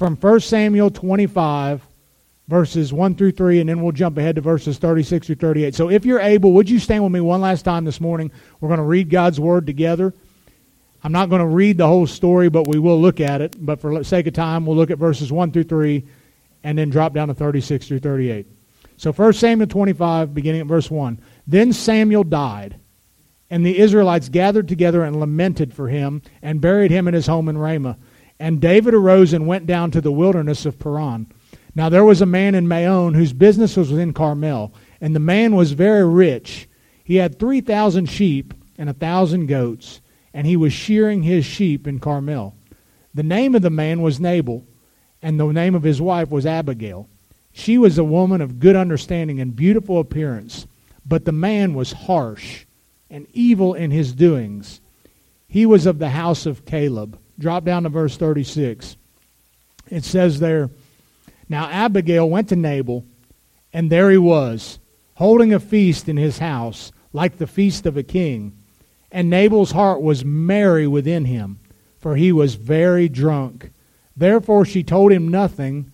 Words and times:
from 0.00 0.16
1 0.16 0.40
Samuel 0.40 0.90
25, 0.90 1.86
verses 2.48 2.90
1 2.90 3.16
through 3.16 3.32
3, 3.32 3.60
and 3.60 3.68
then 3.68 3.82
we'll 3.82 3.92
jump 3.92 4.16
ahead 4.16 4.36
to 4.36 4.40
verses 4.40 4.78
36 4.78 5.26
through 5.26 5.36
38. 5.36 5.74
So 5.74 5.90
if 5.90 6.06
you're 6.06 6.20
able, 6.20 6.52
would 6.52 6.70
you 6.70 6.78
stand 6.78 7.04
with 7.04 7.12
me 7.12 7.20
one 7.20 7.42
last 7.42 7.66
time 7.66 7.84
this 7.84 8.00
morning? 8.00 8.32
We're 8.60 8.70
going 8.70 8.78
to 8.78 8.84
read 8.84 9.10
God's 9.10 9.38
Word 9.38 9.66
together. 9.66 10.14
I'm 11.04 11.12
not 11.12 11.28
going 11.28 11.42
to 11.42 11.46
read 11.46 11.76
the 11.76 11.86
whole 11.86 12.06
story, 12.06 12.48
but 12.48 12.66
we 12.66 12.78
will 12.78 12.98
look 12.98 13.20
at 13.20 13.42
it. 13.42 13.54
But 13.58 13.78
for 13.78 13.98
the 13.98 14.02
sake 14.02 14.26
of 14.26 14.32
time, 14.32 14.64
we'll 14.64 14.74
look 14.74 14.90
at 14.90 14.96
verses 14.96 15.30
1 15.30 15.52
through 15.52 15.64
3 15.64 16.02
and 16.64 16.78
then 16.78 16.88
drop 16.88 17.12
down 17.12 17.28
to 17.28 17.34
36 17.34 17.86
through 17.86 17.98
38. 17.98 18.46
So 18.96 19.12
1 19.12 19.34
Samuel 19.34 19.66
25, 19.66 20.32
beginning 20.32 20.62
at 20.62 20.66
verse 20.66 20.90
1. 20.90 21.20
Then 21.46 21.74
Samuel 21.74 22.24
died, 22.24 22.80
and 23.50 23.66
the 23.66 23.78
Israelites 23.78 24.30
gathered 24.30 24.66
together 24.66 25.04
and 25.04 25.20
lamented 25.20 25.74
for 25.74 25.88
him, 25.88 26.22
and 26.40 26.62
buried 26.62 26.90
him 26.90 27.06
in 27.06 27.12
his 27.12 27.26
home 27.26 27.50
in 27.50 27.58
Ramah. 27.58 27.98
And 28.40 28.60
David 28.60 28.92
arose 28.94 29.32
and 29.32 29.46
went 29.46 29.66
down 29.66 29.92
to 29.92 30.00
the 30.00 30.10
wilderness 30.10 30.66
of 30.66 30.80
Paran. 30.80 31.30
Now 31.76 31.88
there 31.88 32.04
was 32.04 32.20
a 32.20 32.26
man 32.26 32.56
in 32.56 32.66
Maon 32.66 33.14
whose 33.14 33.32
business 33.32 33.76
was 33.76 33.92
in 33.92 34.12
Carmel, 34.12 34.74
and 35.00 35.14
the 35.14 35.20
man 35.20 35.54
was 35.54 35.70
very 35.70 36.04
rich. 36.04 36.68
He 37.04 37.16
had 37.16 37.38
3,000 37.38 38.06
sheep 38.06 38.52
and 38.76 38.88
a 38.88 38.92
1,000 38.92 39.46
goats, 39.46 40.00
and 40.34 40.44
he 40.44 40.56
was 40.56 40.72
shearing 40.72 41.22
his 41.22 41.44
sheep 41.44 41.86
in 41.86 42.00
Carmel. 42.00 42.56
The 43.14 43.22
name 43.22 43.54
of 43.54 43.62
the 43.62 43.70
man 43.70 44.02
was 44.02 44.18
Nabal 44.18 44.64
and 45.22 45.38
the 45.38 45.46
name 45.46 45.74
of 45.74 45.82
his 45.82 46.00
wife 46.00 46.30
was 46.30 46.46
Abigail. 46.46 47.08
She 47.52 47.78
was 47.78 47.98
a 47.98 48.04
woman 48.04 48.40
of 48.40 48.58
good 48.58 48.76
understanding 48.76 49.40
and 49.40 49.54
beautiful 49.54 49.98
appearance, 49.98 50.66
but 51.04 51.24
the 51.24 51.32
man 51.32 51.74
was 51.74 51.92
harsh 51.92 52.64
and 53.10 53.26
evil 53.32 53.74
in 53.74 53.90
his 53.90 54.12
doings. 54.12 54.80
He 55.48 55.66
was 55.66 55.84
of 55.84 55.98
the 55.98 56.10
house 56.10 56.46
of 56.46 56.64
Caleb. 56.64 57.18
Drop 57.40 57.64
down 57.64 57.84
to 57.84 57.88
verse 57.88 58.18
36. 58.18 58.96
It 59.88 60.04
says 60.04 60.40
there, 60.40 60.68
Now 61.48 61.70
Abigail 61.70 62.28
went 62.28 62.50
to 62.50 62.56
Nabal, 62.56 63.06
and 63.72 63.90
there 63.90 64.10
he 64.10 64.18
was, 64.18 64.78
holding 65.14 65.54
a 65.54 65.58
feast 65.58 66.06
in 66.06 66.18
his 66.18 66.38
house, 66.38 66.92
like 67.14 67.38
the 67.38 67.46
feast 67.46 67.86
of 67.86 67.96
a 67.96 68.02
king. 68.02 68.58
And 69.10 69.30
Nabal's 69.30 69.70
heart 69.70 70.02
was 70.02 70.22
merry 70.22 70.86
within 70.86 71.24
him, 71.24 71.60
for 71.98 72.14
he 72.14 72.30
was 72.30 72.56
very 72.56 73.08
drunk. 73.08 73.72
Therefore 74.14 74.66
she 74.66 74.84
told 74.84 75.10
him 75.10 75.26
nothing, 75.26 75.90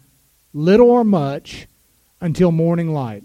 little 0.53 0.91
or 0.91 1.05
much, 1.05 1.69
until 2.21 2.51
morning 2.51 2.93
light. 2.93 3.23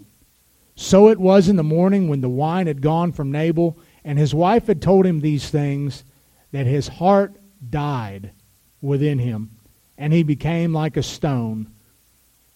So 0.76 1.08
it 1.08 1.18
was 1.18 1.48
in 1.48 1.56
the 1.56 1.64
morning 1.64 2.06
when 2.06 2.20
the 2.20 2.28
wine 2.28 2.68
had 2.68 2.82
gone 2.82 3.10
from 3.10 3.32
Nabal, 3.32 3.76
and 4.04 4.16
his 4.16 4.32
wife 4.32 4.68
had 4.68 4.80
told 4.80 5.06
him 5.06 5.20
these 5.20 5.50
things, 5.50 6.04
that 6.52 6.66
his 6.66 6.86
heart 6.86 7.34
died 7.68 8.32
within 8.80 9.18
him, 9.18 9.50
and 9.96 10.12
he 10.12 10.22
became 10.22 10.72
like 10.72 10.96
a 10.96 11.02
stone. 11.02 11.72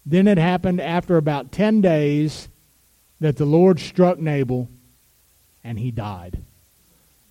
Then 0.05 0.27
it 0.27 0.39
happened 0.39 0.81
after 0.81 1.17
about 1.17 1.53
ten 1.53 1.81
days 1.81 2.49
that 3.21 3.37
the 3.37 3.45
Lord 3.45 3.81
struck 3.81 4.19
Nabal, 4.19 4.69
and 5.65 5.79
he 5.79 5.91
died. 5.91 6.43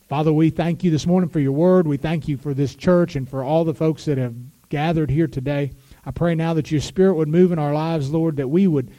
Father, 0.08 0.32
we 0.32 0.50
thank 0.50 0.84
you 0.84 0.92
this 0.92 1.08
morning 1.08 1.30
for 1.30 1.40
your 1.40 1.52
word. 1.52 1.88
We 1.88 1.98
thank 1.98 2.28
you 2.28 2.38
for 2.38 2.54
this 2.54 2.76
church 2.76 3.16
and 3.16 3.28
for 3.28 3.44
all 3.44 3.64
the 3.64 3.74
folks 3.74 4.06
that 4.06 4.18
have 4.18 4.36
gathered 4.70 5.10
here 5.10 5.28
today. 5.28 5.72
I 6.06 6.12
pray 6.12 6.36
now 6.36 6.54
that 6.54 6.72
your 6.72 6.82
Spirit 6.82 7.16
would 7.16 7.28
move 7.28 7.52
in 7.52 7.60
our 7.60 7.74
lives, 7.74 8.12
Lord, 8.12 8.38
that 8.38 8.48
we 8.48 8.68
would 8.68 8.92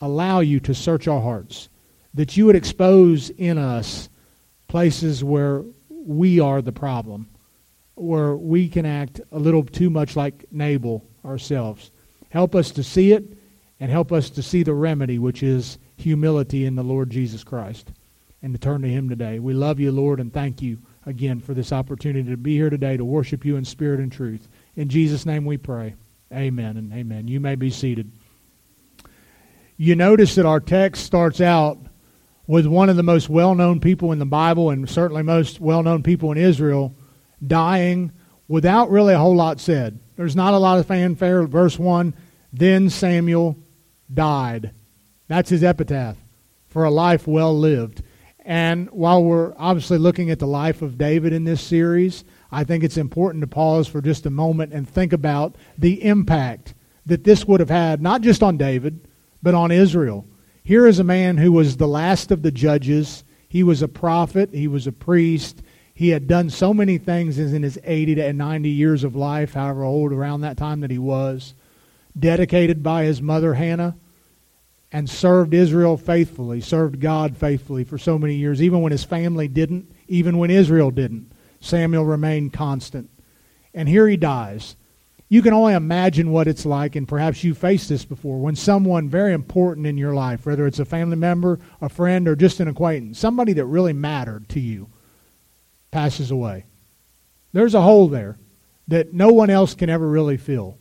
allow 0.00 0.40
you 0.40 0.60
to 0.60 0.74
search 0.74 1.06
our 1.06 1.20
hearts, 1.20 1.68
that 2.14 2.36
you 2.36 2.46
would 2.46 2.56
expose 2.56 3.30
in 3.30 3.58
us 3.58 4.08
places 4.66 5.22
where 5.22 5.62
we 5.88 6.40
are 6.40 6.60
the 6.60 6.72
problem, 6.72 7.28
where 7.94 8.36
we 8.36 8.68
can 8.68 8.86
act 8.86 9.20
a 9.30 9.38
little 9.38 9.64
too 9.64 9.90
much 9.90 10.16
like 10.16 10.44
Nabal 10.50 11.04
ourselves. 11.24 11.90
Help 12.30 12.54
us 12.54 12.70
to 12.72 12.82
see 12.82 13.12
it 13.12 13.24
and 13.80 13.90
help 13.90 14.12
us 14.12 14.30
to 14.30 14.42
see 14.42 14.62
the 14.62 14.74
remedy, 14.74 15.18
which 15.18 15.42
is 15.42 15.78
humility 15.96 16.66
in 16.66 16.74
the 16.74 16.82
Lord 16.82 17.10
Jesus 17.10 17.44
Christ, 17.44 17.92
and 18.42 18.52
to 18.52 18.58
turn 18.58 18.82
to 18.82 18.88
Him 18.88 19.08
today. 19.08 19.38
We 19.38 19.54
love 19.54 19.80
you, 19.80 19.92
Lord, 19.92 20.20
and 20.20 20.32
thank 20.32 20.60
you 20.60 20.78
again 21.06 21.40
for 21.40 21.54
this 21.54 21.72
opportunity 21.72 22.30
to 22.30 22.36
be 22.36 22.56
here 22.56 22.70
today 22.70 22.96
to 22.96 23.04
worship 23.04 23.44
you 23.44 23.56
in 23.56 23.64
spirit 23.64 24.00
and 24.00 24.10
truth. 24.10 24.48
In 24.76 24.88
Jesus' 24.88 25.26
name 25.26 25.44
we 25.44 25.56
pray. 25.56 25.94
Amen 26.32 26.76
and 26.76 26.92
amen. 26.92 27.28
You 27.28 27.40
may 27.40 27.54
be 27.54 27.70
seated. 27.70 28.10
You 29.76 29.94
notice 29.96 30.34
that 30.36 30.46
our 30.46 30.60
text 30.60 31.04
starts 31.04 31.40
out 31.40 31.78
with 32.46 32.66
one 32.66 32.88
of 32.88 32.96
the 32.96 33.02
most 33.02 33.28
well 33.28 33.54
known 33.54 33.80
people 33.80 34.12
in 34.12 34.18
the 34.18 34.26
Bible 34.26 34.70
and 34.70 34.88
certainly 34.88 35.22
most 35.22 35.60
well 35.60 35.82
known 35.82 36.02
people 36.02 36.32
in 36.32 36.38
Israel 36.38 36.94
dying 37.46 38.12
without 38.48 38.90
really 38.90 39.14
a 39.14 39.18
whole 39.18 39.36
lot 39.36 39.60
said. 39.60 39.98
There's 40.16 40.36
not 40.36 40.54
a 40.54 40.58
lot 40.58 40.78
of 40.78 40.86
fanfare. 40.86 41.44
Verse 41.46 41.78
1 41.78 42.14
Then 42.52 42.90
Samuel 42.90 43.56
died. 44.12 44.72
That's 45.28 45.50
his 45.50 45.64
epitaph 45.64 46.16
for 46.68 46.84
a 46.84 46.90
life 46.90 47.26
well 47.26 47.56
lived. 47.56 48.02
And 48.44 48.90
while 48.90 49.24
we're 49.24 49.54
obviously 49.56 49.96
looking 49.96 50.30
at 50.30 50.38
the 50.38 50.46
life 50.46 50.82
of 50.82 50.98
David 50.98 51.32
in 51.32 51.44
this 51.44 51.62
series, 51.62 52.24
I 52.52 52.64
think 52.64 52.84
it's 52.84 52.98
important 52.98 53.40
to 53.42 53.46
pause 53.46 53.88
for 53.88 54.02
just 54.02 54.26
a 54.26 54.30
moment 54.30 54.72
and 54.72 54.88
think 54.88 55.12
about 55.12 55.56
the 55.78 56.04
impact 56.04 56.74
that 57.06 57.24
this 57.24 57.46
would 57.46 57.60
have 57.60 57.70
had, 57.70 58.02
not 58.02 58.20
just 58.20 58.42
on 58.42 58.58
David, 58.58 59.08
but 59.42 59.54
on 59.54 59.70
Israel. 59.70 60.26
Here 60.62 60.86
is 60.86 60.98
a 60.98 61.04
man 61.04 61.38
who 61.38 61.52
was 61.52 61.76
the 61.76 61.88
last 61.88 62.30
of 62.30 62.42
the 62.42 62.52
judges. 62.52 63.24
He 63.48 63.62
was 63.62 63.82
a 63.82 63.88
prophet, 63.88 64.50
he 64.52 64.68
was 64.68 64.86
a 64.86 64.92
priest. 64.92 65.62
He 65.94 66.08
had 66.08 66.26
done 66.26 66.50
so 66.50 66.74
many 66.74 66.98
things 66.98 67.38
in 67.38 67.62
his 67.62 67.78
80 67.84 68.16
to 68.16 68.32
90 68.32 68.68
years 68.68 69.04
of 69.04 69.14
life, 69.14 69.54
however 69.54 69.84
old 69.84 70.12
around 70.12 70.40
that 70.40 70.56
time 70.56 70.80
that 70.80 70.90
he 70.90 70.98
was, 70.98 71.54
dedicated 72.18 72.82
by 72.82 73.04
his 73.04 73.22
mother 73.22 73.54
Hannah, 73.54 73.96
and 74.90 75.08
served 75.08 75.54
Israel 75.54 75.96
faithfully, 75.96 76.60
served 76.60 77.00
God 77.00 77.36
faithfully 77.36 77.84
for 77.84 77.96
so 77.96 78.18
many 78.18 78.34
years, 78.34 78.60
even 78.60 78.80
when 78.80 78.92
his 78.92 79.04
family 79.04 79.46
didn't, 79.46 79.90
even 80.08 80.36
when 80.36 80.50
Israel 80.50 80.90
didn't. 80.90 81.30
Samuel 81.60 82.04
remained 82.04 82.52
constant. 82.52 83.08
And 83.72 83.88
here 83.88 84.08
he 84.08 84.16
dies. 84.16 84.76
You 85.28 85.42
can 85.42 85.54
only 85.54 85.74
imagine 85.74 86.30
what 86.30 86.48
it's 86.48 86.66
like, 86.66 86.96
and 86.96 87.08
perhaps 87.08 87.42
you 87.42 87.54
faced 87.54 87.88
this 87.88 88.04
before, 88.04 88.40
when 88.40 88.56
someone 88.56 89.08
very 89.08 89.32
important 89.32 89.86
in 89.86 89.96
your 89.96 90.14
life, 90.14 90.44
whether 90.44 90.66
it's 90.66 90.78
a 90.78 90.84
family 90.84 91.16
member, 91.16 91.58
a 91.80 91.88
friend, 91.88 92.28
or 92.28 92.36
just 92.36 92.60
an 92.60 92.68
acquaintance, 92.68 93.18
somebody 93.18 93.52
that 93.52 93.64
really 93.64 93.92
mattered 93.92 94.48
to 94.50 94.60
you, 94.60 94.88
passes 95.94 96.32
away. 96.32 96.64
There's 97.52 97.74
a 97.74 97.80
hole 97.80 98.08
there 98.08 98.36
that 98.88 99.14
no 99.14 99.32
one 99.32 99.48
else 99.48 99.74
can 99.74 99.88
ever 99.88 100.06
really 100.06 100.36
fill. 100.36 100.76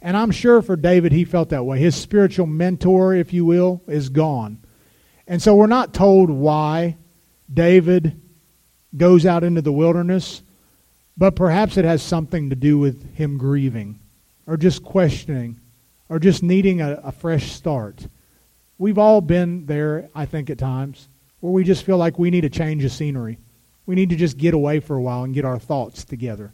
And 0.00 0.16
I'm 0.16 0.30
sure 0.30 0.62
for 0.62 0.76
David, 0.76 1.12
he 1.12 1.26
felt 1.26 1.50
that 1.50 1.66
way. 1.66 1.78
His 1.78 1.94
spiritual 1.94 2.46
mentor, 2.46 3.14
if 3.14 3.34
you 3.34 3.44
will, 3.44 3.82
is 3.86 4.08
gone. 4.08 4.64
And 5.26 5.42
so 5.42 5.54
we're 5.54 5.66
not 5.66 5.92
told 5.92 6.30
why 6.30 6.96
David 7.52 8.18
goes 8.96 9.26
out 9.26 9.44
into 9.44 9.60
the 9.60 9.72
wilderness, 9.72 10.42
but 11.18 11.36
perhaps 11.36 11.76
it 11.76 11.84
has 11.84 12.02
something 12.02 12.48
to 12.48 12.56
do 12.56 12.78
with 12.78 13.14
him 13.14 13.36
grieving 13.36 14.00
or 14.46 14.56
just 14.56 14.82
questioning 14.82 15.60
or 16.08 16.18
just 16.18 16.42
needing 16.42 16.80
a, 16.80 16.94
a 17.04 17.12
fresh 17.12 17.52
start. 17.52 18.08
We've 18.78 18.98
all 18.98 19.20
been 19.20 19.66
there, 19.66 20.08
I 20.14 20.24
think, 20.24 20.48
at 20.48 20.56
times 20.56 21.10
where 21.40 21.52
we 21.52 21.62
just 21.62 21.84
feel 21.84 21.98
like 21.98 22.18
we 22.18 22.30
need 22.30 22.46
a 22.46 22.50
change 22.50 22.84
of 22.84 22.92
scenery. 22.92 23.38
We 23.86 23.94
need 23.94 24.10
to 24.10 24.16
just 24.16 24.38
get 24.38 24.54
away 24.54 24.80
for 24.80 24.96
a 24.96 25.02
while 25.02 25.24
and 25.24 25.34
get 25.34 25.44
our 25.44 25.58
thoughts 25.58 26.04
together. 26.04 26.52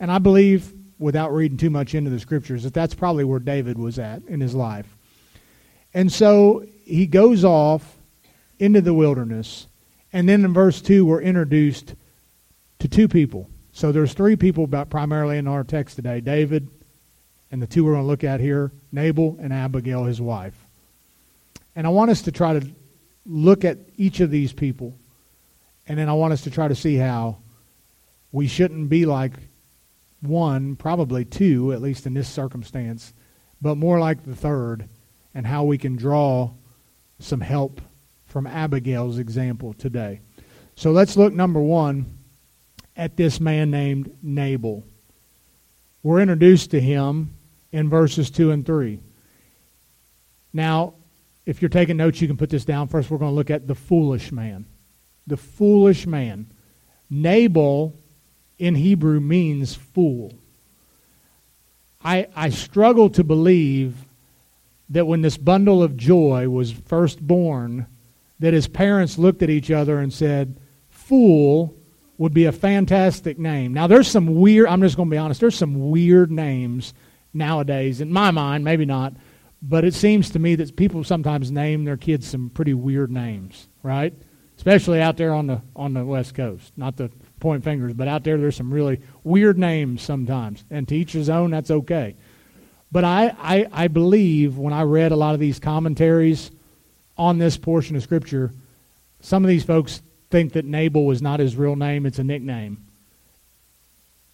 And 0.00 0.10
I 0.10 0.18
believe, 0.18 0.72
without 0.98 1.32
reading 1.32 1.58
too 1.58 1.70
much 1.70 1.94
into 1.94 2.10
the 2.10 2.20
scriptures, 2.20 2.62
that 2.64 2.74
that's 2.74 2.94
probably 2.94 3.24
where 3.24 3.40
David 3.40 3.78
was 3.78 3.98
at 3.98 4.22
in 4.26 4.40
his 4.40 4.54
life. 4.54 4.86
And 5.94 6.10
so 6.10 6.64
he 6.84 7.06
goes 7.06 7.44
off 7.44 7.98
into 8.58 8.80
the 8.80 8.94
wilderness 8.94 9.66
and 10.12 10.28
then 10.28 10.44
in 10.44 10.52
verse 10.52 10.80
2, 10.80 11.06
we're 11.06 11.22
introduced 11.22 11.94
to 12.80 12.88
two 12.88 13.08
people. 13.08 13.48
So 13.72 13.92
there's 13.92 14.12
three 14.12 14.36
people 14.36 14.64
about 14.64 14.90
primarily 14.90 15.38
in 15.38 15.48
our 15.48 15.64
text 15.64 15.96
today 15.96 16.20
David, 16.20 16.68
and 17.50 17.62
the 17.62 17.66
two 17.66 17.84
we're 17.84 17.92
going 17.92 18.04
to 18.04 18.08
look 18.08 18.24
at 18.24 18.40
here 18.40 18.72
Nabal 18.90 19.38
and 19.40 19.52
Abigail, 19.52 20.04
his 20.04 20.20
wife. 20.20 20.66
And 21.74 21.86
I 21.86 21.90
want 21.90 22.10
us 22.10 22.22
to 22.22 22.32
try 22.32 22.58
to 22.58 22.70
look 23.24 23.64
at 23.64 23.78
each 23.96 24.20
of 24.20 24.30
these 24.30 24.52
people, 24.52 24.94
and 25.86 25.98
then 25.98 26.08
I 26.08 26.12
want 26.12 26.32
us 26.32 26.42
to 26.42 26.50
try 26.50 26.68
to 26.68 26.74
see 26.74 26.96
how 26.96 27.38
we 28.30 28.46
shouldn't 28.46 28.88
be 28.88 29.04
like 29.04 29.32
one, 30.20 30.76
probably 30.76 31.24
two, 31.24 31.72
at 31.72 31.82
least 31.82 32.06
in 32.06 32.14
this 32.14 32.28
circumstance, 32.28 33.12
but 33.60 33.76
more 33.76 33.98
like 33.98 34.24
the 34.24 34.36
third, 34.36 34.88
and 35.34 35.46
how 35.46 35.64
we 35.64 35.78
can 35.78 35.96
draw 35.96 36.50
some 37.18 37.40
help 37.40 37.80
from 38.26 38.46
Abigail's 38.46 39.18
example 39.18 39.72
today. 39.74 40.20
So 40.76 40.90
let's 40.90 41.16
look, 41.16 41.32
number 41.32 41.60
one, 41.60 42.18
at 42.96 43.16
this 43.16 43.40
man 43.40 43.70
named 43.70 44.16
Nabal. 44.22 44.84
We're 46.02 46.20
introduced 46.20 46.70
to 46.72 46.80
him 46.80 47.34
in 47.70 47.88
verses 47.88 48.30
2 48.30 48.50
and 48.50 48.66
3. 48.66 48.98
Now, 50.52 50.94
if 51.46 51.62
you're 51.62 51.68
taking 51.68 51.96
notes, 51.96 52.20
you 52.20 52.28
can 52.28 52.36
put 52.36 52.50
this 52.50 52.64
down. 52.64 52.88
First, 52.88 53.10
we're 53.10 53.18
going 53.18 53.30
to 53.30 53.36
look 53.36 53.50
at 53.50 53.66
the 53.66 53.74
foolish 53.74 54.32
man. 54.32 54.66
The 55.26 55.36
foolish 55.36 56.06
man. 56.06 56.50
Nabal 57.08 57.94
in 58.58 58.74
Hebrew 58.74 59.20
means 59.20 59.74
fool. 59.74 60.32
I, 62.04 62.28
I 62.34 62.48
struggle 62.50 63.10
to 63.10 63.24
believe 63.24 63.96
that 64.88 65.06
when 65.06 65.22
this 65.22 65.36
bundle 65.36 65.82
of 65.82 65.96
joy 65.96 66.48
was 66.48 66.72
first 66.72 67.20
born, 67.20 67.86
that 68.40 68.52
his 68.52 68.68
parents 68.68 69.18
looked 69.18 69.42
at 69.42 69.50
each 69.50 69.70
other 69.70 69.98
and 69.98 70.12
said, 70.12 70.58
Fool 70.90 71.74
would 72.18 72.34
be 72.34 72.44
a 72.44 72.52
fantastic 72.52 73.38
name. 73.38 73.72
Now, 73.72 73.86
there's 73.86 74.08
some 74.08 74.40
weird, 74.40 74.68
I'm 74.68 74.80
just 74.80 74.96
going 74.96 75.08
to 75.08 75.14
be 75.14 75.18
honest, 75.18 75.40
there's 75.40 75.56
some 75.56 75.90
weird 75.90 76.30
names 76.30 76.94
nowadays, 77.32 78.00
in 78.00 78.12
my 78.12 78.30
mind, 78.30 78.64
maybe 78.64 78.84
not, 78.84 79.14
but 79.62 79.84
it 79.84 79.94
seems 79.94 80.30
to 80.30 80.38
me 80.38 80.54
that 80.56 80.76
people 80.76 81.04
sometimes 81.04 81.50
name 81.50 81.84
their 81.84 81.96
kids 81.96 82.28
some 82.28 82.50
pretty 82.50 82.74
weird 82.74 83.10
names, 83.10 83.68
right? 83.82 84.12
Especially 84.62 85.00
out 85.00 85.16
there 85.16 85.34
on 85.34 85.48
the 85.48 85.60
on 85.74 85.92
the 85.92 86.04
West 86.04 86.36
Coast. 86.36 86.72
Not 86.76 86.96
to 86.98 87.10
point 87.40 87.64
fingers, 87.64 87.94
but 87.94 88.06
out 88.06 88.22
there 88.22 88.38
there's 88.38 88.54
some 88.54 88.72
really 88.72 89.00
weird 89.24 89.58
names 89.58 90.02
sometimes. 90.02 90.62
And 90.70 90.86
to 90.86 90.94
each 90.94 91.14
his 91.14 91.28
own, 91.28 91.50
that's 91.50 91.72
okay. 91.72 92.14
But 92.92 93.02
I, 93.02 93.34
I, 93.40 93.66
I 93.72 93.88
believe 93.88 94.58
when 94.58 94.72
I 94.72 94.82
read 94.82 95.10
a 95.10 95.16
lot 95.16 95.34
of 95.34 95.40
these 95.40 95.58
commentaries 95.58 96.52
on 97.18 97.38
this 97.38 97.56
portion 97.56 97.96
of 97.96 98.04
Scripture, 98.04 98.52
some 99.18 99.42
of 99.42 99.48
these 99.48 99.64
folks 99.64 100.00
think 100.30 100.52
that 100.52 100.64
Nabal 100.64 101.06
was 101.06 101.20
not 101.20 101.40
his 101.40 101.56
real 101.56 101.74
name, 101.74 102.06
it's 102.06 102.20
a 102.20 102.24
nickname. 102.24 102.86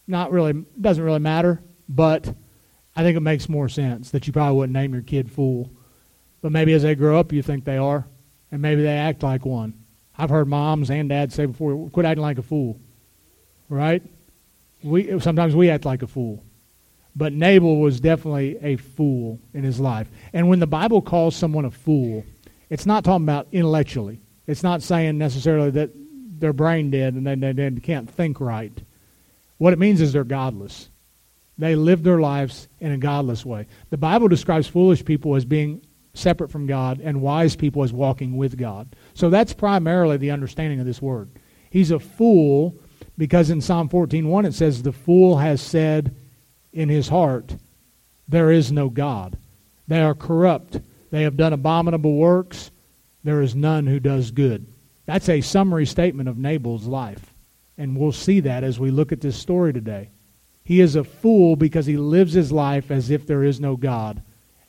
Not 0.06 0.30
really, 0.30 0.62
doesn't 0.78 1.02
really 1.02 1.20
matter, 1.20 1.62
but 1.88 2.34
I 2.94 3.02
think 3.02 3.16
it 3.16 3.20
makes 3.20 3.48
more 3.48 3.70
sense 3.70 4.10
that 4.10 4.26
you 4.26 4.34
probably 4.34 4.58
wouldn't 4.58 4.74
name 4.74 4.92
your 4.92 5.00
kid 5.00 5.32
Fool. 5.32 5.70
But 6.42 6.52
maybe 6.52 6.74
as 6.74 6.82
they 6.82 6.94
grow 6.94 7.18
up, 7.18 7.32
you 7.32 7.40
think 7.42 7.64
they 7.64 7.78
are, 7.78 8.06
and 8.52 8.60
maybe 8.60 8.82
they 8.82 8.98
act 8.98 9.22
like 9.22 9.46
one. 9.46 9.72
I've 10.18 10.30
heard 10.30 10.48
moms 10.48 10.90
and 10.90 11.08
dads 11.08 11.34
say 11.34 11.46
before, 11.46 11.88
quit 11.90 12.04
acting 12.04 12.22
like 12.22 12.38
a 12.38 12.42
fool. 12.42 12.80
Right? 13.68 14.02
We, 14.82 15.20
sometimes 15.20 15.54
we 15.54 15.70
act 15.70 15.84
like 15.84 16.02
a 16.02 16.06
fool. 16.06 16.42
But 17.14 17.32
Nabal 17.32 17.78
was 17.78 18.00
definitely 18.00 18.58
a 18.60 18.76
fool 18.76 19.40
in 19.54 19.64
his 19.64 19.80
life. 19.80 20.08
And 20.32 20.48
when 20.48 20.60
the 20.60 20.66
Bible 20.66 21.02
calls 21.02 21.34
someone 21.36 21.64
a 21.64 21.70
fool, 21.70 22.24
it's 22.70 22.86
not 22.86 23.04
talking 23.04 23.24
about 23.24 23.48
intellectually. 23.52 24.20
It's 24.46 24.62
not 24.62 24.82
saying 24.82 25.18
necessarily 25.18 25.70
that 25.70 25.90
they're 26.40 26.52
brain 26.52 26.90
dead 26.90 27.14
and 27.14 27.26
they, 27.26 27.34
they, 27.34 27.52
they 27.52 27.80
can't 27.80 28.10
think 28.10 28.40
right. 28.40 28.72
What 29.58 29.72
it 29.72 29.78
means 29.78 30.00
is 30.00 30.12
they're 30.12 30.24
godless. 30.24 30.88
They 31.58 31.74
live 31.74 32.04
their 32.04 32.20
lives 32.20 32.68
in 32.78 32.92
a 32.92 32.98
godless 32.98 33.44
way. 33.44 33.66
The 33.90 33.96
Bible 33.98 34.28
describes 34.28 34.68
foolish 34.68 35.04
people 35.04 35.34
as 35.34 35.44
being 35.44 35.82
separate 36.18 36.50
from 36.50 36.66
God 36.66 37.00
and 37.00 37.20
wise 37.20 37.56
people 37.56 37.82
as 37.82 37.92
walking 37.92 38.36
with 38.36 38.58
God. 38.58 38.94
So 39.14 39.30
that's 39.30 39.52
primarily 39.52 40.16
the 40.16 40.30
understanding 40.30 40.80
of 40.80 40.86
this 40.86 41.00
word. 41.00 41.30
He's 41.70 41.90
a 41.90 41.98
fool 41.98 42.76
because 43.16 43.50
in 43.50 43.60
Psalm 43.60 43.88
14:1 43.88 44.46
it 44.46 44.54
says 44.54 44.82
the 44.82 44.92
fool 44.92 45.38
has 45.38 45.60
said 45.60 46.14
in 46.72 46.88
his 46.88 47.08
heart 47.08 47.56
there 48.28 48.50
is 48.50 48.70
no 48.70 48.90
God. 48.90 49.38
They 49.86 50.00
are 50.00 50.14
corrupt. 50.14 50.80
They 51.10 51.22
have 51.22 51.36
done 51.36 51.52
abominable 51.52 52.16
works. 52.16 52.70
There 53.24 53.40
is 53.40 53.54
none 53.54 53.86
who 53.86 54.00
does 54.00 54.30
good. 54.30 54.66
That's 55.06 55.28
a 55.28 55.40
summary 55.40 55.86
statement 55.86 56.28
of 56.28 56.36
Nabal's 56.36 56.86
life. 56.86 57.32
And 57.78 57.96
we'll 57.96 58.12
see 58.12 58.40
that 58.40 58.64
as 58.64 58.78
we 58.78 58.90
look 58.90 59.12
at 59.12 59.22
this 59.22 59.36
story 59.36 59.72
today. 59.72 60.10
He 60.62 60.80
is 60.80 60.96
a 60.96 61.04
fool 61.04 61.56
because 61.56 61.86
he 61.86 61.96
lives 61.96 62.34
his 62.34 62.52
life 62.52 62.90
as 62.90 63.08
if 63.08 63.26
there 63.26 63.42
is 63.42 63.58
no 63.58 63.76
God, 63.76 64.22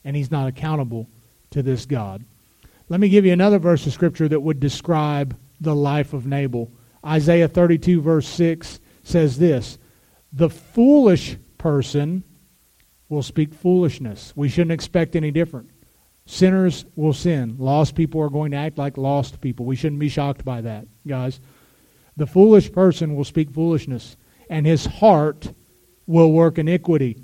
and 0.05 0.15
he's 0.15 0.31
not 0.31 0.47
accountable 0.47 1.09
to 1.51 1.63
this 1.63 1.85
God. 1.85 2.25
Let 2.89 2.99
me 2.99 3.09
give 3.09 3.25
you 3.25 3.33
another 3.33 3.59
verse 3.59 3.85
of 3.85 3.93
Scripture 3.93 4.27
that 4.27 4.41
would 4.41 4.59
describe 4.59 5.37
the 5.61 5.75
life 5.75 6.13
of 6.13 6.25
Nabal. 6.25 6.71
Isaiah 7.05 7.47
32, 7.47 8.01
verse 8.01 8.27
6 8.27 8.79
says 9.03 9.37
this 9.37 9.77
The 10.33 10.49
foolish 10.49 11.37
person 11.57 12.23
will 13.09 13.23
speak 13.23 13.53
foolishness. 13.53 14.33
We 14.35 14.49
shouldn't 14.49 14.71
expect 14.71 15.15
any 15.15 15.31
different. 15.31 15.69
Sinners 16.25 16.85
will 16.95 17.13
sin. 17.13 17.55
Lost 17.57 17.95
people 17.95 18.21
are 18.21 18.29
going 18.29 18.51
to 18.51 18.57
act 18.57 18.77
like 18.77 18.97
lost 18.97 19.41
people. 19.41 19.65
We 19.65 19.75
shouldn't 19.75 19.99
be 19.99 20.09
shocked 20.09 20.45
by 20.45 20.61
that, 20.61 20.85
guys. 21.07 21.39
The 22.17 22.27
foolish 22.27 22.71
person 22.71 23.15
will 23.15 23.23
speak 23.23 23.49
foolishness, 23.49 24.15
and 24.49 24.65
his 24.65 24.85
heart 24.85 25.53
will 26.05 26.31
work 26.31 26.57
iniquity, 26.57 27.17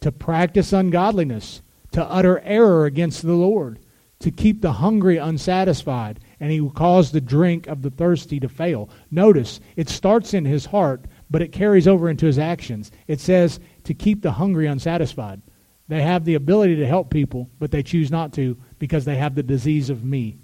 to 0.00 0.12
practice 0.12 0.72
ungodliness, 0.72 1.62
to 1.96 2.04
utter 2.10 2.40
error 2.40 2.84
against 2.84 3.22
the 3.22 3.32
Lord, 3.32 3.78
to 4.18 4.30
keep 4.30 4.60
the 4.60 4.72
hungry 4.72 5.16
unsatisfied, 5.16 6.20
and 6.38 6.52
he 6.52 6.60
will 6.60 6.70
cause 6.70 7.10
the 7.10 7.22
drink 7.22 7.66
of 7.68 7.80
the 7.80 7.88
thirsty 7.88 8.38
to 8.38 8.50
fail. 8.50 8.90
Notice, 9.10 9.60
it 9.76 9.88
starts 9.88 10.34
in 10.34 10.44
his 10.44 10.66
heart, 10.66 11.06
but 11.30 11.40
it 11.40 11.52
carries 11.52 11.88
over 11.88 12.10
into 12.10 12.26
his 12.26 12.38
actions. 12.38 12.92
It 13.06 13.18
says 13.18 13.60
to 13.84 13.94
keep 13.94 14.20
the 14.20 14.32
hungry 14.32 14.66
unsatisfied. 14.66 15.40
They 15.88 16.02
have 16.02 16.26
the 16.26 16.34
ability 16.34 16.76
to 16.76 16.86
help 16.86 17.08
people, 17.08 17.48
but 17.58 17.70
they 17.70 17.82
choose 17.82 18.10
not 18.10 18.30
to 18.34 18.58
because 18.78 19.06
they 19.06 19.16
have 19.16 19.34
the 19.34 19.42
disease 19.42 19.88
of 19.88 20.04
me. 20.04 20.36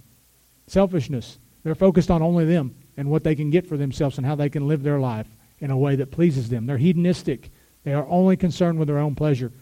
Selfishness. 0.69 1.39
They're 1.65 1.75
focused 1.75 2.11
on 2.11 2.23
only 2.23 2.47
them 2.47 2.75
and 2.97 3.11
what 3.11 3.25
they 3.25 3.35
can 3.35 3.51
get 3.51 3.67
for 3.67 3.77
themselves 3.77 4.17
and 4.17 4.27
how 4.27 4.37
they 4.37 4.49
can 4.49 4.67
live 4.67 4.83
their 4.83 5.01
life 5.01 5.29
in 5.59 5.71
a 5.71 5.77
way 5.77 5.97
that 5.97 6.13
pleases 6.13 6.49
them. 6.49 6.65
They're 6.65 6.79
hedonistic. 6.79 7.51
They 7.85 7.93
are 7.93 8.07
only 8.07 8.39
concerned 8.39 8.79
with 8.79 8.89
their 8.89 8.97
own 8.97 9.15
pleasure. 9.15 9.53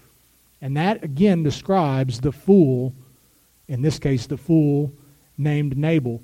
And 0.60 0.76
that, 0.76 1.02
again, 1.02 1.42
describes 1.42 2.20
the 2.20 2.32
fool, 2.32 2.94
in 3.68 3.82
this 3.82 3.98
case, 3.98 4.26
the 4.26 4.36
fool 4.36 4.92
named 5.38 5.76
Nabal. 5.76 6.22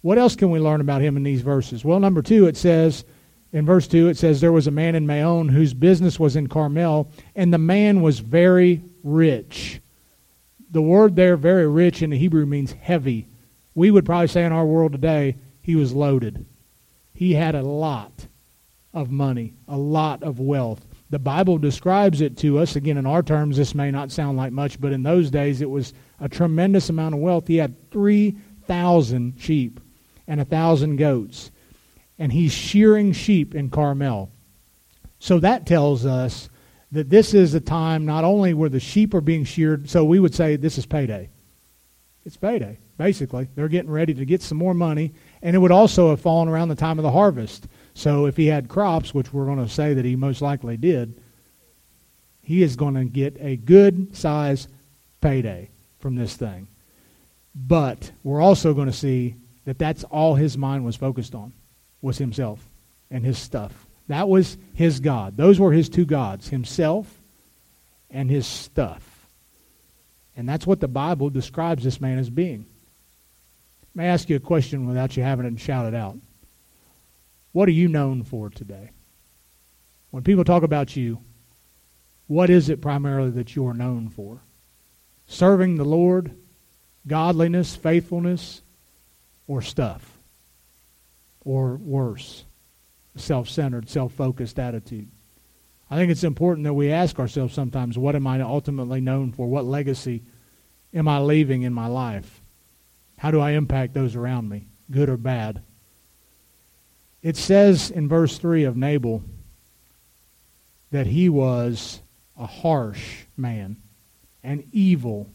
What 0.00 0.18
else 0.18 0.36
can 0.36 0.50
we 0.50 0.60
learn 0.60 0.80
about 0.80 1.02
him 1.02 1.16
in 1.16 1.24
these 1.24 1.42
verses? 1.42 1.84
Well, 1.84 1.98
number 1.98 2.22
two, 2.22 2.46
it 2.46 2.56
says, 2.56 3.04
in 3.52 3.64
verse 3.64 3.88
2, 3.88 4.08
it 4.08 4.16
says, 4.18 4.40
There 4.40 4.52
was 4.52 4.66
a 4.66 4.72
man 4.72 4.94
in 4.94 5.06
Maon 5.06 5.48
whose 5.48 5.72
business 5.72 6.20
was 6.20 6.36
in 6.36 6.48
Carmel, 6.48 7.10
and 7.34 7.52
the 7.52 7.58
man 7.58 8.02
was 8.02 8.18
very 8.18 8.82
rich. 9.02 9.80
The 10.70 10.82
word 10.82 11.16
there, 11.16 11.36
very 11.36 11.66
rich, 11.66 12.02
in 12.02 12.10
the 12.10 12.18
Hebrew 12.18 12.44
means 12.44 12.72
heavy. 12.72 13.26
We 13.74 13.90
would 13.90 14.04
probably 14.04 14.28
say 14.28 14.44
in 14.44 14.52
our 14.52 14.66
world 14.66 14.92
today, 14.92 15.36
he 15.62 15.76
was 15.76 15.94
loaded. 15.94 16.44
He 17.14 17.32
had 17.34 17.54
a 17.54 17.62
lot 17.62 18.26
of 18.92 19.10
money, 19.10 19.54
a 19.66 19.78
lot 19.78 20.22
of 20.22 20.40
wealth. 20.40 20.84
The 21.10 21.18
Bible 21.18 21.58
describes 21.58 22.20
it 22.20 22.36
to 22.38 22.58
us. 22.58 22.76
Again, 22.76 22.98
in 22.98 23.06
our 23.06 23.22
terms, 23.22 23.56
this 23.56 23.74
may 23.74 23.90
not 23.90 24.12
sound 24.12 24.36
like 24.36 24.52
much, 24.52 24.80
but 24.80 24.92
in 24.92 25.02
those 25.02 25.30
days, 25.30 25.62
it 25.62 25.70
was 25.70 25.94
a 26.20 26.28
tremendous 26.28 26.90
amount 26.90 27.14
of 27.14 27.20
wealth. 27.20 27.46
He 27.46 27.56
had 27.56 27.90
3,000 27.90 29.34
sheep 29.38 29.80
and 30.26 30.38
1,000 30.38 30.96
goats, 30.96 31.50
and 32.18 32.32
he's 32.32 32.52
shearing 32.52 33.12
sheep 33.12 33.54
in 33.54 33.70
Carmel. 33.70 34.30
So 35.18 35.38
that 35.40 35.66
tells 35.66 36.04
us 36.04 36.50
that 36.92 37.08
this 37.08 37.32
is 37.32 37.54
a 37.54 37.60
time 37.60 38.04
not 38.04 38.24
only 38.24 38.52
where 38.54 38.68
the 38.68 38.80
sheep 38.80 39.14
are 39.14 39.20
being 39.20 39.44
sheared, 39.44 39.88
so 39.88 40.04
we 40.04 40.20
would 40.20 40.34
say 40.34 40.56
this 40.56 40.78
is 40.78 40.86
payday. 40.86 41.30
It's 42.26 42.36
payday, 42.36 42.78
basically. 42.98 43.48
They're 43.54 43.68
getting 43.68 43.90
ready 43.90 44.12
to 44.12 44.24
get 44.26 44.42
some 44.42 44.58
more 44.58 44.74
money, 44.74 45.14
and 45.40 45.56
it 45.56 45.58
would 45.58 45.72
also 45.72 46.10
have 46.10 46.20
fallen 46.20 46.48
around 46.48 46.68
the 46.68 46.74
time 46.74 46.98
of 46.98 47.02
the 47.02 47.10
harvest. 47.10 47.66
So 47.98 48.26
if 48.26 48.36
he 48.36 48.46
had 48.46 48.68
crops, 48.68 49.12
which 49.12 49.32
we're 49.32 49.46
going 49.46 49.58
to 49.58 49.68
say 49.68 49.92
that 49.92 50.04
he 50.04 50.14
most 50.14 50.40
likely 50.40 50.76
did, 50.76 51.20
he 52.40 52.62
is 52.62 52.76
going 52.76 52.94
to 52.94 53.04
get 53.04 53.36
a 53.40 53.56
good 53.56 54.16
size 54.16 54.68
payday 55.20 55.70
from 55.98 56.14
this 56.14 56.36
thing. 56.36 56.68
But 57.56 58.12
we're 58.22 58.40
also 58.40 58.72
going 58.72 58.86
to 58.86 58.92
see 58.92 59.34
that 59.64 59.80
that's 59.80 60.04
all 60.04 60.36
his 60.36 60.56
mind 60.56 60.84
was 60.84 60.94
focused 60.94 61.34
on 61.34 61.52
was 62.00 62.18
himself 62.18 62.68
and 63.10 63.24
his 63.24 63.36
stuff. 63.36 63.88
That 64.06 64.28
was 64.28 64.58
his 64.74 65.00
God. 65.00 65.36
Those 65.36 65.58
were 65.58 65.72
his 65.72 65.88
two 65.88 66.06
gods, 66.06 66.50
himself 66.50 67.12
and 68.10 68.30
his 68.30 68.46
stuff. 68.46 69.26
And 70.36 70.48
that's 70.48 70.68
what 70.68 70.78
the 70.78 70.86
Bible 70.86 71.30
describes 71.30 71.82
this 71.82 72.00
man 72.00 72.18
as 72.18 72.30
being. 72.30 72.64
May 73.92 74.04
I 74.04 74.12
ask 74.12 74.30
you 74.30 74.36
a 74.36 74.40
question 74.40 74.86
without 74.86 75.16
you 75.16 75.24
having 75.24 75.46
it 75.46 75.58
shouted 75.58 75.96
out? 75.96 76.16
What 77.52 77.68
are 77.68 77.72
you 77.72 77.88
known 77.88 78.22
for 78.22 78.50
today? 78.50 78.90
When 80.10 80.22
people 80.22 80.44
talk 80.44 80.62
about 80.62 80.96
you, 80.96 81.20
what 82.26 82.50
is 82.50 82.68
it 82.68 82.82
primarily 82.82 83.30
that 83.30 83.56
you 83.56 83.66
are 83.66 83.74
known 83.74 84.08
for? 84.08 84.40
Serving 85.26 85.76
the 85.76 85.84
Lord, 85.84 86.34
godliness, 87.06 87.74
faithfulness, 87.74 88.62
or 89.46 89.62
stuff? 89.62 90.18
Or 91.44 91.76
worse, 91.76 92.44
self 93.16 93.48
centered, 93.48 93.88
self 93.88 94.12
focused 94.12 94.58
attitude? 94.58 95.08
I 95.90 95.96
think 95.96 96.10
it's 96.10 96.24
important 96.24 96.64
that 96.64 96.74
we 96.74 96.92
ask 96.92 97.18
ourselves 97.18 97.54
sometimes 97.54 97.96
what 97.96 98.14
am 98.14 98.26
I 98.26 98.40
ultimately 98.42 99.00
known 99.00 99.32
for? 99.32 99.46
What 99.46 99.64
legacy 99.64 100.22
am 100.92 101.08
I 101.08 101.18
leaving 101.20 101.62
in 101.62 101.72
my 101.72 101.86
life? 101.86 102.42
How 103.16 103.30
do 103.30 103.40
I 103.40 103.52
impact 103.52 103.94
those 103.94 104.14
around 104.14 104.48
me, 104.48 104.68
good 104.90 105.08
or 105.08 105.16
bad? 105.16 105.62
It 107.22 107.36
says 107.36 107.90
in 107.90 108.08
verse 108.08 108.38
3 108.38 108.64
of 108.64 108.76
Nabal 108.76 109.22
that 110.90 111.06
he 111.06 111.28
was 111.28 112.00
a 112.36 112.46
harsh 112.46 113.24
man 113.36 113.76
and 114.42 114.64
evil 114.72 115.28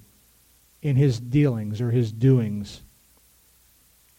in 0.81 0.95
his 0.95 1.19
dealings 1.19 1.81
or 1.81 1.91
his 1.91 2.11
doings. 2.11 2.81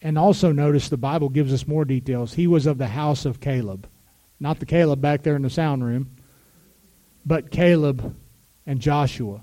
And 0.01 0.17
also 0.17 0.51
notice 0.51 0.89
the 0.89 0.97
Bible 0.97 1.29
gives 1.29 1.51
us 1.51 1.67
more 1.67 1.85
details. 1.85 2.33
He 2.33 2.47
was 2.47 2.65
of 2.65 2.77
the 2.77 2.87
house 2.87 3.25
of 3.25 3.39
Caleb. 3.39 3.87
Not 4.39 4.59
the 4.59 4.65
Caleb 4.65 5.01
back 5.01 5.23
there 5.23 5.35
in 5.35 5.41
the 5.41 5.49
sound 5.49 5.83
room, 5.83 6.11
but 7.25 7.49
Caleb 7.49 8.15
and 8.67 8.79
Joshua, 8.79 9.41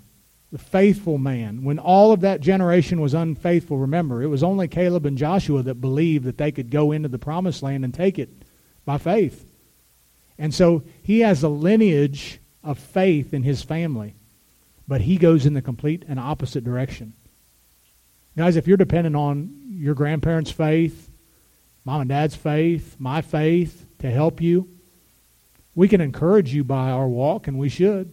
the 0.52 0.58
faithful 0.58 1.16
man. 1.16 1.64
When 1.64 1.78
all 1.78 2.12
of 2.12 2.20
that 2.20 2.42
generation 2.42 3.00
was 3.00 3.14
unfaithful, 3.14 3.78
remember, 3.78 4.22
it 4.22 4.26
was 4.26 4.42
only 4.42 4.68
Caleb 4.68 5.06
and 5.06 5.16
Joshua 5.16 5.62
that 5.62 5.80
believed 5.80 6.26
that 6.26 6.36
they 6.36 6.52
could 6.52 6.70
go 6.70 6.92
into 6.92 7.08
the 7.08 7.18
promised 7.18 7.62
land 7.62 7.84
and 7.84 7.94
take 7.94 8.18
it 8.18 8.28
by 8.84 8.98
faith. 8.98 9.50
And 10.38 10.54
so 10.54 10.82
he 11.02 11.20
has 11.20 11.42
a 11.42 11.48
lineage 11.48 12.38
of 12.62 12.78
faith 12.78 13.32
in 13.32 13.42
his 13.42 13.62
family, 13.62 14.14
but 14.86 15.00
he 15.00 15.16
goes 15.16 15.46
in 15.46 15.54
the 15.54 15.62
complete 15.62 16.04
and 16.06 16.20
opposite 16.20 16.64
direction. 16.64 17.14
Guys, 18.36 18.56
if 18.56 18.66
you're 18.66 18.76
dependent 18.76 19.16
on 19.16 19.58
your 19.70 19.94
grandparents' 19.94 20.50
faith, 20.50 21.10
mom 21.84 22.02
and 22.02 22.10
dad's 22.10 22.36
faith, 22.36 22.96
my 22.98 23.22
faith 23.22 23.86
to 24.00 24.10
help 24.10 24.42
you, 24.42 24.68
we 25.74 25.88
can 25.88 26.02
encourage 26.02 26.52
you 26.52 26.62
by 26.62 26.90
our 26.90 27.08
walk, 27.08 27.48
and 27.48 27.58
we 27.58 27.70
should, 27.70 28.12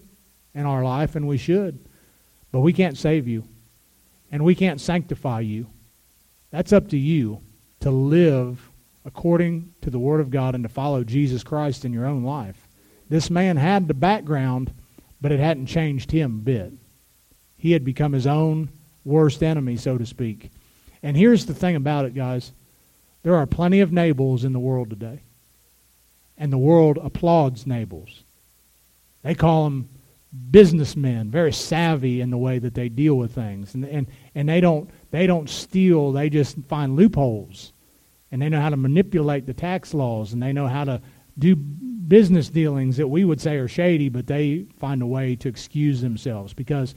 in 0.53 0.65
our 0.65 0.84
life, 0.86 1.17
and 1.17 1.27
we 1.27 1.38
should. 1.38 1.86
But 2.51 2.62
we 2.62 2.74
can't 2.74 2.98
save 2.98 3.27
you, 3.27 3.44
and 4.32 4.44
we 4.44 4.56
can't 4.56 4.82
sanctify 4.82 5.41
you. 5.41 5.68
That's 6.51 6.74
up 6.74 6.89
to 6.89 6.98
you 6.98 7.41
to 7.82 7.91
live 7.91 8.70
according 9.06 9.74
to 9.82 9.89
the 9.89 10.00
Word 10.00 10.20
of 10.20 10.32
God 10.32 10.56
and 10.56 10.63
to 10.63 10.70
follow 10.70 11.03
Jesus 11.03 11.44
Christ 11.44 11.86
in 11.86 11.94
your 11.94 12.06
own 12.06 12.24
life. 12.24 12.68
This 13.08 13.29
man 13.29 13.58
had 13.58 13.88
the 13.88 13.94
background, 13.94 14.72
but 15.22 15.32
it 15.32 15.39
hadn't 15.39 15.68
changed 15.68 16.12
him 16.12 16.36
a 16.36 16.44
bit. 16.44 16.74
He 17.58 17.72
had 17.72 17.84
become 17.84 18.13
his 18.13 18.27
own 18.27 18.70
worst 19.03 19.44
enemy, 19.44 19.77
so 19.77 19.98
to 19.98 20.06
speak. 20.06 20.51
And 21.01 21.15
here's 21.15 21.46
the 21.46 21.53
thing 21.53 21.75
about 21.75 22.06
it, 22.06 22.13
guys. 22.13 22.51
There 23.24 23.36
are 23.36 23.46
plenty 23.46 23.79
of 23.82 23.91
Nabals 23.91 24.44
in 24.44 24.53
the 24.53 24.60
world 24.60 24.89
today. 24.89 25.22
And 26.38 26.53
the 26.53 26.58
world 26.58 26.98
applauds 27.01 27.68
Nabals. 27.68 28.24
They 29.24 29.36
call 29.36 29.65
them 29.65 29.89
businessmen, 30.51 31.31
very 31.31 31.51
savvy 31.51 32.21
in 32.21 32.29
the 32.29 32.38
way 32.38 32.59
that 32.59 32.75
they 32.75 32.89
deal 32.89 33.15
with 33.15 33.33
things. 33.33 33.74
And, 33.74 33.86
and, 33.86 34.07
and 34.36 34.48
they, 34.48 34.62
don't, 34.62 34.89
they 35.12 35.25
don't 35.25 35.50
steal, 35.50 36.12
they 36.12 36.29
just 36.29 36.57
find 36.67 36.95
loopholes. 36.95 37.74
And 38.31 38.41
they 38.41 38.50
know 38.50 38.62
how 38.62 38.69
to 38.69 38.77
manipulate 38.77 39.48
the 39.48 39.55
tax 39.55 39.93
laws, 39.93 40.33
and 40.33 40.41
they 40.41 40.53
know 40.53 40.67
how 40.67 40.83
to 40.83 41.01
do 41.38 41.55
business 41.55 42.50
dealings 42.50 42.98
that 42.98 43.07
we 43.07 43.24
would 43.24 43.41
say 43.41 43.55
are 43.55 43.67
shady, 43.67 44.09
but 44.09 44.27
they 44.27 44.65
find 44.77 45.01
a 45.01 45.07
way 45.07 45.36
to 45.38 45.50
excuse 45.50 46.01
themselves 46.01 46.53
because 46.53 46.93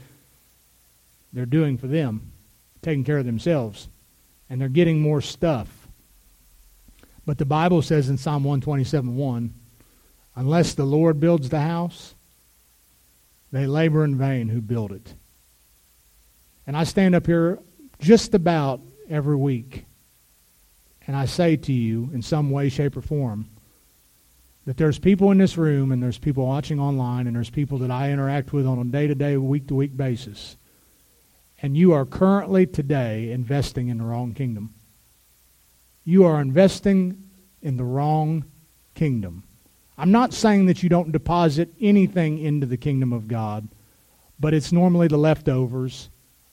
they're 1.33 1.47
doing 1.47 1.79
for 1.79 1.87
them, 1.87 2.33
taking 2.83 3.05
care 3.05 3.19
of 3.19 3.25
themselves, 3.25 3.89
and 4.51 4.61
they're 4.61 4.69
getting 4.69 5.01
more 5.01 5.23
stuff. 5.23 5.89
But 7.25 7.39
the 7.39 7.47
Bible 7.47 7.81
says 7.83 8.11
in 8.11 8.19
Psalm 8.19 8.45
127 8.45 9.17
1, 9.17 9.55
unless 10.35 10.75
the 10.75 10.85
Lord 10.85 11.21
builds 11.21 11.49
the 11.49 11.61
house, 11.61 12.15
they 13.53 13.67
labor 13.67 14.05
in 14.05 14.17
vain 14.17 14.49
who 14.49 14.61
build 14.61 14.93
it. 14.93 15.15
And 16.67 16.77
I 16.77 16.85
stand 16.85 17.15
up 17.15 17.27
here 17.27 17.59
just 18.01 18.35
about 18.35 18.81
every 19.09 19.37
week, 19.37 19.85
and 21.07 21.15
I 21.15 21.27
say 21.27 21.57
to 21.57 21.73
you 21.73 22.11
in 22.15 22.23
some 22.23 22.51
way, 22.51 22.69
shape, 22.69 22.97
or 22.97 23.03
form, 23.03 23.49
that 24.65 24.77
there's 24.77 24.99
people 24.99 25.31
in 25.31 25.39
this 25.39 25.57
room 25.57 25.93
and 25.93 26.03
there's 26.03 26.19
people 26.19 26.47
watching 26.47 26.79
online 26.79 27.27
and 27.27 27.35
there's 27.35 27.51
people 27.51 27.79
that 27.79 27.91
I 27.91 28.13
interact 28.13 28.53
with 28.53 28.67
on 28.67 28.79
a 28.79 28.85
day 28.85 29.07
to 29.07 29.15
day, 29.15 29.37
week 29.37 29.69
to 29.69 29.75
week 29.75 29.97
basis. 29.97 30.57
And 31.61 31.77
you 31.77 31.93
are 31.93 32.07
currently 32.07 32.67
today 32.67 33.33
investing 33.33 33.89
in 33.89 33.99
the 33.99 34.05
wrong 34.05 34.35
kingdom. 34.35 34.71
You 36.05 36.25
are 36.25 36.41
investing 36.41 37.29
in 37.61 37.77
the 37.77 37.85
wrong 37.85 38.45
kingdom. 38.95 39.45
I'm 39.99 40.11
not 40.11 40.33
saying 40.33 40.67
that 40.67 40.83
you 40.83 40.89
don't 40.89 41.13
deposit 41.13 41.73
anything 41.81 42.39
into 42.39 42.67
the 42.67 42.77
kingdom 42.77 43.13
of 43.13 43.29
God, 43.29 43.69
but 44.41 44.55
it's 44.55 44.73
normally 44.73 45.09
the 45.09 45.19
leftovers, 45.19 46.09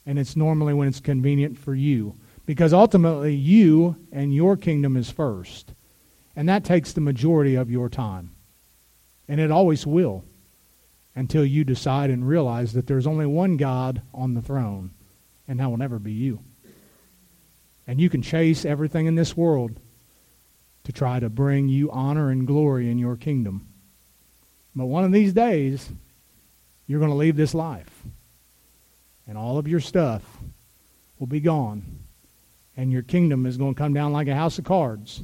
and 0.06 0.20
it's 0.20 0.36
normally 0.36 0.74
when 0.74 0.88
it's 0.88 1.00
convenient 1.00 1.58
for 1.58 1.74
you. 1.74 2.16
Because 2.46 2.74
ultimately, 2.74 3.36
you 3.36 3.96
and 4.12 4.34
your 4.34 4.58
kingdom 4.58 4.98
is 4.98 5.10
first. 5.10 5.74
And 6.36 6.50
that 6.50 6.64
takes 6.64 6.94
the 6.94 7.02
majority 7.02 7.56
of 7.56 7.70
your 7.70 7.90
time. 7.90 8.32
And 9.28 9.40
it 9.40 9.52
always 9.52 9.86
will 9.86 10.24
until 11.16 11.46
you 11.46 11.64
decide 11.64 12.10
and 12.10 12.28
realize 12.28 12.74
that 12.74 12.88
there's 12.88 13.08
only 13.08 13.26
one 13.26 13.58
God 13.58 14.02
on 14.14 14.34
the 14.34 14.42
throne, 14.42 14.92
and 15.48 15.60
that 15.60 15.70
will 15.70 15.78
never 15.78 16.00
be 16.00 16.14
you. 16.14 16.40
And 17.86 18.00
you 18.00 18.10
can 18.10 18.22
chase 18.22 18.66
everything 18.66 19.06
in 19.06 19.16
this 19.16 19.36
world 19.36 19.80
to 20.90 20.94
try 20.94 21.20
to 21.20 21.30
bring 21.30 21.70
you 21.70 21.92
honor 21.92 22.32
and 22.32 22.48
glory 22.48 22.90
in 22.90 22.98
your 22.98 23.16
kingdom. 23.16 23.68
But 24.76 24.88
one 24.88 25.04
of 25.04 25.12
these 25.12 25.34
days, 25.34 25.88
you're 26.88 27.00
going 27.00 27.12
to 27.12 27.16
leave 27.16 27.36
this 27.36 27.54
life. 27.54 28.04
And 29.28 29.38
all 29.38 29.60
of 29.60 29.68
your 29.68 29.82
stuff 29.82 30.24
will 31.20 31.28
be 31.28 31.42
gone. 31.42 32.00
And 32.76 32.92
your 32.92 33.04
kingdom 33.04 33.46
is 33.46 33.58
going 33.58 33.76
to 33.76 33.78
come 33.78 33.94
down 33.94 34.14
like 34.14 34.28
a 34.28 34.34
house 34.34 34.58
of 34.58 34.66
cards 34.66 35.22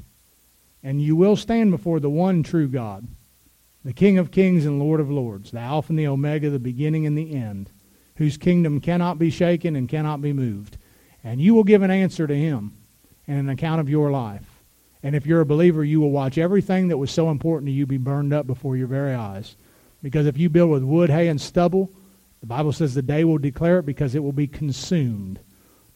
and 0.86 1.02
you 1.02 1.16
will 1.16 1.36
stand 1.36 1.72
before 1.72 2.00
the 2.00 2.12
one 2.12 2.44
true 2.44 2.68
God, 2.68 3.08
the 3.84 3.92
King 3.92 4.20
of 4.20 4.30
kings 4.30 4.68
and 4.68 4.78
Lord 4.78 5.00
of 5.00 5.10
lords, 5.10 5.50
the 5.50 5.58
Alpha 5.58 5.92
and 5.92 5.98
the 5.98 6.06
Omega, 6.06 6.52
the 6.52 6.60
beginning 6.60 7.08
and 7.08 7.18
the 7.18 7.34
end, 7.34 7.72
whose 8.18 8.38
kingdom 8.38 8.80
cannot 8.80 9.18
be 9.18 9.32
shaken 9.32 9.76
and 9.76 9.90
cannot 9.90 10.22
be 10.22 10.32
moved. 10.32 10.78
And 11.24 11.42
you 11.42 11.56
will 11.56 11.64
give 11.64 11.82
an 11.82 11.90
answer 11.90 12.28
to 12.28 12.36
him 12.36 12.74
and 13.28 13.40
an 13.40 13.50
account 13.50 13.82
of 13.82 13.90
your 13.90 14.12
life. 14.12 14.55
And 15.06 15.16
if 15.16 15.28
you're 15.28 15.42
a 15.42 15.46
believer, 15.46 15.84
you 15.84 16.02
will 16.02 16.10
watch 16.10 16.40
everything 16.40 16.88
that 16.88 16.98
was 16.98 17.12
so 17.12 17.30
important 17.30 17.68
to 17.68 17.72
you 17.72 17.86
be 17.86 18.00
burned 18.00 18.34
up 18.34 18.48
before 18.48 18.76
your 18.76 18.88
very 18.88 19.14
eyes. 19.14 19.56
Because 20.02 20.26
if 20.26 20.36
you 20.36 20.50
build 20.50 20.72
with 20.72 20.82
wood, 20.82 21.12
hay, 21.12 21.28
and 21.28 21.40
stubble, 21.40 21.92
the 22.40 22.48
Bible 22.48 22.72
says 22.72 22.96
the 22.96 23.04
day 23.04 23.24
will 23.24 23.38
declare 23.38 23.78
it 23.78 23.86
because 23.86 24.16
it 24.16 24.24
will 24.24 24.32
be 24.32 24.48
consumed 24.48 25.40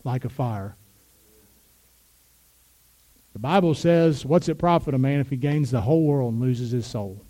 like 0.04 0.26
a 0.26 0.30
fire. 0.30 0.76
The 3.34 3.40
Bible 3.40 3.74
says, 3.74 4.28
What's 4.28 4.48
it 4.48 4.60
profit 4.60 4.94
a 4.94 5.00
man 5.00 5.22
if 5.22 5.32
he 5.32 5.38
gains 5.38 5.72
the 5.72 5.82
whole 5.82 6.04
world 6.04 6.34
and 6.34 6.42
loses 6.42 6.70
his 6.70 6.86
soul? 6.86 7.26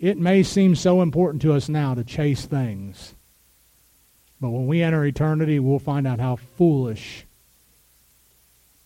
It 0.00 0.18
may 0.18 0.42
seem 0.42 0.74
so 0.74 1.02
important 1.02 1.40
to 1.42 1.52
us 1.52 1.68
now 1.68 1.94
to 1.94 2.02
chase 2.02 2.46
things, 2.46 3.14
but 4.40 4.50
when 4.50 4.66
we 4.66 4.82
enter 4.82 5.04
eternity, 5.04 5.60
we'll 5.60 5.78
find 5.78 6.04
out 6.04 6.18
how 6.18 6.34
foolish, 6.34 7.24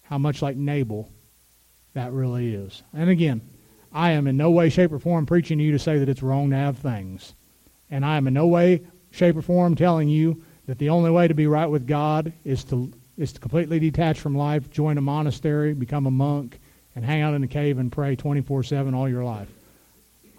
how 0.03 0.19
much 0.19 0.43
like 0.43 0.59
Nabal 0.59 1.11
that 1.95 2.13
really 2.13 2.55
is. 2.55 2.83
And 2.93 3.11
again, 3.11 3.41
I 3.93 4.13
am 4.13 4.27
in 4.27 4.37
no 4.37 4.51
way, 4.51 4.69
shape, 4.69 4.93
or 4.93 4.99
form 4.99 5.27
preaching 5.27 5.59
to 5.59 5.65
you 5.65 5.73
to 5.73 5.79
say 5.79 5.99
that 5.99 6.09
it's 6.09 6.23
wrong 6.23 6.51
to 6.51 6.57
have 6.57 6.79
things. 6.79 7.35
And 7.91 8.05
I 8.05 8.17
am 8.17 8.27
in 8.27 8.35
no 8.35 8.47
way, 8.47 8.83
shape, 9.11 9.37
or 9.37 9.43
form 9.43 9.75
telling 9.75 10.09
you 10.09 10.43
that 10.67 10.79
the 10.79 10.91
only 10.91 11.11
way 11.11 11.27
to 11.27 11.35
be 11.35 11.47
right 11.47 11.67
with 11.67 11.87
God 11.87 12.33
is 12.45 12.63
to 12.65 12.93
is 13.17 13.35
to 13.35 13.41
completely 13.41 13.79
detach 13.79 14.19
from 14.19 14.35
life, 14.35 14.71
join 14.71 14.97
a 14.97 15.03
monastery, 15.03 15.75
become 15.75 16.07
a 16.07 16.11
monk, 16.11 16.59
and 16.97 17.05
hang 17.05 17.21
out 17.21 17.35
in 17.35 17.45
a 17.45 17.49
cave 17.49 17.79
and 17.79 17.93
pray 17.93 18.17
24 18.17 18.63
7 18.63 18.95
all 18.95 19.09
your 19.09 19.25
life. 19.25 19.49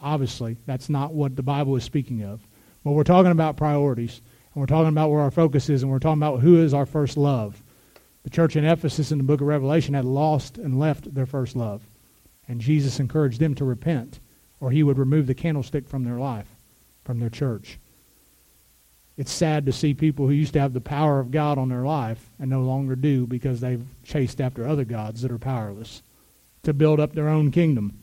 Obviously, 0.02 0.58
that's 0.66 0.90
not 0.90 1.14
what 1.14 1.36
the 1.36 1.44
Bible 1.44 1.76
is 1.76 1.84
speaking 1.84 2.24
of. 2.24 2.42
But 2.84 2.92
we're 2.94 3.04
talking 3.04 3.32
about 3.32 3.56
priorities, 3.56 4.22
and 4.54 4.62
we're 4.62 4.66
talking 4.66 4.90
about 4.90 5.12
where 5.12 5.22
our 5.22 5.30
focus 5.30 5.70
is, 5.70 5.84
and 5.84 5.92
we're 5.92 6.00
talking 6.00 6.20
about 6.20 6.40
who 6.40 6.64
is 6.64 6.74
our 6.74 6.88
first 6.88 7.18
love. 7.18 7.62
The 8.24 8.30
church 8.30 8.56
in 8.56 8.66
Ephesus 8.66 9.12
in 9.12 9.18
the 9.18 9.24
book 9.24 9.42
of 9.42 9.48
Revelation 9.48 9.94
had 9.94 10.06
lost 10.06 10.58
and 10.58 10.80
left 10.80 11.14
their 11.14 11.26
first 11.26 11.56
love. 11.56 11.82
And 12.48 12.62
Jesus 12.62 13.00
encouraged 13.00 13.40
them 13.40 13.56
to 13.56 13.66
repent, 13.66 14.20
or 14.60 14.72
he 14.72 14.84
would 14.84 14.98
remove 14.98 15.28
the 15.28 15.34
candlestick 15.34 15.88
from 15.88 16.04
their 16.04 16.18
life, 16.18 16.48
from 17.04 17.20
their 17.20 17.30
church. 17.30 17.80
It's 19.18 19.32
sad 19.32 19.66
to 19.66 19.74
see 19.74 19.94
people 19.94 20.28
who 20.28 20.34
used 20.34 20.54
to 20.54 20.60
have 20.60 20.74
the 20.74 20.82
power 20.82 21.20
of 21.20 21.32
God 21.32 21.58
on 21.58 21.70
their 21.70 21.84
life 21.84 22.30
and 22.40 22.50
no 22.50 22.62
longer 22.62 22.96
do 22.96 23.28
because 23.28 23.60
they've 23.60 23.86
chased 24.04 24.42
after 24.42 24.68
other 24.68 24.86
gods 24.86 25.22
that 25.22 25.32
are 25.32 25.38
powerless 25.38 26.02
to 26.64 26.74
build 26.74 27.00
up 27.00 27.14
their 27.14 27.30
own 27.30 27.52
kingdom. 27.52 27.98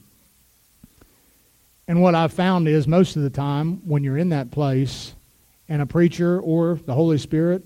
And 1.86 2.02
what 2.02 2.14
I've 2.14 2.32
found 2.32 2.68
is 2.68 2.86
most 2.86 3.16
of 3.16 3.22
the 3.22 3.30
time 3.30 3.80
when 3.88 4.04
you're 4.04 4.18
in 4.18 4.28
that 4.28 4.50
place 4.50 5.14
and 5.68 5.80
a 5.80 5.86
preacher 5.86 6.38
or 6.38 6.74
the 6.74 6.94
Holy 6.94 7.18
Spirit 7.18 7.64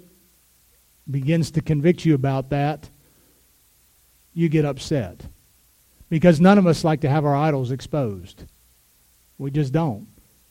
begins 1.11 1.51
to 1.53 1.61
convict 1.61 2.05
you 2.05 2.15
about 2.15 2.51
that, 2.51 2.89
you 4.35 4.49
get 4.49 4.65
upset. 4.65 5.27
Because 6.09 6.41
none 6.41 6.59
of 6.59 6.67
us 6.67 6.85
like 6.85 7.01
to 7.01 7.11
have 7.11 7.25
our 7.25 7.35
idols 7.35 7.71
exposed. 7.71 8.45
We 9.39 9.51
just 9.51 9.73
don't. 9.73 10.09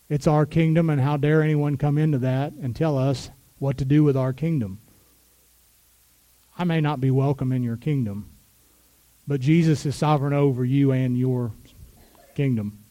It's 0.10 0.28
our 0.28 0.46
kingdom, 0.46 0.90
and 0.90 1.00
how 1.00 1.18
dare 1.18 1.42
anyone 1.42 1.78
come 1.78 1.98
into 1.98 2.18
that 2.20 2.54
and 2.54 2.76
tell 2.76 2.98
us 2.98 3.30
what 3.60 3.78
to 3.78 3.86
do 3.86 4.04
with 4.04 4.18
our 4.18 4.34
kingdom? 4.34 4.80
I 6.58 6.64
may 6.64 6.82
not 6.82 7.00
be 7.00 7.12
welcome 7.12 7.52
in 7.52 7.64
your 7.64 7.78
kingdom, 7.78 8.30
but 9.26 9.40
Jesus 9.40 9.86
is 9.86 9.96
sovereign 9.96 10.34
over 10.34 10.66
you 10.66 10.92
and 10.92 11.18
your 11.18 11.54
kingdom. 12.36 12.84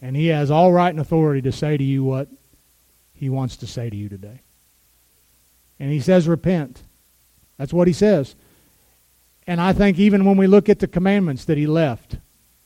And 0.00 0.16
he 0.16 0.28
has 0.28 0.50
all 0.50 0.72
right 0.72 0.88
and 0.88 1.00
authority 1.00 1.42
to 1.42 1.52
say 1.52 1.76
to 1.76 1.84
you 1.84 2.04
what 2.04 2.28
he 3.12 3.28
wants 3.28 3.56
to 3.58 3.66
say 3.66 3.90
to 3.90 3.96
you 3.96 4.08
today. 4.08 4.40
And 5.78 5.92
he 5.92 6.00
says, 6.00 6.28
repent. 6.28 6.82
That's 7.56 7.72
what 7.72 7.86
he 7.86 7.92
says. 7.92 8.34
And 9.46 9.60
I 9.60 9.72
think 9.72 9.98
even 9.98 10.24
when 10.24 10.36
we 10.36 10.46
look 10.46 10.68
at 10.68 10.78
the 10.78 10.86
commandments 10.86 11.44
that 11.46 11.58
he 11.58 11.66
left 11.66 12.18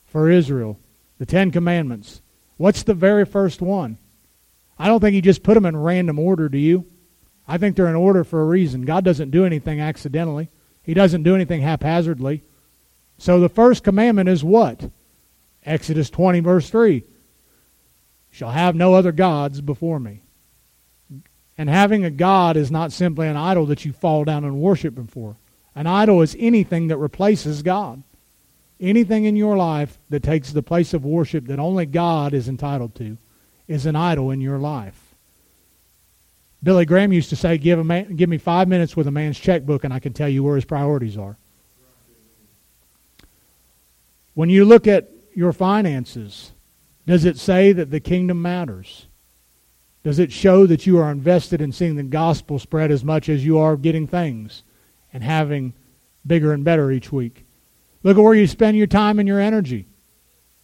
for 0.05 0.29
Israel, 0.29 0.79
the 1.17 1.25
Ten 1.25 1.51
Commandments, 1.51 2.21
What's 2.57 2.83
the 2.83 2.93
very 2.93 3.25
first 3.25 3.61
one? 3.61 3.97
I 4.77 4.87
don't 4.87 4.99
think 4.99 5.13
he 5.13 5.21
just 5.21 5.43
put 5.43 5.55
them 5.55 5.65
in 5.65 5.75
random 5.75 6.19
order, 6.19 6.49
do 6.49 6.57
you? 6.57 6.85
I 7.47 7.57
think 7.57 7.75
they're 7.75 7.87
in 7.87 7.95
order 7.95 8.23
for 8.23 8.41
a 8.41 8.45
reason. 8.45 8.83
God 8.83 9.03
doesn't 9.03 9.31
do 9.31 9.45
anything 9.45 9.81
accidentally. 9.81 10.49
He 10.81 10.93
doesn't 10.93 11.23
do 11.23 11.35
anything 11.35 11.61
haphazardly. 11.61 12.43
So 13.17 13.39
the 13.39 13.49
first 13.49 13.83
commandment 13.83 14.29
is 14.29 14.43
what? 14.43 14.89
Exodus 15.65 16.09
20, 16.09 16.39
verse 16.39 16.69
3. 16.69 17.03
Shall 18.31 18.51
have 18.51 18.75
no 18.75 18.93
other 18.93 19.11
gods 19.11 19.61
before 19.61 19.99
me. 19.99 20.22
And 21.57 21.69
having 21.69 22.03
a 22.03 22.09
God 22.09 22.57
is 22.57 22.71
not 22.71 22.91
simply 22.91 23.27
an 23.27 23.37
idol 23.37 23.67
that 23.67 23.85
you 23.85 23.93
fall 23.93 24.23
down 24.23 24.43
and 24.43 24.59
worship 24.59 24.95
before. 24.95 25.35
An 25.75 25.87
idol 25.87 26.21
is 26.21 26.35
anything 26.39 26.87
that 26.87 26.97
replaces 26.97 27.61
God. 27.61 28.03
Anything 28.79 29.25
in 29.25 29.35
your 29.35 29.55
life 29.55 29.97
that 30.09 30.23
takes 30.23 30.51
the 30.51 30.63
place 30.63 30.93
of 30.93 31.05
worship 31.05 31.45
that 31.45 31.59
only 31.59 31.85
God 31.85 32.33
is 32.33 32.49
entitled 32.49 32.95
to 32.95 33.17
is 33.67 33.85
an 33.85 33.95
idol 33.95 34.31
in 34.31 34.41
your 34.41 34.57
life. 34.57 34.99
Billy 36.61 36.85
Graham 36.85 37.11
used 37.13 37.29
to 37.29 37.35
say, 37.35 37.57
give, 37.57 37.77
a 37.77 37.83
man, 37.83 38.15
give 38.15 38.29
me 38.29 38.37
five 38.37 38.67
minutes 38.67 38.95
with 38.95 39.07
a 39.07 39.11
man's 39.11 39.39
checkbook 39.39 39.83
and 39.83 39.93
I 39.93 39.99
can 39.99 40.13
tell 40.13 40.29
you 40.29 40.43
where 40.43 40.55
his 40.55 40.65
priorities 40.65 41.17
are. 41.17 41.37
When 44.33 44.49
you 44.49 44.65
look 44.65 44.87
at 44.87 45.09
your 45.35 45.53
finances, 45.53 46.51
does 47.05 47.25
it 47.25 47.37
say 47.37 47.73
that 47.73 47.91
the 47.91 47.99
kingdom 47.99 48.41
matters? 48.41 49.07
Does 50.03 50.19
it 50.19 50.31
show 50.31 50.67
that 50.67 50.85
you 50.85 50.97
are 50.97 51.09
invested 51.09 51.61
in 51.61 51.71
seeing 51.71 51.95
the 51.95 52.03
gospel 52.03 52.59
spread 52.59 52.91
as 52.91 53.03
much 53.03 53.29
as 53.29 53.45
you 53.45 53.57
are 53.57 53.77
getting 53.77 54.05
things 54.05 54.63
and 55.13 55.23
having 55.23 55.73
bigger 56.27 56.51
and 56.51 56.63
better 56.63 56.91
each 56.91 57.11
week? 57.11 57.45
Look 58.03 58.17
at 58.17 58.23
where 58.23 58.33
you 58.33 58.47
spend 58.47 58.77
your 58.77 58.87
time 58.87 59.17
and 59.17 59.27
your 59.27 59.39
energy 59.39 59.87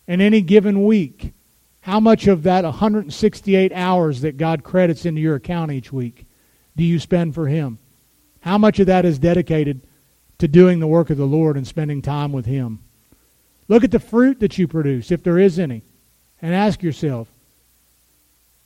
in 0.07 0.19
any 0.19 0.41
given 0.41 0.85
week. 0.85 1.33
How 1.81 2.01
much 2.01 2.27
of 2.27 2.43
that 2.43 2.65
168 2.65 3.71
hours 3.71 4.21
that 4.21 4.35
God 4.35 4.63
credits 4.63 5.05
into 5.05 5.21
your 5.21 5.35
account 5.35 5.71
each 5.71 5.93
week 5.93 6.25
do 6.75 6.83
you 6.83 6.99
spend 6.99 7.33
for 7.33 7.47
Him? 7.47 7.79
How 8.41 8.57
much 8.57 8.79
of 8.79 8.87
that 8.87 9.05
is 9.05 9.19
dedicated 9.19 9.81
to 10.37 10.47
doing 10.47 10.79
the 10.79 10.87
work 10.87 11.09
of 11.09 11.17
the 11.17 11.25
Lord 11.25 11.55
and 11.55 11.65
spending 11.65 12.01
time 12.01 12.33
with 12.33 12.45
Him? 12.45 12.79
Look 13.69 13.83
at 13.83 13.91
the 13.91 13.99
fruit 13.99 14.39
that 14.39 14.57
you 14.57 14.67
produce, 14.67 15.11
if 15.11 15.23
there 15.23 15.37
is 15.37 15.59
any, 15.59 15.83
and 16.41 16.53
ask 16.53 16.81
yourself 16.83 17.29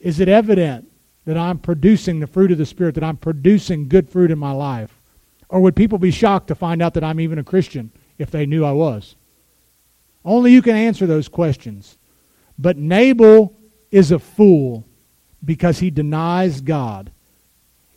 is 0.04 0.20
it 0.20 0.28
evident 0.28 0.86
that 1.24 1.38
I'm 1.38 1.58
producing 1.58 2.20
the 2.20 2.26
fruit 2.26 2.52
of 2.52 2.58
the 2.58 2.66
Spirit, 2.66 2.94
that 2.96 3.02
I'm 3.02 3.16
producing 3.16 3.88
good 3.88 4.10
fruit 4.10 4.30
in 4.30 4.38
my 4.38 4.52
life? 4.52 5.00
Or 5.48 5.60
would 5.60 5.74
people 5.74 5.96
be 5.96 6.10
shocked 6.10 6.48
to 6.48 6.54
find 6.54 6.82
out 6.82 6.92
that 6.94 7.02
I'm 7.02 7.20
even 7.20 7.38
a 7.38 7.44
Christian 7.44 7.90
if 8.18 8.30
they 8.30 8.44
knew 8.44 8.66
I 8.66 8.72
was? 8.72 9.16
Only 10.22 10.52
you 10.52 10.60
can 10.60 10.76
answer 10.76 11.06
those 11.06 11.28
questions. 11.28 11.96
But 12.58 12.76
Nabal 12.76 13.56
is 13.90 14.12
a 14.12 14.18
fool 14.18 14.86
because 15.42 15.78
he 15.78 15.90
denies 15.90 16.60
God. 16.60 17.10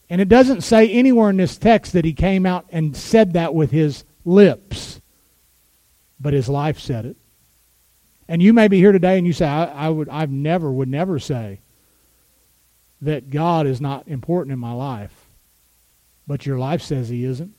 And 0.09 0.21
it 0.21 0.29
doesn't 0.29 0.61
say 0.61 0.89
anywhere 0.89 1.29
in 1.29 1.35
this 1.35 1.57
text 1.57 1.91
that 1.91 2.05
he 2.05 2.13
came 2.13 2.45
out 2.45 2.65
and 2.69 2.95
said 2.95 3.33
that 3.33 3.53
with 3.53 3.71
his 3.71 4.05
lips, 4.23 5.01
but 6.21 6.31
his 6.31 6.47
life 6.47 6.79
said 6.79 7.05
it. 7.05 7.17
And 8.29 8.41
you 8.41 8.53
may 8.53 8.69
be 8.69 8.77
here 8.77 8.93
today 8.93 9.17
and 9.17 9.27
you 9.27 9.33
say, 9.33 9.45
I, 9.45 9.65
I 9.65 9.89
would 9.89 10.07
I've 10.07 10.31
never 10.31 10.71
would 10.71 10.87
never 10.87 11.19
say 11.19 11.59
that 13.01 13.29
God 13.29 13.67
is 13.67 13.79
not 13.79 14.07
important 14.07 14.53
in 14.53 14.59
my 14.59 14.73
life. 14.73 15.13
But 16.25 16.45
your 16.45 16.57
life 16.57 16.81
says 16.81 17.09
he 17.09 17.23
isn't. 17.23 17.53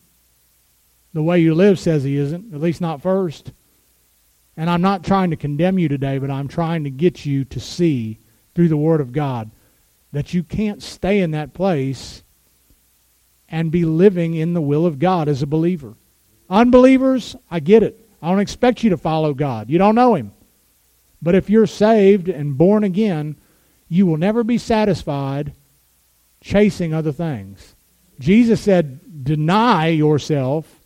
The 1.14 1.22
way 1.22 1.40
you 1.40 1.54
live 1.54 1.78
says 1.78 2.04
he 2.04 2.16
isn't, 2.16 2.52
at 2.52 2.60
least 2.60 2.80
not 2.80 3.02
first. 3.02 3.52
And 4.56 4.68
I'm 4.68 4.82
not 4.82 5.04
trying 5.04 5.30
to 5.30 5.36
condemn 5.36 5.78
you 5.78 5.88
today, 5.88 6.18
but 6.18 6.30
I'm 6.30 6.48
trying 6.48 6.84
to 6.84 6.90
get 6.90 7.24
you 7.24 7.44
to 7.46 7.60
see 7.60 8.18
through 8.54 8.68
the 8.68 8.76
Word 8.76 9.00
of 9.00 9.12
God 9.12 9.50
that 10.12 10.34
you 10.34 10.42
can't 10.42 10.82
stay 10.82 11.20
in 11.20 11.30
that 11.30 11.54
place 11.54 12.22
and 13.48 13.70
be 13.70 13.84
living 13.84 14.34
in 14.34 14.52
the 14.52 14.60
will 14.60 14.84
of 14.84 14.98
God 14.98 15.28
as 15.28 15.42
a 15.42 15.46
believer. 15.46 15.94
Unbelievers, 16.50 17.36
I 17.50 17.60
get 17.60 17.82
it. 17.82 18.08
I 18.20 18.30
don't 18.30 18.40
expect 18.40 18.82
you 18.82 18.90
to 18.90 18.96
follow 18.96 19.32
God. 19.32 19.70
You 19.70 19.78
don't 19.78 19.94
know 19.94 20.14
Him. 20.14 20.32
But 21.22 21.34
if 21.34 21.50
you're 21.50 21.66
saved 21.66 22.28
and 22.28 22.58
born 22.58 22.84
again, 22.84 23.36
you 23.88 24.06
will 24.06 24.16
never 24.16 24.44
be 24.44 24.58
satisfied 24.58 25.52
chasing 26.40 26.94
other 26.94 27.12
things. 27.12 27.74
Jesus 28.18 28.60
said, 28.60 29.24
Deny 29.24 29.88
yourself, 29.88 30.80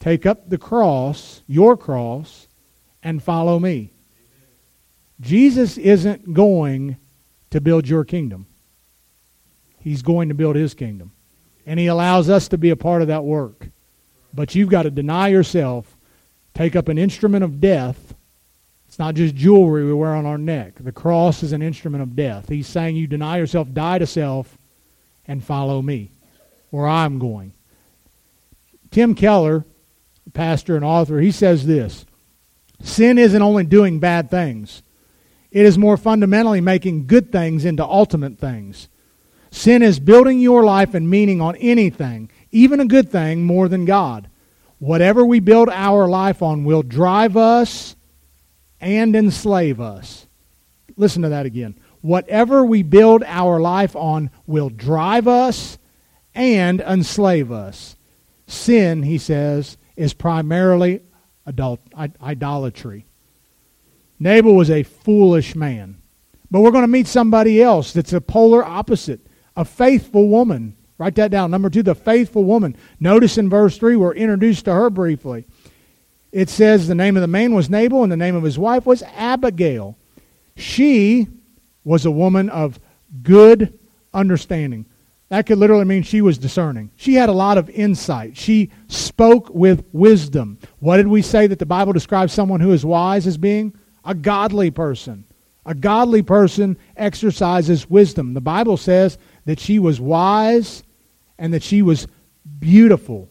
take 0.00 0.26
up 0.26 0.48
the 0.48 0.58
cross, 0.58 1.42
your 1.46 1.76
cross, 1.76 2.48
and 3.02 3.22
follow 3.22 3.58
me. 3.58 3.92
Jesus 5.20 5.78
isn't 5.78 6.34
going 6.34 6.96
to 7.50 7.60
build 7.60 7.88
your 7.88 8.04
kingdom. 8.04 8.46
He's 9.78 10.02
going 10.02 10.28
to 10.28 10.34
build 10.34 10.56
his 10.56 10.74
kingdom. 10.74 11.12
And 11.64 11.80
he 11.80 11.86
allows 11.86 12.28
us 12.28 12.48
to 12.48 12.58
be 12.58 12.70
a 12.70 12.76
part 12.76 13.02
of 13.02 13.08
that 13.08 13.24
work. 13.24 13.68
But 14.34 14.54
you've 14.54 14.68
got 14.68 14.82
to 14.82 14.90
deny 14.90 15.28
yourself, 15.28 15.96
take 16.54 16.76
up 16.76 16.88
an 16.88 16.98
instrument 16.98 17.44
of 17.44 17.60
death. 17.60 18.05
It's 18.96 18.98
not 18.98 19.14
just 19.14 19.34
jewelry 19.34 19.84
we 19.84 19.92
wear 19.92 20.14
on 20.14 20.24
our 20.24 20.38
neck. 20.38 20.76
The 20.80 20.90
cross 20.90 21.42
is 21.42 21.52
an 21.52 21.60
instrument 21.60 22.02
of 22.02 22.16
death. 22.16 22.48
He's 22.48 22.66
saying 22.66 22.96
you 22.96 23.06
deny 23.06 23.36
yourself, 23.36 23.70
die 23.70 23.98
to 23.98 24.06
self, 24.06 24.56
and 25.26 25.44
follow 25.44 25.82
me, 25.82 26.12
where 26.70 26.86
I'm 26.86 27.18
going. 27.18 27.52
Tim 28.90 29.14
Keller, 29.14 29.66
pastor 30.32 30.76
and 30.76 30.82
author, 30.82 31.20
he 31.20 31.30
says 31.30 31.66
this 31.66 32.06
Sin 32.80 33.18
isn't 33.18 33.42
only 33.42 33.64
doing 33.64 33.98
bad 33.98 34.30
things, 34.30 34.82
it 35.50 35.66
is 35.66 35.76
more 35.76 35.98
fundamentally 35.98 36.62
making 36.62 37.06
good 37.06 37.30
things 37.30 37.66
into 37.66 37.84
ultimate 37.84 38.38
things. 38.38 38.88
Sin 39.50 39.82
is 39.82 40.00
building 40.00 40.40
your 40.40 40.64
life 40.64 40.94
and 40.94 41.10
meaning 41.10 41.42
on 41.42 41.54
anything, 41.56 42.30
even 42.50 42.80
a 42.80 42.86
good 42.86 43.12
thing, 43.12 43.44
more 43.44 43.68
than 43.68 43.84
God. 43.84 44.30
Whatever 44.78 45.22
we 45.22 45.40
build 45.40 45.68
our 45.68 46.08
life 46.08 46.40
on 46.40 46.64
will 46.64 46.82
drive 46.82 47.36
us 47.36 47.95
and 48.80 49.14
enslave 49.16 49.80
us. 49.80 50.26
Listen 50.96 51.22
to 51.22 51.28
that 51.30 51.46
again. 51.46 51.78
Whatever 52.00 52.64
we 52.64 52.82
build 52.82 53.22
our 53.24 53.60
life 53.60 53.96
on 53.96 54.30
will 54.46 54.70
drive 54.70 55.26
us 55.26 55.78
and 56.34 56.80
enslave 56.80 57.50
us. 57.50 57.96
Sin, 58.46 59.02
he 59.02 59.18
says, 59.18 59.76
is 59.96 60.12
primarily 60.12 61.00
adult, 61.46 61.80
idolatry. 62.22 63.06
Nabal 64.18 64.54
was 64.54 64.70
a 64.70 64.82
foolish 64.82 65.56
man. 65.56 66.00
But 66.50 66.60
we're 66.60 66.70
going 66.70 66.84
to 66.84 66.88
meet 66.88 67.06
somebody 67.06 67.60
else 67.60 67.92
that's 67.92 68.12
a 68.12 68.20
polar 68.20 68.64
opposite, 68.64 69.20
a 69.56 69.64
faithful 69.64 70.28
woman. 70.28 70.76
Write 70.98 71.16
that 71.16 71.30
down. 71.30 71.50
Number 71.50 71.68
two, 71.68 71.82
the 71.82 71.94
faithful 71.94 72.44
woman. 72.44 72.76
Notice 73.00 73.36
in 73.36 73.50
verse 73.50 73.76
3, 73.78 73.96
we're 73.96 74.14
introduced 74.14 74.64
to 74.66 74.72
her 74.72 74.88
briefly. 74.90 75.44
It 76.36 76.50
says 76.50 76.86
the 76.86 76.94
name 76.94 77.16
of 77.16 77.22
the 77.22 77.28
man 77.28 77.54
was 77.54 77.70
Nabal 77.70 78.02
and 78.02 78.12
the 78.12 78.16
name 78.18 78.36
of 78.36 78.42
his 78.42 78.58
wife 78.58 78.84
was 78.84 79.02
Abigail. 79.14 79.96
She 80.54 81.28
was 81.82 82.04
a 82.04 82.10
woman 82.10 82.50
of 82.50 82.78
good 83.22 83.78
understanding. 84.12 84.84
That 85.30 85.46
could 85.46 85.56
literally 85.56 85.86
mean 85.86 86.02
she 86.02 86.20
was 86.20 86.36
discerning. 86.36 86.90
She 86.96 87.14
had 87.14 87.30
a 87.30 87.32
lot 87.32 87.56
of 87.56 87.70
insight. 87.70 88.36
She 88.36 88.70
spoke 88.86 89.48
with 89.54 89.86
wisdom. 89.92 90.58
What 90.78 90.98
did 90.98 91.08
we 91.08 91.22
say 91.22 91.46
that 91.46 91.58
the 91.58 91.64
Bible 91.64 91.94
describes 91.94 92.34
someone 92.34 92.60
who 92.60 92.72
is 92.72 92.84
wise 92.84 93.26
as 93.26 93.38
being? 93.38 93.74
A 94.04 94.14
godly 94.14 94.70
person. 94.70 95.24
A 95.64 95.74
godly 95.74 96.20
person 96.20 96.76
exercises 96.98 97.88
wisdom. 97.88 98.34
The 98.34 98.42
Bible 98.42 98.76
says 98.76 99.16
that 99.46 99.58
she 99.58 99.78
was 99.78 100.02
wise 100.02 100.82
and 101.38 101.54
that 101.54 101.62
she 101.62 101.80
was 101.80 102.06
beautiful. 102.58 103.30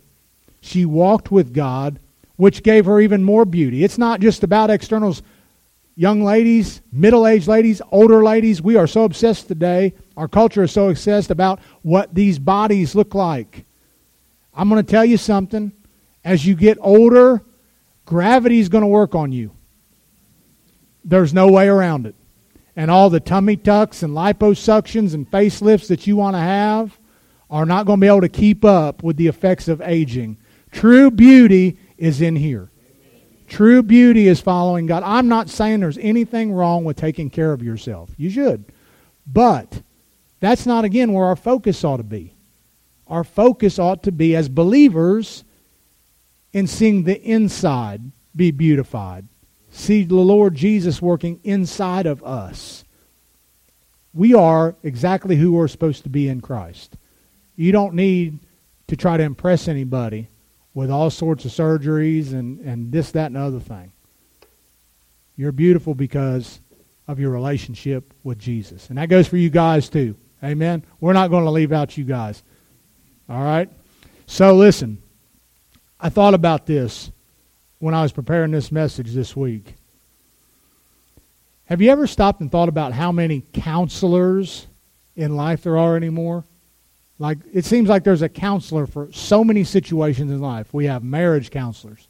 She 0.60 0.86
walked 0.86 1.30
with 1.30 1.54
God, 1.54 2.00
which 2.36 2.64
gave 2.64 2.86
her 2.86 3.00
even 3.00 3.24
more 3.24 3.46
beauty. 3.46 3.84
It's 3.84 3.98
not 3.98 4.20
just 4.20 4.44
about 4.44 4.70
externals 4.70 5.22
young 5.96 6.22
ladies, 6.22 6.82
middle 6.92 7.26
aged 7.26 7.48
ladies, 7.48 7.82
older 7.92 8.24
ladies, 8.24 8.62
we 8.62 8.76
are 8.76 8.88
so 8.88 9.04
obsessed 9.04 9.48
today. 9.48 9.94
Our 10.18 10.28
culture 10.28 10.64
is 10.64 10.72
so 10.72 10.90
obsessed 10.90 11.32
about 11.32 11.60
what 11.82 12.14
these 12.14 12.38
bodies 12.38 12.96
look 12.96 13.16
like. 13.16 13.66
I'm 14.54 14.70
going 14.70 14.84
to 14.86 14.92
tell 14.92 15.06
you 15.06 15.18
something. 15.18 15.72
As 16.24 16.46
you 16.46 16.56
get 16.56 16.78
older, 16.82 17.44
gravity 18.06 18.60
is 18.60 18.70
going 18.70 18.84
to 18.84 18.88
work 18.88 19.16
on 19.16 19.32
you. 19.32 19.52
There's 21.04 21.34
no 21.34 21.50
way 21.50 21.68
around 21.68 22.06
it. 22.06 22.16
And 22.76 22.92
all 22.92 23.10
the 23.10 23.20
tummy 23.20 23.56
tucks 23.56 24.04
and 24.04 24.14
liposuctions 24.14 25.14
and 25.14 25.30
facelifts 25.30 25.88
that 25.88 26.08
you 26.08 26.18
want 26.18 26.36
to 26.36 26.42
have 26.42 26.98
are 27.50 27.66
not 27.66 27.86
going 27.86 28.00
to 28.00 28.02
be 28.02 28.08
able 28.08 28.22
to 28.22 28.30
keep 28.30 28.66
up 28.66 29.04
with 29.04 29.18
the 29.18 29.28
effects 29.28 29.68
of 29.68 29.82
aging. 29.82 30.38
True 30.72 31.10
beauty 31.10 31.78
is 31.98 32.22
in 32.22 32.36
here. 32.36 32.72
True 33.48 33.84
beauty 33.84 34.28
is 34.28 34.42
following 34.42 34.86
God. 34.88 35.04
I'm 35.04 35.28
not 35.28 35.50
saying 35.50 35.80
there's 35.80 36.00
anything 36.00 36.52
wrong 36.52 36.84
with 36.84 36.98
taking 36.98 37.30
care 37.30 37.54
of 37.54 37.62
yourself. 37.62 38.10
You 38.18 38.30
should. 38.30 38.66
But 39.28 39.82
that's 40.40 40.66
not, 40.66 40.86
again, 40.86 41.14
where 41.14 41.26
our 41.26 41.36
focus 41.36 41.84
ought 41.84 41.98
to 41.98 42.04
be. 42.04 42.36
Our 43.08 43.24
focus 43.24 43.78
ought 43.78 44.04
to 44.04 44.12
be, 44.12 44.36
as 44.36 44.50
believers, 44.50 45.44
in 46.54 46.68
seeing 46.68 47.04
the 47.04 47.22
inside 47.22 48.02
be 48.36 48.52
beautified. 48.52 49.28
See 49.70 50.04
the 50.04 50.16
Lord 50.16 50.56
Jesus 50.56 51.02
working 51.02 51.40
inside 51.44 52.06
of 52.06 52.24
us. 52.24 52.84
We 54.14 54.34
are 54.34 54.76
exactly 54.82 55.36
who 55.36 55.52
we're 55.54 55.68
supposed 55.68 56.04
to 56.04 56.10
be 56.10 56.30
in 56.30 56.42
Christ. 56.42 56.96
You 57.56 57.72
don't 57.72 57.94
need 57.94 58.40
to 58.88 58.96
try 58.96 59.18
to 59.18 59.24
impress 59.24 59.68
anybody 59.68 60.30
with 60.76 60.92
all 60.92 61.10
sorts 61.10 61.46
of 61.46 61.52
surgeries 61.52 62.34
and, 62.34 62.60
and 62.60 62.92
this, 62.92 63.12
that, 63.12 63.28
and 63.28 63.38
other 63.38 63.60
thing. 63.60 63.94
You're 65.36 65.54
beautiful 65.54 65.96
because 65.96 66.60
of 67.08 67.20
your 67.20 67.32
relationship 67.32 68.14
with 68.24 68.38
Jesus. 68.38 68.90
And 68.90 68.98
that 68.98 69.10
goes 69.10 69.28
for 69.28 69.38
you 69.38 69.50
guys 69.50 69.90
too. 69.90 70.16
Amen. 70.44 70.84
We're 71.00 71.14
not 71.14 71.32
going 71.32 71.46
to 71.46 71.52
leave 71.52 71.72
out 71.72 71.98
you 71.98 72.04
guys. 72.04 72.44
All 73.30 73.44
right? 73.44 73.70
So 74.28 74.54
listen, 74.54 75.02
I 76.00 76.10
thought 76.10 76.34
about 76.34 76.66
this 76.66 77.10
when 77.80 77.94
I 77.94 78.02
was 78.02 78.12
preparing 78.12 78.52
this 78.52 78.72
message 78.72 79.14
this 79.14 79.36
week. 79.36 79.76
Have 81.66 81.82
you 81.82 81.90
ever 81.90 82.06
stopped 82.06 82.42
and 82.42 82.52
thought 82.52 82.70
about 82.70 82.94
how 82.94 83.12
many 83.12 83.44
counselors 83.54 84.68
in 85.16 85.36
life 85.36 85.64
there 85.64 85.78
are 85.78 85.96
anymore? 85.96 86.44
Like 87.18 87.40
it 87.54 87.66
seems 87.66 87.90
like 87.90 88.04
there's 88.04 88.22
a 88.22 88.30
counselor 88.30 88.88
for 88.88 89.12
so 89.12 89.44
many 89.44 89.64
situations 89.64 90.32
in 90.32 90.40
life. 90.40 90.74
We 90.74 90.86
have 90.86 91.04
marriage 91.04 91.50
counselors. 91.50 92.08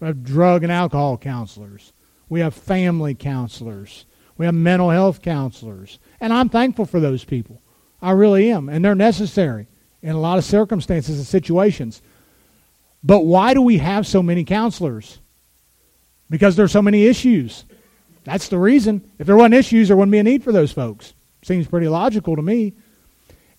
We 0.00 0.06
have 0.06 0.22
drug 0.22 0.62
and 0.62 0.72
alcohol 0.72 1.16
counselors. 1.16 1.92
We 2.28 2.40
have 2.40 2.54
family 2.54 3.14
counselors. 3.14 4.04
We 4.36 4.46
have 4.46 4.54
mental 4.54 4.90
health 4.90 5.22
counselors. 5.22 5.98
And 6.20 6.32
I'm 6.32 6.48
thankful 6.48 6.84
for 6.84 7.00
those 7.00 7.24
people. 7.24 7.60
I 8.02 8.10
really 8.10 8.50
am. 8.50 8.68
And 8.68 8.84
they're 8.84 8.94
necessary 8.94 9.66
in 10.02 10.10
a 10.10 10.20
lot 10.20 10.38
of 10.38 10.44
circumstances 10.44 11.16
and 11.16 11.26
situations. 11.26 12.02
But 13.02 13.24
why 13.24 13.54
do 13.54 13.62
we 13.62 13.78
have 13.78 14.06
so 14.06 14.22
many 14.22 14.44
counselors? 14.44 15.20
Because 16.28 16.56
there's 16.56 16.72
so 16.72 16.82
many 16.82 17.06
issues. 17.06 17.64
That's 18.24 18.48
the 18.48 18.58
reason. 18.58 19.10
If 19.18 19.26
there 19.26 19.36
weren't 19.36 19.54
issues, 19.54 19.88
there 19.88 19.96
wouldn't 19.96 20.12
be 20.12 20.18
a 20.18 20.22
need 20.22 20.42
for 20.42 20.52
those 20.52 20.72
folks. 20.72 21.14
Seems 21.42 21.66
pretty 21.66 21.88
logical 21.88 22.36
to 22.36 22.42
me. 22.42 22.74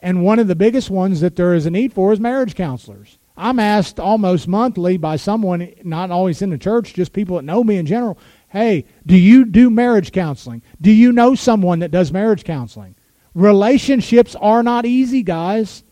And 0.05 0.21
one 0.21 0.37
of 0.37 0.47
the 0.47 0.55
biggest 0.55 0.91
ones 0.91 1.21
that 1.21 1.35
there 1.35 1.55
is 1.55 1.65
a 1.65 1.71
need 1.71 1.91
for 1.91 2.13
is 2.13 2.19
marriage 2.19 2.53
counselors. 2.53 3.17
I'm 3.35 3.57
asked 3.57 3.99
almost 3.99 4.47
monthly 4.47 4.97
by 4.97 5.15
someone, 5.15 5.73
not 5.83 6.11
always 6.11 6.43
in 6.43 6.51
the 6.51 6.59
church, 6.59 6.93
just 6.93 7.11
people 7.11 7.37
that 7.37 7.41
know 7.41 7.63
me 7.63 7.77
in 7.77 7.87
general, 7.87 8.19
hey, 8.49 8.85
do 9.03 9.17
you 9.17 9.45
do 9.45 9.71
marriage 9.71 10.11
counseling? 10.11 10.61
Do 10.79 10.91
you 10.91 11.11
know 11.11 11.33
someone 11.33 11.79
that 11.79 11.89
does 11.89 12.11
marriage 12.11 12.43
counseling? 12.43 12.93
Relationships 13.33 14.35
are 14.35 14.61
not 14.61 14.85
easy, 14.85 15.23
guys. 15.23 15.83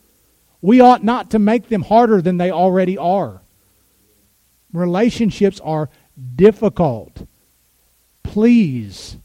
We 0.62 0.80
ought 0.80 1.04
not 1.04 1.32
to 1.32 1.40
make 1.40 1.70
them 1.70 1.82
harder 1.82 2.22
than 2.22 2.38
they 2.38 2.52
already 2.52 3.00
are. 3.00 3.42
Relationships 4.72 5.60
are 5.62 5.90
difficult 6.36 7.26
please 8.22 9.18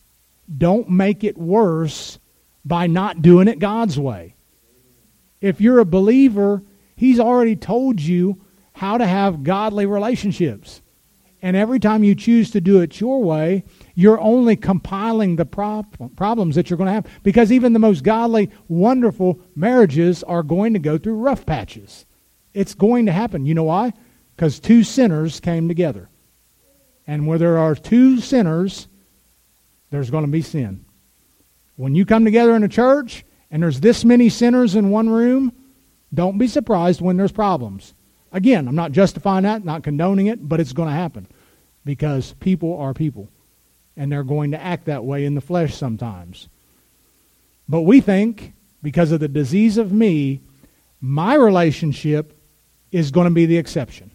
don't 0.56 0.88
make 0.88 1.24
it 1.24 1.36
worse 1.36 2.18
by 2.64 2.86
not 2.86 3.20
doing 3.20 3.48
it 3.48 3.58
God's 3.58 3.98
way. 3.98 4.34
If 5.40 5.60
you're 5.60 5.78
a 5.78 5.84
believer, 5.84 6.62
He's 6.96 7.20
already 7.20 7.56
told 7.56 8.00
you 8.00 8.40
how 8.72 8.98
to 8.98 9.06
have 9.06 9.44
godly 9.44 9.86
relationships. 9.86 10.82
And 11.40 11.56
every 11.56 11.78
time 11.78 12.02
you 12.02 12.16
choose 12.16 12.50
to 12.50 12.60
do 12.60 12.80
it 12.80 13.00
your 13.00 13.22
way, 13.22 13.64
you're 13.94 14.20
only 14.20 14.56
compiling 14.56 15.36
the 15.36 15.46
prob- 15.46 16.16
problems 16.16 16.56
that 16.56 16.68
you're 16.68 16.76
going 16.76 16.88
to 16.88 16.92
have. 16.92 17.06
Because 17.22 17.52
even 17.52 17.72
the 17.72 17.78
most 17.78 18.02
godly, 18.02 18.50
wonderful 18.66 19.40
marriages 19.54 20.24
are 20.24 20.42
going 20.42 20.72
to 20.72 20.80
go 20.80 20.98
through 20.98 21.14
rough 21.14 21.46
patches. 21.46 22.06
It's 22.54 22.74
going 22.74 23.06
to 23.06 23.12
happen. 23.12 23.46
You 23.46 23.54
know 23.54 23.64
why? 23.64 23.92
Because 24.34 24.58
two 24.58 24.82
sinners 24.82 25.38
came 25.38 25.68
together. 25.68 26.08
And 27.06 27.26
where 27.26 27.38
there 27.38 27.58
are 27.58 27.76
two 27.76 28.20
sinners, 28.20 28.88
there's 29.90 30.10
going 30.10 30.24
to 30.24 30.30
be 30.30 30.42
sin. 30.42 30.84
When 31.76 31.94
you 31.94 32.04
come 32.04 32.24
together 32.24 32.56
in 32.56 32.64
a 32.64 32.68
church 32.68 33.24
and 33.50 33.62
there's 33.62 33.80
this 33.80 34.04
many 34.04 34.28
sinners 34.28 34.74
in 34.74 34.90
one 34.90 35.08
room, 35.08 35.52
don't 36.12 36.38
be 36.38 36.48
surprised 36.48 37.00
when 37.00 37.16
there's 37.16 37.32
problems. 37.32 37.94
Again, 38.32 38.68
I'm 38.68 38.74
not 38.74 38.92
justifying 38.92 39.44
that, 39.44 39.64
not 39.64 39.82
condoning 39.82 40.26
it, 40.26 40.46
but 40.46 40.60
it's 40.60 40.72
going 40.72 40.88
to 40.88 40.94
happen 40.94 41.26
because 41.84 42.34
people 42.40 42.76
are 42.78 42.92
people 42.92 43.28
and 43.96 44.12
they're 44.12 44.22
going 44.22 44.50
to 44.52 44.62
act 44.62 44.86
that 44.86 45.04
way 45.04 45.24
in 45.24 45.34
the 45.34 45.40
flesh 45.40 45.74
sometimes. 45.74 46.48
But 47.68 47.82
we 47.82 48.00
think 48.00 48.52
because 48.82 49.12
of 49.12 49.20
the 49.20 49.28
disease 49.28 49.76
of 49.78 49.92
me, 49.92 50.40
my 51.00 51.34
relationship 51.34 52.34
is 52.92 53.10
going 53.10 53.26
to 53.26 53.34
be 53.34 53.46
the 53.46 53.58
exception. 53.58 54.10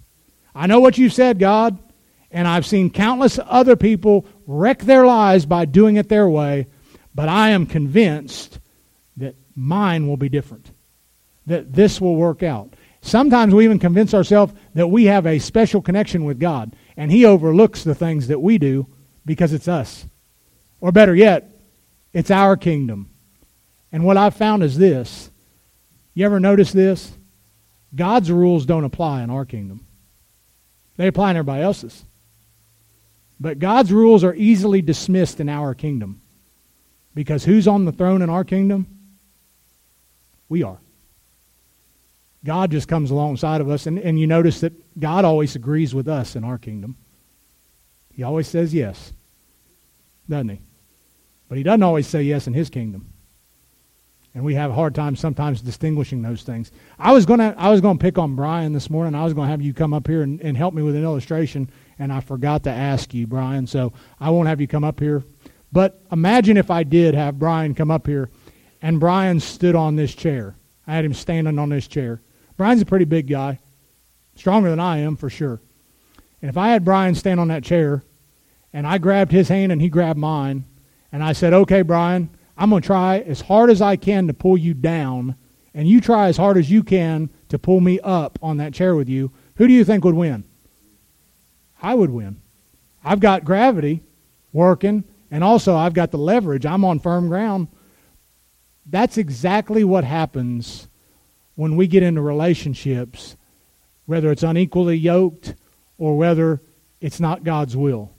I 0.56 0.68
know 0.68 0.80
what 0.80 0.98
you've 0.98 1.14
said, 1.14 1.40
God, 1.40 1.78
and 2.32 2.48
I've 2.48 2.66
seen 2.66 2.90
countless 2.90 3.40
other 3.46 3.76
people 3.76 4.26
wreck 4.48 4.80
their 4.80 5.06
lives 5.06 5.46
by 5.46 5.66
doing 5.66 5.98
it 5.98 6.10
their 6.10 6.30
way, 6.30 6.68
but 7.14 7.30
I 7.30 7.50
am 7.50 7.66
convinced 7.66 8.60
mine 9.56 10.08
will 10.08 10.18
be 10.18 10.30
different, 10.30 10.72
that 11.46 11.74
this 11.74 12.00
will 12.00 12.16
work 12.16 12.44
out. 12.44 12.74
Sometimes 13.02 13.54
we 13.54 13.66
even 13.66 13.80
convince 13.80 14.14
ourselves 14.14 14.54
that 14.74 14.88
we 14.88 15.06
have 15.06 15.26
a 15.26 15.40
special 15.40 15.82
connection 15.82 16.24
with 16.24 16.40
God, 16.40 16.76
and 16.96 17.12
He 17.12 17.26
overlooks 17.26 17.84
the 17.84 17.96
things 17.96 18.28
that 18.28 18.42
we 18.42 18.58
do 18.58 18.88
because 19.26 19.54
it's 19.54 19.68
us. 19.68 20.06
Or 20.80 20.92
better 20.92 21.16
yet, 21.16 21.52
it's 22.14 22.32
our 22.32 22.56
kingdom. 22.56 23.10
And 23.92 24.04
what 24.04 24.18
I've 24.18 24.36
found 24.36 24.64
is 24.64 24.78
this 24.78 25.30
you 26.14 26.26
ever 26.26 26.40
notice 26.40 26.72
this? 26.72 27.12
God's 27.96 28.32
rules 28.32 28.66
don't 28.66 28.84
apply 28.84 29.24
in 29.24 29.30
our 29.30 29.46
kingdom, 29.46 29.86
they 30.98 31.08
apply 31.08 31.32
in 31.32 31.38
everybody 31.38 31.64
else's. 31.64 32.06
But 33.40 33.60
God's 33.60 33.92
rules 33.92 34.24
are 34.24 34.36
easily 34.36 34.82
dismissed 34.82 35.42
in 35.42 35.50
our 35.50 35.74
kingdom. 35.74 36.22
Because 37.14 37.44
who's 37.44 37.68
on 37.68 37.84
the 37.84 37.92
throne 37.92 38.22
in 38.22 38.30
our 38.30 38.46
kingdom? 38.46 38.88
We 40.54 40.62
are. 40.62 40.78
God 42.46 42.70
just 42.70 42.88
comes 42.88 43.10
alongside 43.10 43.60
of 43.60 43.72
us, 43.72 43.88
and, 43.88 43.98
and 43.98 44.20
you 44.20 44.28
notice 44.28 44.60
that 44.60 45.00
God 45.00 45.26
always 45.26 45.56
agrees 45.56 45.96
with 45.96 46.08
us 46.08 46.36
in 46.36 46.44
our 46.44 46.60
kingdom. 46.60 46.96
He 48.12 48.22
always 48.22 48.48
says 48.48 48.72
yes, 48.72 49.14
doesn't 50.30 50.50
he? 50.50 50.62
But 51.50 51.58
he 51.58 51.64
doesn't 51.64 51.82
always 51.82 52.06
say 52.06 52.22
yes 52.22 52.46
in 52.46 52.54
his 52.54 52.70
kingdom. 52.70 53.12
And 54.36 54.44
we 54.46 54.54
have 54.54 54.70
a 54.70 54.76
hard 54.76 54.94
time 54.94 55.16
sometimes 55.16 55.60
distinguishing 55.60 56.22
those 56.22 56.44
things. 56.44 56.72
I 57.00 57.14
was 57.14 57.26
gonna 57.26 57.56
I 57.58 57.72
was 57.72 57.82
gonna 57.82 57.98
pick 57.98 58.20
on 58.20 58.36
Brian 58.36 58.74
this 58.74 58.92
morning. 58.92 59.16
I 59.16 59.24
was 59.24 59.34
gonna 59.34 59.50
have 59.50 59.64
you 59.64 59.74
come 59.74 59.92
up 59.92 60.06
here 60.06 60.22
and, 60.22 60.40
and 60.42 60.56
help 60.56 60.76
me 60.76 60.84
with 60.84 60.96
an 60.96 61.04
illustration 61.04 61.68
and 61.98 62.14
I 62.14 62.20
forgot 62.20 62.62
to 62.66 62.70
ask 62.70 63.12
you, 63.12 63.26
Brian, 63.26 63.66
so 63.66 63.92
I 64.20 64.30
won't 64.30 64.48
have 64.50 64.62
you 64.62 64.68
come 64.68 64.84
up 64.84 65.00
here. 65.00 65.24
But 65.72 66.00
imagine 66.12 66.58
if 66.58 66.70
I 66.70 66.84
did 66.84 67.16
have 67.16 67.40
Brian 67.40 67.74
come 67.74 67.90
up 67.90 68.06
here 68.06 68.30
and 68.84 69.00
Brian 69.00 69.40
stood 69.40 69.76
on 69.76 69.96
this 69.96 70.14
chair. 70.14 70.56
I 70.86 70.94
had 70.94 71.06
him 71.06 71.14
standing 71.14 71.58
on 71.58 71.70
this 71.70 71.88
chair. 71.88 72.22
Brian's 72.58 72.82
a 72.82 72.86
pretty 72.86 73.06
big 73.06 73.28
guy, 73.28 73.58
stronger 74.36 74.70
than 74.70 74.80
I 74.80 74.98
am 75.00 75.16
for 75.16 75.30
sure. 75.30 75.62
And 76.42 76.50
if 76.50 76.58
I 76.58 76.68
had 76.70 76.84
Brian 76.86 77.16
stand 77.16 77.40
on 77.40 77.48
that 77.48 77.64
chair 77.64 78.04
and 78.74 78.86
I 78.86 78.98
grabbed 78.98 79.32
his 79.32 79.48
hand 79.48 79.72
and 79.72 79.82
he 79.82 79.88
grabbed 79.88 80.20
mine 80.20 80.66
and 81.14 81.24
I 81.24 81.32
said, 81.32 81.54
okay, 81.54 81.82
Brian, 81.82 82.30
I'm 82.58 82.70
going 82.70 82.82
to 82.82 82.86
try 82.86 83.20
as 83.20 83.40
hard 83.40 83.70
as 83.70 83.82
I 83.82 83.96
can 83.96 84.28
to 84.28 84.34
pull 84.34 84.58
you 84.58 84.74
down 84.74 85.36
and 85.74 85.88
you 85.88 86.02
try 86.02 86.28
as 86.28 86.38
hard 86.38 86.58
as 86.58 86.70
you 86.70 86.84
can 86.84 87.30
to 87.50 87.58
pull 87.58 87.80
me 87.80 88.00
up 88.02 88.38
on 88.42 88.58
that 88.58 88.74
chair 88.74 88.96
with 88.96 89.08
you, 89.08 89.32
who 89.56 89.68
do 89.68 89.74
you 89.74 89.86
think 89.86 90.04
would 90.04 90.14
win? 90.14 90.44
I 91.82 91.96
would 91.96 92.10
win. 92.12 92.42
I've 93.04 93.20
got 93.20 93.44
gravity 93.44 94.04
working, 94.52 95.04
and 95.32 95.44
also 95.44 95.76
I've 95.76 95.94
got 95.94 96.12
the 96.12 96.18
leverage. 96.18 96.66
I'm 96.66 96.86
on 96.86 97.00
firm 97.00 97.28
ground. 97.28 97.68
That's 98.86 99.18
exactly 99.18 99.84
what 99.84 100.04
happens 100.04 100.88
when 101.56 101.76
we 101.76 101.88
get 101.88 102.04
into 102.04 102.22
relationships, 102.22 103.38
whether 104.06 104.32
it's 104.32 104.44
unequally 104.44 104.98
yoked 104.98 105.56
or 105.98 106.18
whether 106.18 106.62
it's 107.00 107.20
not 107.20 107.44
God's 107.44 107.78
will. 107.78 108.12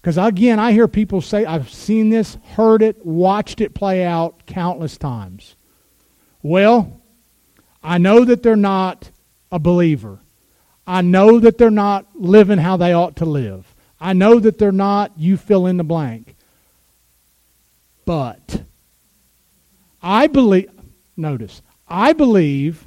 Because 0.00 0.18
again, 0.18 0.58
I 0.58 0.72
hear 0.72 0.88
people 0.88 1.20
say, 1.20 1.44
I've 1.44 1.70
seen 1.70 2.10
this, 2.10 2.36
heard 2.54 2.82
it, 2.82 3.04
watched 3.06 3.60
it 3.60 3.74
play 3.74 4.04
out 4.04 4.46
countless 4.46 4.96
times. 4.96 5.54
Well, 6.42 7.00
I 7.82 7.98
know 7.98 8.24
that 8.24 8.42
they're 8.42 8.56
not 8.56 9.10
a 9.50 9.58
believer. 9.58 10.18
I 10.86 11.02
know 11.02 11.38
that 11.38 11.58
they're 11.58 11.70
not 11.70 12.06
living 12.14 12.58
how 12.58 12.76
they 12.76 12.92
ought 12.92 13.16
to 13.16 13.24
live. 13.24 13.74
I 14.00 14.12
know 14.12 14.40
that 14.40 14.58
they're 14.58 14.72
not, 14.72 15.12
you 15.16 15.36
fill 15.36 15.66
in 15.66 15.76
the 15.76 15.84
blank. 15.84 16.34
But 18.04 18.64
I 20.02 20.26
believe, 20.26 20.70
notice, 21.16 21.62
I 21.86 22.12
believe 22.12 22.84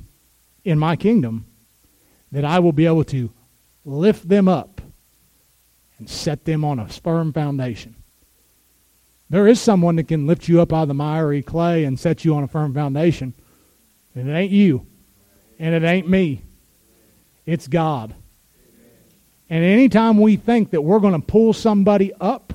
in 0.64 0.78
my 0.78 0.96
kingdom 0.96 1.46
that 2.32 2.44
I 2.44 2.60
will 2.60 2.74
be 2.74 2.86
able 2.86 3.06
to 3.06 3.32
lift 3.86 4.28
them 4.28 4.48
up 4.48 4.82
and 5.98 6.10
set 6.10 6.44
them 6.44 6.66
on 6.66 6.80
a 6.80 6.88
firm 6.88 7.32
foundation. 7.32 7.96
There 9.30 9.48
is 9.48 9.62
someone 9.62 9.96
that 9.96 10.08
can 10.08 10.28
lift 10.28 10.48
you 10.48 10.62
up 10.62 10.74
out 10.74 10.84
of 10.84 10.88
the 10.90 10.94
miry 10.94 11.42
clay 11.42 11.86
and 11.86 12.00
set 12.00 12.26
you 12.26 12.36
on 12.36 12.44
a 12.44 12.48
firm 12.48 12.74
foundation. 12.74 13.34
And 14.14 14.30
it 14.30 14.34
ain't 14.34 14.52
you. 14.52 14.86
And 15.58 15.74
it 15.74 15.84
ain't 15.84 16.10
me. 16.10 16.42
It's 17.46 17.68
God. 17.68 18.14
And 19.50 19.64
anytime 19.64 20.20
we 20.20 20.36
think 20.36 20.72
that 20.72 20.82
we're 20.82 21.00
going 21.00 21.20
to 21.20 21.26
pull 21.26 21.54
somebody 21.54 22.12
up, 22.20 22.54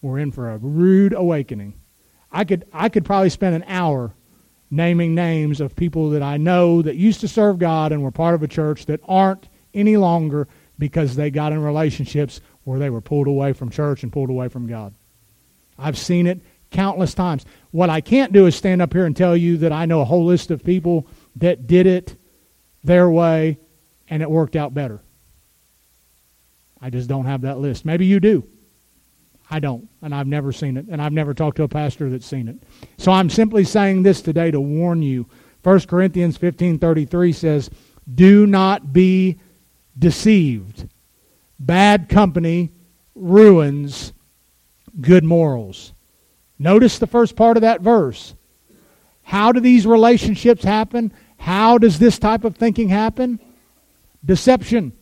we're 0.00 0.18
in 0.18 0.32
for 0.32 0.50
a 0.50 0.58
rude 0.58 1.12
awakening. 1.12 1.74
I 2.32 2.44
could, 2.44 2.64
I 2.72 2.88
could 2.88 3.04
probably 3.04 3.30
spend 3.30 3.54
an 3.54 3.64
hour 3.66 4.12
naming 4.70 5.14
names 5.14 5.60
of 5.60 5.76
people 5.76 6.10
that 6.10 6.22
I 6.22 6.38
know 6.38 6.80
that 6.80 6.96
used 6.96 7.20
to 7.20 7.28
serve 7.28 7.58
God 7.58 7.92
and 7.92 8.02
were 8.02 8.10
part 8.10 8.34
of 8.34 8.42
a 8.42 8.48
church 8.48 8.86
that 8.86 9.00
aren't 9.06 9.48
any 9.74 9.98
longer 9.98 10.48
because 10.78 11.14
they 11.14 11.30
got 11.30 11.52
in 11.52 11.62
relationships 11.62 12.40
where 12.64 12.78
they 12.78 12.90
were 12.90 13.02
pulled 13.02 13.26
away 13.26 13.52
from 13.52 13.70
church 13.70 14.02
and 14.02 14.12
pulled 14.12 14.30
away 14.30 14.48
from 14.48 14.66
God. 14.66 14.94
I've 15.78 15.98
seen 15.98 16.26
it 16.26 16.40
countless 16.70 17.12
times. 17.12 17.44
What 17.70 17.90
I 17.90 18.00
can't 18.00 18.32
do 18.32 18.46
is 18.46 18.56
stand 18.56 18.80
up 18.80 18.92
here 18.92 19.04
and 19.04 19.16
tell 19.16 19.36
you 19.36 19.58
that 19.58 19.72
I 19.72 19.84
know 19.84 20.00
a 20.00 20.06
whole 20.06 20.24
list 20.24 20.50
of 20.50 20.64
people 20.64 21.06
that 21.36 21.66
did 21.66 21.86
it 21.86 22.16
their 22.82 23.10
way 23.10 23.58
and 24.08 24.22
it 24.22 24.30
worked 24.30 24.56
out 24.56 24.72
better. 24.72 25.00
I 26.80 26.90
just 26.90 27.08
don't 27.08 27.26
have 27.26 27.42
that 27.42 27.58
list. 27.58 27.84
Maybe 27.84 28.06
you 28.06 28.20
do. 28.20 28.44
I 29.50 29.60
don't, 29.60 29.88
and 30.00 30.14
I've 30.14 30.26
never 30.26 30.52
seen 30.52 30.76
it, 30.76 30.86
and 30.88 31.02
I've 31.02 31.12
never 31.12 31.34
talked 31.34 31.58
to 31.58 31.62
a 31.62 31.68
pastor 31.68 32.08
that's 32.08 32.26
seen 32.26 32.48
it. 32.48 32.56
So 32.96 33.12
I'm 33.12 33.28
simply 33.28 33.64
saying 33.64 34.02
this 34.02 34.22
today 34.22 34.50
to 34.50 34.60
warn 34.60 35.02
you. 35.02 35.26
1 35.62 35.86
Corinthians 35.86 36.38
15:33 36.38 37.32
says, 37.32 37.70
"Do 38.12 38.46
not 38.46 38.92
be 38.92 39.36
deceived. 39.98 40.88
Bad 41.58 42.08
company 42.08 42.70
ruins 43.14 44.12
good 45.00 45.24
morals." 45.24 45.92
Notice 46.58 46.98
the 46.98 47.06
first 47.06 47.36
part 47.36 47.56
of 47.56 47.60
that 47.60 47.80
verse. 47.82 48.34
How 49.22 49.52
do 49.52 49.60
these 49.60 49.86
relationships 49.86 50.64
happen? 50.64 51.12
How 51.36 51.78
does 51.78 51.98
this 51.98 52.18
type 52.18 52.44
of 52.44 52.56
thinking 52.56 52.88
happen? 52.88 53.40
Deception. 54.24 54.92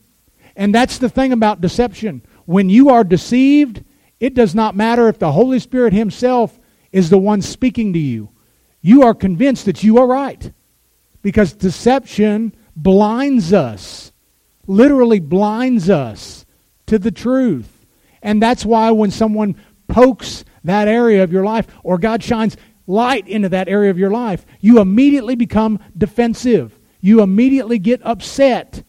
And 0.57 0.75
that's 0.75 0.99
the 0.99 1.09
thing 1.09 1.33
about 1.33 1.61
deception. 1.61 2.23
When 2.47 2.69
you 2.69 2.91
are 2.91 3.05
deceived, 3.05 3.85
it 4.21 4.35
does 4.35 4.55
not 4.55 4.77
matter 4.77 5.09
if 5.09 5.19
the 5.19 5.33
Holy 5.33 5.59
Spirit 5.59 5.95
Himself 5.95 6.61
is 6.93 7.09
the 7.09 7.19
one 7.19 7.41
speaking 7.41 7.95
to 7.95 7.99
you. 7.99 8.31
You 8.83 9.03
are 9.03 9.15
convinced 9.15 9.65
that 9.65 9.83
you 9.83 9.99
are 9.99 10.07
right. 10.07 10.53
Because 11.23 11.53
deception 11.53 12.55
blinds 12.77 13.53
us, 13.53 14.13
literally 14.67 15.21
blinds 15.21 15.91
us 15.91 16.47
to 16.87 16.99
the 16.99 17.11
truth. 17.11 17.87
And 18.23 18.43
that's 18.43 18.65
why 18.65 18.91
when 18.91 19.11
someone 19.11 19.57
pokes 19.89 20.45
that 20.65 20.89
area 20.89 21.23
of 21.23 21.33
your 21.33 21.45
life 21.45 21.67
or 21.83 21.99
God 21.99 22.23
shines 22.23 22.57
light 22.87 23.27
into 23.29 23.49
that 23.51 23.69
area 23.69 23.91
of 23.91 23.99
your 23.99 24.11
life, 24.11 24.45
you 24.61 24.81
immediately 24.81 25.35
become 25.35 25.79
defensive. 25.97 26.79
You 27.01 27.23
immediately 27.23 27.79
get 27.79 28.05
upset. 28.05 28.83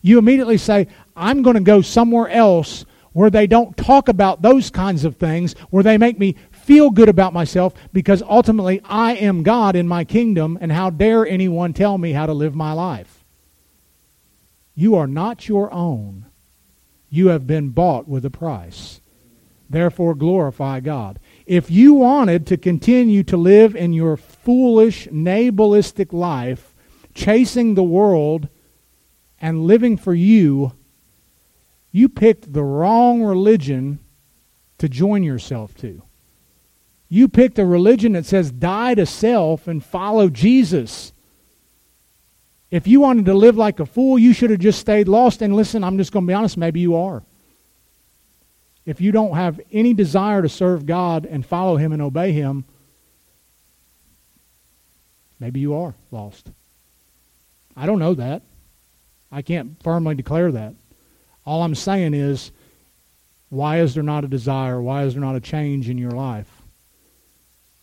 You 0.00 0.18
immediately 0.18 0.58
say, 0.58 0.88
I'm 1.16 1.42
going 1.42 1.54
to 1.54 1.60
go 1.60 1.82
somewhere 1.82 2.28
else 2.28 2.84
where 3.18 3.30
they 3.30 3.48
don't 3.48 3.76
talk 3.76 4.08
about 4.08 4.42
those 4.42 4.70
kinds 4.70 5.04
of 5.04 5.16
things, 5.16 5.52
where 5.70 5.82
they 5.82 5.98
make 5.98 6.20
me 6.20 6.36
feel 6.52 6.88
good 6.88 7.08
about 7.08 7.32
myself 7.32 7.74
because 7.92 8.22
ultimately 8.22 8.80
I 8.84 9.14
am 9.14 9.42
God 9.42 9.74
in 9.74 9.88
my 9.88 10.04
kingdom, 10.04 10.56
and 10.60 10.70
how 10.70 10.90
dare 10.90 11.26
anyone 11.26 11.72
tell 11.72 11.98
me 11.98 12.12
how 12.12 12.26
to 12.26 12.32
live 12.32 12.54
my 12.54 12.72
life? 12.72 13.24
You 14.76 14.94
are 14.94 15.08
not 15.08 15.48
your 15.48 15.72
own. 15.72 16.26
You 17.10 17.26
have 17.26 17.44
been 17.44 17.70
bought 17.70 18.06
with 18.06 18.24
a 18.24 18.30
price. 18.30 19.00
Therefore, 19.68 20.14
glorify 20.14 20.78
God. 20.78 21.18
If 21.44 21.72
you 21.72 21.94
wanted 21.94 22.46
to 22.46 22.56
continue 22.56 23.24
to 23.24 23.36
live 23.36 23.74
in 23.74 23.92
your 23.92 24.16
foolish, 24.16 25.08
nabalistic 25.10 26.12
life, 26.12 26.72
chasing 27.14 27.74
the 27.74 27.82
world 27.82 28.46
and 29.40 29.66
living 29.66 29.96
for 29.96 30.14
you, 30.14 30.77
you 31.90 32.08
picked 32.08 32.52
the 32.52 32.62
wrong 32.62 33.22
religion 33.22 33.98
to 34.78 34.88
join 34.88 35.22
yourself 35.22 35.74
to. 35.76 36.02
You 37.08 37.28
picked 37.28 37.58
a 37.58 37.64
religion 37.64 38.12
that 38.12 38.26
says 38.26 38.50
die 38.52 38.94
to 38.94 39.06
self 39.06 39.66
and 39.66 39.82
follow 39.82 40.28
Jesus. 40.28 41.12
If 42.70 42.86
you 42.86 43.00
wanted 43.00 43.24
to 43.26 43.34
live 43.34 43.56
like 43.56 43.80
a 43.80 43.86
fool, 43.86 44.18
you 44.18 44.34
should 44.34 44.50
have 44.50 44.60
just 44.60 44.78
stayed 44.78 45.08
lost. 45.08 45.40
And 45.40 45.56
listen, 45.56 45.82
I'm 45.82 45.96
just 45.96 46.12
going 46.12 46.26
to 46.26 46.30
be 46.30 46.34
honest, 46.34 46.58
maybe 46.58 46.80
you 46.80 46.96
are. 46.96 47.22
If 48.84 49.00
you 49.00 49.10
don't 49.10 49.34
have 49.34 49.60
any 49.72 49.94
desire 49.94 50.42
to 50.42 50.48
serve 50.48 50.86
God 50.86 51.24
and 51.26 51.44
follow 51.44 51.76
Him 51.76 51.92
and 51.92 52.02
obey 52.02 52.32
Him, 52.32 52.64
maybe 55.40 55.60
you 55.60 55.74
are 55.74 55.94
lost. 56.10 56.50
I 57.76 57.86
don't 57.86 57.98
know 57.98 58.14
that. 58.14 58.42
I 59.30 59.42
can't 59.42 59.82
firmly 59.82 60.14
declare 60.14 60.52
that. 60.52 60.74
All 61.48 61.62
I'm 61.62 61.74
saying 61.74 62.12
is, 62.12 62.52
why 63.48 63.80
is 63.80 63.94
there 63.94 64.02
not 64.02 64.22
a 64.22 64.28
desire? 64.28 64.82
Why 64.82 65.04
is 65.04 65.14
there 65.14 65.22
not 65.22 65.34
a 65.34 65.40
change 65.40 65.88
in 65.88 65.96
your 65.96 66.10
life? 66.10 66.60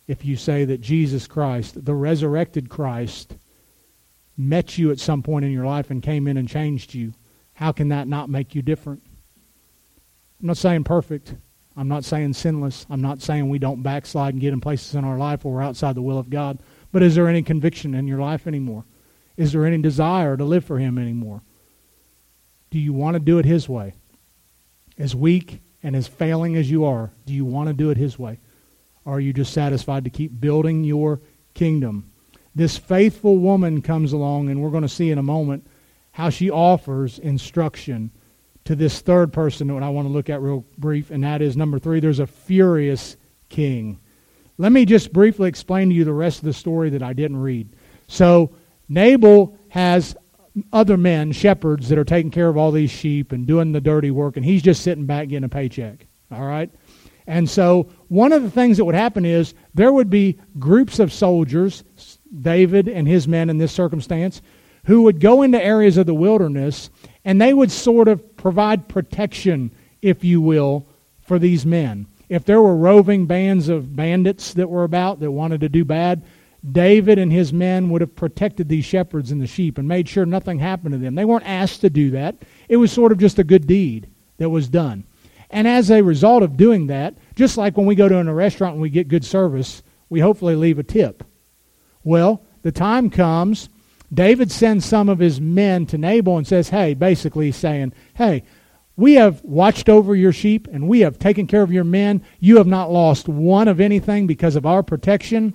If 0.08 0.24
you 0.24 0.36
say 0.36 0.66
that 0.66 0.82
Jesus 0.82 1.26
Christ, 1.26 1.84
the 1.84 1.96
resurrected 1.96 2.70
Christ, 2.70 3.36
met 4.38 4.78
you 4.78 4.92
at 4.92 5.00
some 5.00 5.24
point 5.24 5.46
in 5.46 5.52
your 5.52 5.66
life 5.66 5.90
and 5.90 6.04
came 6.04 6.28
in 6.28 6.38
and 6.38 6.48
changed 6.48 6.94
you, 6.94 7.16
how 7.56 7.72
can 7.72 7.88
that 7.88 8.08
not 8.08 8.30
make 8.30 8.54
you 8.54 8.62
different? 8.62 9.02
I'm 10.40 10.46
not 10.46 10.58
saying 10.58 10.84
perfect. 10.84 11.34
I'm 11.76 11.88
not 11.88 12.06
saying 12.06 12.34
sinless. 12.34 12.86
I'm 12.88 13.02
not 13.02 13.20
saying 13.20 13.50
we 13.50 13.58
don't 13.58 13.82
backslide 13.82 14.36
and 14.36 14.42
get 14.42 14.54
in 14.54 14.62
places 14.62 14.94
in 14.94 15.04
our 15.04 15.18
life 15.18 15.44
where 15.44 15.56
we're 15.56 15.64
outside 15.64 15.96
the 15.96 16.04
will 16.04 16.20
of 16.20 16.30
God. 16.30 16.60
But 16.92 17.02
is 17.02 17.16
there 17.16 17.28
any 17.28 17.42
conviction 17.42 17.96
in 17.96 18.08
your 18.08 18.20
life 18.20 18.46
anymore? 18.46 18.86
Is 19.38 19.54
there 19.54 19.66
any 19.66 19.80
desire 19.80 20.38
to 20.38 20.46
live 20.46 20.66
for 20.66 20.78
Him 20.78 21.00
anymore? 21.00 21.42
Do 22.76 22.82
you 22.82 22.92
want 22.92 23.14
to 23.14 23.22
do 23.22 23.40
it 23.40 23.46
His 23.46 23.70
way? 23.70 23.94
As 24.98 25.16
weak 25.16 25.62
and 25.82 25.96
as 25.96 26.10
failing 26.10 26.58
as 26.58 26.70
you 26.70 26.84
are, 26.84 27.10
do 27.26 27.32
you 27.32 27.46
want 27.46 27.70
to 27.70 27.74
do 27.74 27.90
it 27.90 27.96
His 27.96 28.20
way? 28.20 28.38
Or 29.06 29.14
are 29.14 29.20
you 29.22 29.32
just 29.32 29.54
satisfied 29.54 30.04
to 30.04 30.10
keep 30.10 30.42
building 30.42 30.84
your 30.84 31.22
kingdom? 31.54 32.12
This 32.54 32.78
faithful 32.78 33.38
woman 33.38 33.82
comes 33.82 34.12
along, 34.12 34.50
and 34.50 34.62
we're 34.62 34.72
going 34.72 34.82
to 34.82 34.90
see 34.90 35.10
in 35.10 35.18
a 35.18 35.24
moment 35.24 35.66
how 36.12 36.30
she 36.30 36.50
offers 36.50 37.18
instruction 37.18 38.12
to 38.66 38.76
this 38.76 39.00
third 39.00 39.32
person 39.32 39.70
that 39.70 39.82
I 39.82 39.88
want 39.88 40.10
to 40.10 40.12
look 40.12 40.30
at 40.30 40.42
real 40.42 40.66
brief, 40.78 41.12
and 41.12 41.24
that 41.24 41.42
is 41.42 41.56
number 41.56 41.80
three 41.80 42.02
there's 42.02 42.20
a 42.20 42.28
furious 42.28 43.16
king. 43.48 44.02
Let 44.58 44.74
me 44.74 44.84
just 44.84 45.14
briefly 45.14 45.48
explain 45.48 45.88
to 45.88 45.96
you 45.96 46.04
the 46.04 46.12
rest 46.12 46.40
of 46.40 46.46
the 46.46 46.52
story 46.52 46.90
that 46.90 47.02
I 47.02 47.14
didn't 47.14 47.38
read. 47.38 47.70
So, 48.10 48.54
Nabal 48.90 49.58
has 49.70 50.18
other 50.72 50.98
men, 50.98 51.32
shepherds, 51.32 51.90
that 51.90 51.98
are 51.98 52.06
taking 52.06 52.32
care 52.32 52.48
of 52.48 52.58
all 52.58 52.72
these 52.72 52.92
sheep 52.92 53.32
and 53.32 53.46
doing 53.46 53.72
the 53.72 53.82
dirty 53.82 54.12
work, 54.12 54.38
and 54.38 54.46
he's 54.46 54.62
just 54.62 54.84
sitting 54.84 55.06
back 55.06 55.28
getting 55.28 55.44
a 55.44 55.50
paycheck. 55.50 56.08
All 56.32 56.46
right? 56.46 56.72
And 57.28 57.50
so, 57.50 57.90
one 58.08 58.32
of 58.32 58.44
the 58.44 58.52
things 58.52 58.78
that 58.78 58.86
would 58.86 58.96
happen 58.96 59.26
is 59.26 59.54
there 59.74 59.92
would 59.92 60.10
be 60.10 60.40
groups 60.60 61.00
of 61.00 61.12
soldiers, 61.12 61.84
David 62.42 62.88
and 62.88 63.08
his 63.08 63.28
men 63.28 63.50
in 63.50 63.58
this 63.58 63.72
circumstance, 63.72 64.42
who 64.86 65.02
would 65.04 65.20
go 65.20 65.42
into 65.42 65.64
areas 65.64 65.98
of 65.98 66.06
the 66.06 66.14
wilderness 66.14 66.90
and 67.24 67.42
they 67.42 67.54
would 67.54 67.72
sort 67.72 68.08
of 68.08 68.38
provide 68.38 68.88
protection, 68.88 69.72
if 70.02 70.24
you 70.24 70.40
will, 70.40 70.88
for 71.22 71.40
these 71.40 71.66
men. 71.66 72.06
If 72.30 72.46
there 72.46 72.62
were 72.62 72.76
roving 72.76 73.26
bands 73.26 73.70
of 73.70 73.96
bandits 73.96 74.54
that 74.54 74.70
were 74.70 74.84
about 74.84 75.20
that 75.20 75.32
wanted 75.32 75.62
to 75.62 75.70
do 75.70 75.84
bad, 75.84 76.24
David 76.72 77.20
and 77.20 77.32
his 77.32 77.54
men 77.54 77.90
would 77.90 78.02
have 78.02 78.16
protected 78.16 78.70
these 78.70 78.86
shepherds 78.86 79.32
and 79.32 79.42
the 79.42 79.48
sheep 79.48 79.78
and 79.78 79.88
made 79.88 80.10
sure 80.10 80.26
nothing 80.26 80.60
happened 80.60 80.94
to 80.94 80.98
them. 80.98 81.16
They 81.16 81.26
weren't 81.26 81.48
asked 81.48 81.82
to 81.82 81.90
do 81.90 82.12
that. 82.12 82.38
It 82.68 82.78
was 82.78 82.92
sort 82.92 83.12
of 83.12 83.20
just 83.20 83.40
a 83.40 83.44
good 83.44 83.68
deed 83.68 84.08
that 84.38 84.50
was 84.50 84.68
done. 84.68 85.06
And 85.52 85.68
as 85.68 85.92
a 85.92 86.02
result 86.02 86.44
of 86.44 86.58
doing 86.58 86.88
that, 86.88 87.16
just 87.36 87.58
like 87.58 87.78
when 87.78 87.86
we 87.86 87.96
go 87.96 88.10
to 88.10 88.18
a 88.18 88.34
restaurant 88.34 88.74
and 88.74 88.82
we 88.82 88.90
get 88.90 89.08
good 89.08 89.24
service, 89.24 89.84
we 90.10 90.20
hopefully 90.20 90.56
leave 90.56 90.80
a 90.80 90.84
tip. 90.84 91.24
Well, 92.04 92.44
the 92.64 92.72
time 92.72 93.10
comes, 93.10 93.70
David 94.12 94.52
sends 94.52 94.86
some 94.86 95.08
of 95.08 95.20
his 95.20 95.40
men 95.40 95.86
to 95.88 95.98
Nabal 95.98 96.38
and 96.38 96.48
says, 96.48 96.70
Hey, 96.70 96.94
basically 96.94 97.52
saying, 97.52 97.94
Hey, 98.16 98.44
we 98.96 99.14
have 99.16 99.44
watched 99.44 99.90
over 99.90 100.16
your 100.16 100.32
sheep 100.32 100.68
and 100.72 100.88
we 100.88 101.02
have 101.02 101.20
taken 101.20 101.48
care 101.48 101.62
of 101.62 101.72
your 101.72 101.84
men. 101.84 102.24
You 102.40 102.58
have 102.58 102.68
not 102.68 102.92
lost 102.92 103.28
one 103.28 103.68
of 103.68 103.80
anything 103.80 104.26
because 104.26 104.56
of 104.56 104.66
our 104.66 104.82
protection 104.82 105.54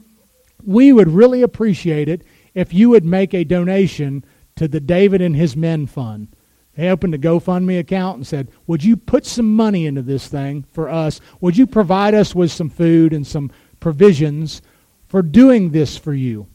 we 0.64 0.92
would 0.92 1.08
really 1.08 1.42
appreciate 1.42 2.08
it 2.08 2.22
if 2.54 2.74
you 2.74 2.90
would 2.90 3.04
make 3.04 3.34
a 3.34 3.44
donation 3.44 4.24
to 4.56 4.68
the 4.68 4.80
David 4.80 5.20
and 5.20 5.36
His 5.36 5.56
Men 5.56 5.86
Fund. 5.86 6.28
They 6.76 6.88
opened 6.88 7.14
a 7.14 7.18
GoFundMe 7.18 7.78
account 7.78 8.16
and 8.16 8.26
said, 8.26 8.48
Would 8.66 8.84
you 8.84 8.96
put 8.96 9.26
some 9.26 9.54
money 9.54 9.86
into 9.86 10.02
this 10.02 10.28
thing 10.28 10.64
for 10.72 10.88
us? 10.88 11.20
Would 11.40 11.56
you 11.56 11.66
provide 11.66 12.14
us 12.14 12.34
with 12.34 12.50
some 12.50 12.70
food 12.70 13.12
and 13.12 13.26
some 13.26 13.50
provisions 13.80 14.62
for 15.08 15.22
doing 15.22 15.70
this 15.70 15.96
for 15.96 16.14
you? 16.14 16.46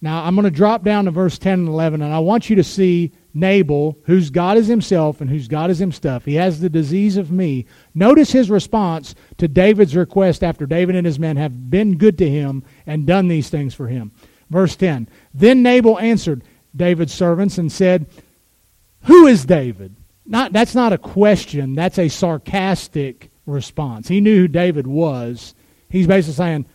Now, 0.00 0.24
I'm 0.24 0.34
going 0.34 0.44
to 0.44 0.50
drop 0.50 0.82
down 0.84 1.04
to 1.04 1.10
verse 1.10 1.38
10 1.38 1.60
and 1.60 1.68
11, 1.68 2.02
and 2.02 2.12
I 2.12 2.18
want 2.18 2.50
you 2.50 2.56
to 2.56 2.64
see 2.64 3.12
Nabal, 3.34 3.98
whose 4.04 4.30
God 4.30 4.58
is 4.58 4.66
himself 4.66 5.20
and 5.20 5.30
whose 5.30 5.48
God 5.48 5.70
is 5.70 5.78
himself. 5.78 6.24
He 6.24 6.34
has 6.34 6.60
the 6.60 6.68
disease 6.68 7.16
of 7.16 7.30
me. 7.30 7.66
Notice 7.94 8.32
his 8.32 8.50
response 8.50 9.14
to 9.38 9.48
David's 9.48 9.96
request 9.96 10.44
after 10.44 10.66
David 10.66 10.96
and 10.96 11.06
his 11.06 11.18
men 11.18 11.36
have 11.36 11.70
been 11.70 11.96
good 11.96 12.18
to 12.18 12.28
him 12.28 12.62
and 12.86 13.06
done 13.06 13.28
these 13.28 13.48
things 13.48 13.74
for 13.74 13.88
him. 13.88 14.12
Verse 14.50 14.76
10 14.76 15.08
Then 15.32 15.62
Nabal 15.62 15.98
answered 15.98 16.44
David's 16.76 17.14
servants 17.14 17.58
and 17.58 17.72
said, 17.72 18.06
Who 19.04 19.26
is 19.26 19.44
David? 19.44 19.96
Not, 20.26 20.52
that's 20.52 20.74
not 20.74 20.92
a 20.92 20.98
question, 20.98 21.74
that's 21.74 21.98
a 21.98 22.08
sarcastic 22.08 23.30
response. 23.46 24.08
He 24.08 24.20
knew 24.20 24.42
who 24.42 24.48
David 24.48 24.86
was. 24.86 25.54
He's 25.88 26.06
basically 26.06 26.34
saying, 26.34 26.66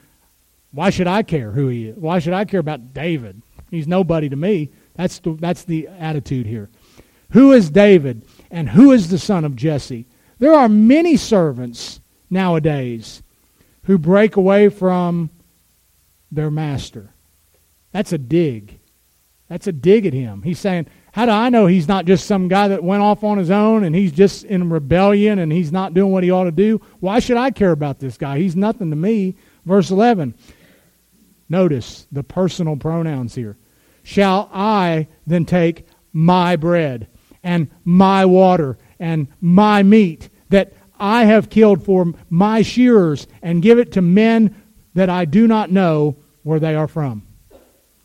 Why 0.72 0.90
should 0.90 1.08
I 1.08 1.24
care 1.24 1.52
who 1.52 1.68
he 1.68 1.88
is? 1.90 1.98
Why 1.98 2.20
should 2.20 2.34
I 2.34 2.46
care 2.46 2.60
about 2.60 2.94
David? 2.94 3.42
He's 3.70 3.88
nobody 3.88 4.30
to 4.30 4.36
me. 4.36 4.72
That's 4.98 5.20
the, 5.20 5.34
that's 5.34 5.64
the 5.64 5.88
attitude 5.88 6.48
here. 6.48 6.70
Who 7.32 7.54
is 7.54 7.70
David 7.70 8.26
and 8.52 8.70
who 8.70 8.92
is 8.92 9.10
the 9.10 9.20
son 9.20 9.46
of 9.46 9.56
Jesse? 9.56 10.08
There 10.40 10.54
are 10.54 10.68
many 10.68 11.18
servants 11.18 12.00
nowadays 12.30 13.22
who 13.84 13.98
break 13.98 14.36
away 14.36 14.70
from 14.70 15.30
their 16.32 16.52
master. 16.52 17.12
That's 17.92 18.12
a 18.12 18.18
dig. 18.18 18.80
That's 19.48 19.68
a 19.68 19.72
dig 19.72 20.06
at 20.06 20.14
him. 20.14 20.42
He's 20.42 20.60
saying, 20.60 20.88
How 21.14 21.26
do 21.26 21.32
I 21.32 21.50
know 21.50 21.68
he's 21.68 21.88
not 21.88 22.06
just 22.06 22.28
some 22.28 22.48
guy 22.48 22.68
that 22.68 22.84
went 22.84 23.02
off 23.02 23.24
on 23.24 23.38
his 23.38 23.50
own 23.50 23.84
and 23.84 23.96
he's 23.96 24.12
just 24.12 24.44
in 24.44 24.70
rebellion 24.70 25.40
and 25.40 25.52
he's 25.52 25.72
not 25.72 25.94
doing 25.94 26.12
what 26.12 26.24
he 26.24 26.32
ought 26.32 26.46
to 26.46 26.52
do? 26.52 26.82
Why 27.00 27.20
should 27.20 27.38
I 27.38 27.52
care 27.52 27.72
about 27.72 28.00
this 28.00 28.18
guy? 28.18 28.40
He's 28.40 28.56
nothing 28.56 28.90
to 28.90 28.96
me. 28.96 29.36
Verse 29.66 29.90
11. 29.90 30.34
Notice 31.50 32.08
the 32.12 32.24
personal 32.24 32.76
pronouns 32.76 33.36
here. 33.36 33.58
Shall 34.08 34.50
I 34.54 35.10
then 35.26 35.44
take 35.44 35.86
my 36.14 36.56
bread 36.56 37.10
and 37.44 37.70
my 37.84 38.24
water 38.24 38.78
and 39.02 39.28
my 39.42 39.84
meat 39.84 40.30
that 40.48 40.72
I 40.98 41.26
have 41.26 41.50
killed 41.50 41.84
for 41.84 42.14
my 42.30 42.62
shearers 42.62 43.28
and 43.42 43.62
give 43.62 43.80
it 43.80 43.92
to 43.92 44.02
men 44.02 44.56
that 44.94 45.10
I 45.10 45.26
do 45.26 45.46
not 45.46 45.72
know 45.72 46.16
where 46.44 46.58
they 46.58 46.74
are 46.74 46.88
from. 46.88 47.28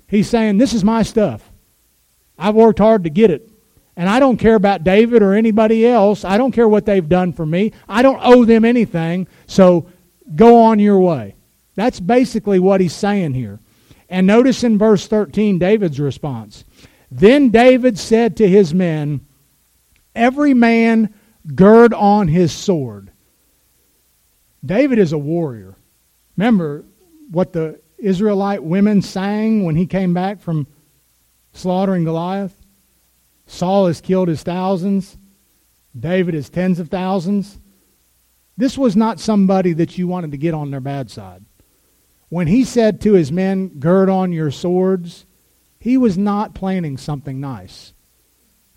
He's 0.08 0.28
saying, 0.28 0.58
This 0.58 0.72
is 0.72 0.82
my 0.82 1.04
stuff. 1.04 1.48
I've 2.36 2.56
worked 2.56 2.80
hard 2.80 3.04
to 3.04 3.10
get 3.10 3.30
it. 3.30 3.48
And 3.96 4.08
I 4.08 4.18
don't 4.18 4.38
care 4.38 4.56
about 4.56 4.82
David 4.82 5.22
or 5.22 5.34
anybody 5.34 5.86
else. 5.86 6.24
I 6.24 6.36
don't 6.36 6.50
care 6.50 6.68
what 6.68 6.84
they've 6.84 7.08
done 7.08 7.32
for 7.32 7.46
me. 7.46 7.74
I 7.88 8.02
don't 8.02 8.20
owe 8.24 8.44
them 8.44 8.64
anything. 8.64 9.28
So 9.46 9.86
go 10.34 10.62
on 10.62 10.80
your 10.80 10.98
way. 10.98 11.36
That's 11.76 12.00
basically 12.00 12.58
what 12.58 12.80
he's 12.80 12.92
saying 12.92 13.34
here. 13.34 13.60
And 14.12 14.26
notice 14.26 14.62
in 14.62 14.76
verse 14.76 15.06
13 15.06 15.58
David's 15.58 15.98
response. 15.98 16.64
Then 17.10 17.48
David 17.48 17.98
said 17.98 18.36
to 18.36 18.48
his 18.48 18.74
men, 18.74 19.26
Every 20.14 20.52
man 20.52 21.14
gird 21.54 21.94
on 21.94 22.28
his 22.28 22.52
sword. 22.52 23.10
David 24.64 24.98
is 24.98 25.14
a 25.14 25.18
warrior. 25.18 25.76
Remember 26.36 26.84
what 27.30 27.54
the 27.54 27.80
Israelite 27.96 28.62
women 28.62 29.00
sang 29.00 29.64
when 29.64 29.76
he 29.76 29.86
came 29.86 30.12
back 30.12 30.40
from 30.40 30.66
slaughtering 31.54 32.04
Goliath? 32.04 32.54
Saul 33.46 33.86
has 33.86 34.02
killed 34.02 34.28
his 34.28 34.42
thousands, 34.42 35.16
David 35.98 36.34
his 36.34 36.50
tens 36.50 36.78
of 36.78 36.90
thousands. 36.90 37.58
This 38.58 38.76
was 38.76 38.94
not 38.94 39.20
somebody 39.20 39.72
that 39.72 39.96
you 39.96 40.06
wanted 40.06 40.32
to 40.32 40.36
get 40.36 40.52
on 40.52 40.70
their 40.70 40.80
bad 40.80 41.10
side. 41.10 41.46
When 42.32 42.46
he 42.46 42.64
said 42.64 43.02
to 43.02 43.12
his 43.12 43.30
men, 43.30 43.68
Gird 43.78 44.08
on 44.08 44.32
your 44.32 44.50
swords, 44.50 45.26
he 45.78 45.98
was 45.98 46.16
not 46.16 46.54
planning 46.54 46.96
something 46.96 47.38
nice. 47.38 47.92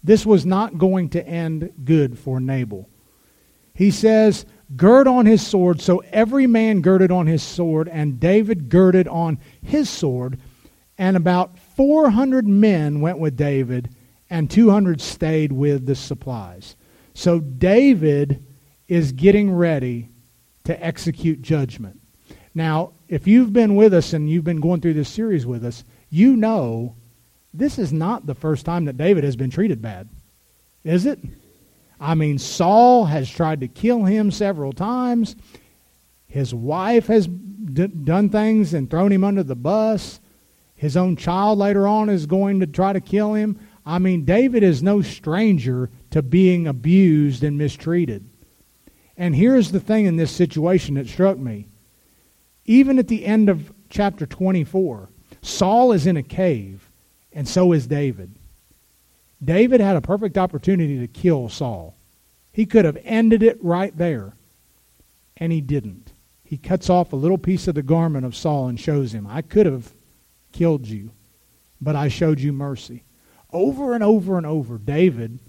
This 0.04 0.26
was 0.26 0.46
not 0.46 0.78
going 0.78 1.12
to 1.12 1.26
end 1.26 1.72
good 1.86 2.20
for 2.20 2.41
Nabal. 2.41 2.89
He 3.74 3.91
says, 3.91 4.46
Gird 4.76 5.08
on 5.08 5.26
his 5.26 5.41
sword. 5.48 5.80
So 5.80 6.04
every 6.12 6.48
man 6.48 6.82
girded 6.82 7.12
on 7.12 7.28
his 7.28 7.41
sword, 7.41 7.88
and 7.88 8.20
David 8.20 8.68
girded 8.68 9.08
on 9.08 9.39
his 9.62 9.89
sword. 9.89 10.38
And 10.98 11.15
about 11.15 11.58
400 11.58 12.46
men 12.46 13.00
went 13.00 13.20
with 13.20 13.38
David, 13.38 13.96
and 14.30 14.52
200 14.52 15.00
stayed 15.00 15.54
with 15.54 15.86
the 15.86 15.96
supplies. 15.96 16.76
So 17.13 17.39
David 17.39 18.46
is 18.89 19.13
getting 19.13 19.50
ready 19.54 20.10
to 20.65 20.86
execute 20.86 21.41
judgment. 21.41 22.02
Now, 22.54 22.94
if 23.08 23.28
you've 23.28 23.54
been 23.54 23.76
with 23.76 23.94
us 23.94 24.13
and 24.13 24.30
you've 24.30 24.44
been 24.44 24.62
going 24.62 24.82
through 24.82 24.94
this 24.94 25.10
series 25.10 25.46
with 25.46 25.63
us, 25.63 25.84
you 26.10 26.36
know 26.36 26.96
this 27.54 27.80
is 27.80 27.94
not 27.94 28.26
the 28.26 28.36
first 28.36 28.65
time 28.65 28.86
that 28.86 28.98
David 28.98 29.24
has 29.24 29.36
been 29.36 29.50
treated 29.50 29.82
bad, 29.82 30.10
is 30.84 31.06
it? 31.06 31.20
I 32.00 32.13
mean, 32.15 32.38
Saul 32.38 33.06
has 33.06 33.30
tried 33.30 33.62
to 33.62 33.68
kill 33.68 34.04
him 34.04 34.32
several 34.32 34.74
times. 34.74 35.36
His 36.28 36.54
wife 36.54 37.08
has 37.08 37.28
d- 37.28 37.88
done 37.88 38.30
things 38.30 38.74
and 38.74 38.89
thrown 38.89 39.12
him 39.12 39.24
under 39.24 39.44
the 39.44 39.56
bus. 39.56 40.20
His 40.76 40.98
own 40.98 41.15
child 41.15 41.58
later 41.58 41.88
on 41.88 42.10
is 42.10 42.26
going 42.26 42.60
to 42.60 42.68
try 42.68 42.91
to 42.91 43.00
kill 43.00 43.34
him. 43.34 43.58
I 43.86 44.00
mean, 44.00 44.26
David 44.26 44.63
is 44.63 44.84
no 44.84 45.02
stranger 45.02 45.89
to 46.12 46.22
being 46.22 46.68
abused 46.68 47.44
and 47.44 47.58
mistreated. 47.58 48.28
And 49.15 49.34
here's 49.34 49.72
the 49.72 49.80
thing 49.80 50.06
in 50.06 50.18
this 50.18 50.32
situation 50.32 50.96
that 50.96 51.08
struck 51.08 51.38
me. 51.38 51.68
Even 52.65 52.97
at 52.99 53.08
the 53.08 53.25
end 53.25 53.49
of 53.49 53.71
chapter 53.89 54.25
24, 54.25 55.10
Saul 55.41 55.91
is 55.91 56.08
in 56.08 56.17
a 56.17 56.23
cave 56.23 56.89
and 57.32 57.47
so 57.47 57.73
is 57.73 57.86
David. 57.86 58.36
David 59.43 59.82
had 59.82 59.97
a 59.97 60.01
perfect 60.01 60.38
opportunity 60.38 60.97
to 60.99 61.08
kill 61.08 61.49
Saul. 61.49 61.95
He 62.51 62.65
could 62.65 62.86
have 62.86 62.97
ended 63.04 63.43
it 63.43 63.62
right 63.62 63.95
there, 63.95 64.34
and 65.36 65.51
he 65.51 65.60
didn't. 65.60 66.13
He 66.43 66.58
cuts 66.58 66.89
off 66.89 67.12
a 67.12 67.17
little 67.17 67.38
piece 67.38 67.67
of 67.67 67.75
the 67.75 67.84
garment 67.84 68.25
of 68.25 68.36
Saul 68.36 68.69
and 68.69 68.80
shows 68.80 69.13
him, 69.13 69.28
I 69.28 69.41
could 69.41 69.65
have 69.65 69.93
killed 70.54 70.88
you, 70.88 71.12
but 71.82 71.95
I 71.95 72.08
showed 72.08 72.39
you 72.39 72.54
mercy. 72.54 73.04
Over 73.51 73.93
and 73.93 74.04
over 74.04 74.38
and 74.38 74.45
over, 74.45 74.78
David 74.78 75.39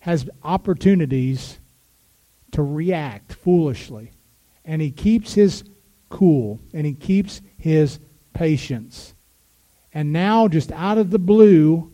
has 0.00 0.28
opportunities 0.42 1.58
to 2.52 2.62
react 2.62 3.32
foolishly, 3.32 4.12
and 4.64 4.82
he 4.82 4.90
keeps 4.90 5.32
his 5.32 5.64
cool 6.08 6.60
and 6.72 6.86
he 6.86 6.94
keeps 6.94 7.40
his 7.56 7.98
patience. 8.32 9.14
And 9.92 10.12
now, 10.12 10.48
just 10.48 10.70
out 10.72 10.98
of 10.98 11.10
the 11.10 11.18
blue, 11.18 11.90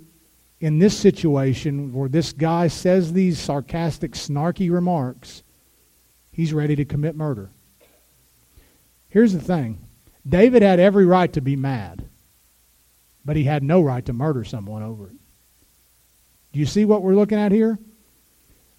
in 0.65 0.79
this 0.79 0.97
situation 0.97 1.93
where 1.93 2.09
this 2.09 2.33
guy 2.33 2.69
says 2.69 3.13
these 3.13 3.39
sarcastic, 3.39 4.13
snarky 4.13 4.71
remarks, 4.71 5.43
he's 6.33 6.55
ready 6.55 6.75
to 6.77 6.87
commit 6.87 7.15
murder. 7.15 7.51
Here's 9.09 9.35
the 9.35 9.41
thing 9.41 9.87
David 10.27 10.63
had 10.63 10.81
every 10.81 11.05
right 11.05 11.31
to 11.35 11.43
be 11.43 11.55
mad, 11.55 12.09
but 13.27 13.37
he 13.37 13.45
had 13.45 13.63
no 13.63 13.83
right 13.83 14.05
to 14.07 14.15
murder 14.15 14.43
someone 14.43 14.83
over 14.83 15.09
it. 15.09 15.17
Do 16.53 16.61
you 16.61 16.67
see 16.67 16.87
what 16.87 17.03
we're 17.03 17.15
looking 17.15 17.39
at 17.39 17.53
here? 17.53 17.79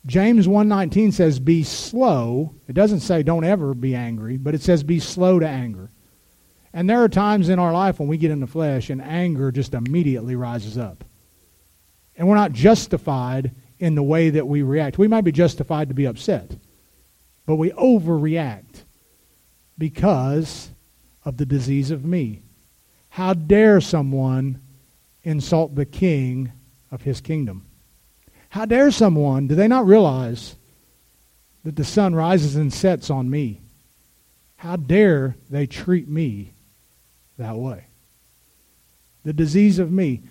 James 0.06 0.48
1:19 0.48 1.12
says 1.12 1.40
be 1.40 1.64
slow. 1.64 2.54
It 2.68 2.74
doesn't 2.74 3.00
say 3.00 3.24
don't 3.24 3.44
ever 3.44 3.74
be 3.74 3.96
angry, 3.96 4.38
but 4.38 4.54
it 4.54 4.62
says 4.62 4.84
be 4.84 5.00
slow 5.00 5.40
to 5.40 5.48
anger. 5.48 5.92
And 6.74 6.90
there 6.90 7.04
are 7.04 7.10
times 7.10 7.50
in 7.50 7.58
our 7.58 7.74
life 7.74 8.00
when 8.00 8.10
we 8.10 8.18
get 8.18 8.32
in 8.32 8.42
the 8.42 8.48
flesh 8.48 8.90
and 8.90 9.02
anger 9.02 9.52
just 9.52 9.74
immediately 9.74 10.36
rises 10.36 10.78
up. 10.78 11.04
And 12.16 12.28
we're 12.28 12.36
not 12.36 12.52
justified 12.52 13.56
in 13.80 13.96
the 13.96 14.04
way 14.04 14.30
that 14.30 14.48
we 14.48 14.62
react. 14.62 14.98
We 14.98 15.08
might 15.08 15.24
be 15.24 15.32
justified 15.32 15.90
to 15.90 15.96
be 15.96 16.06
upset, 16.06 16.58
but 17.46 17.56
we 17.56 17.72
overreact 17.72 18.84
because 19.78 20.70
of 21.24 21.38
the 21.38 21.46
disease 21.46 21.92
of 21.92 22.06
me. 22.06 22.44
How 23.10 23.34
dare 23.34 23.82
someone 23.82 24.62
insult 25.24 25.76
the 25.76 25.86
king 25.86 26.52
of 26.92 27.02
his 27.02 27.22
kingdom? 27.22 27.66
How 28.56 28.64
dare 28.64 28.90
someone, 28.90 29.48
do 29.48 29.56
they 29.56 29.68
not 29.68 29.86
realize 29.86 30.56
that 31.66 31.76
the 31.76 31.84
sun 31.84 32.16
rises 32.16 32.56
and 32.56 32.72
sets 32.72 33.10
on 33.10 33.30
me? 33.30 33.60
How 34.56 34.78
dare 34.78 35.36
they 35.50 35.68
treat 35.68 36.08
me 36.08 36.54
that 37.38 37.58
way. 37.58 37.88
The 39.26 39.34
disease 39.34 39.78
of 39.78 39.92
me. 39.92 40.22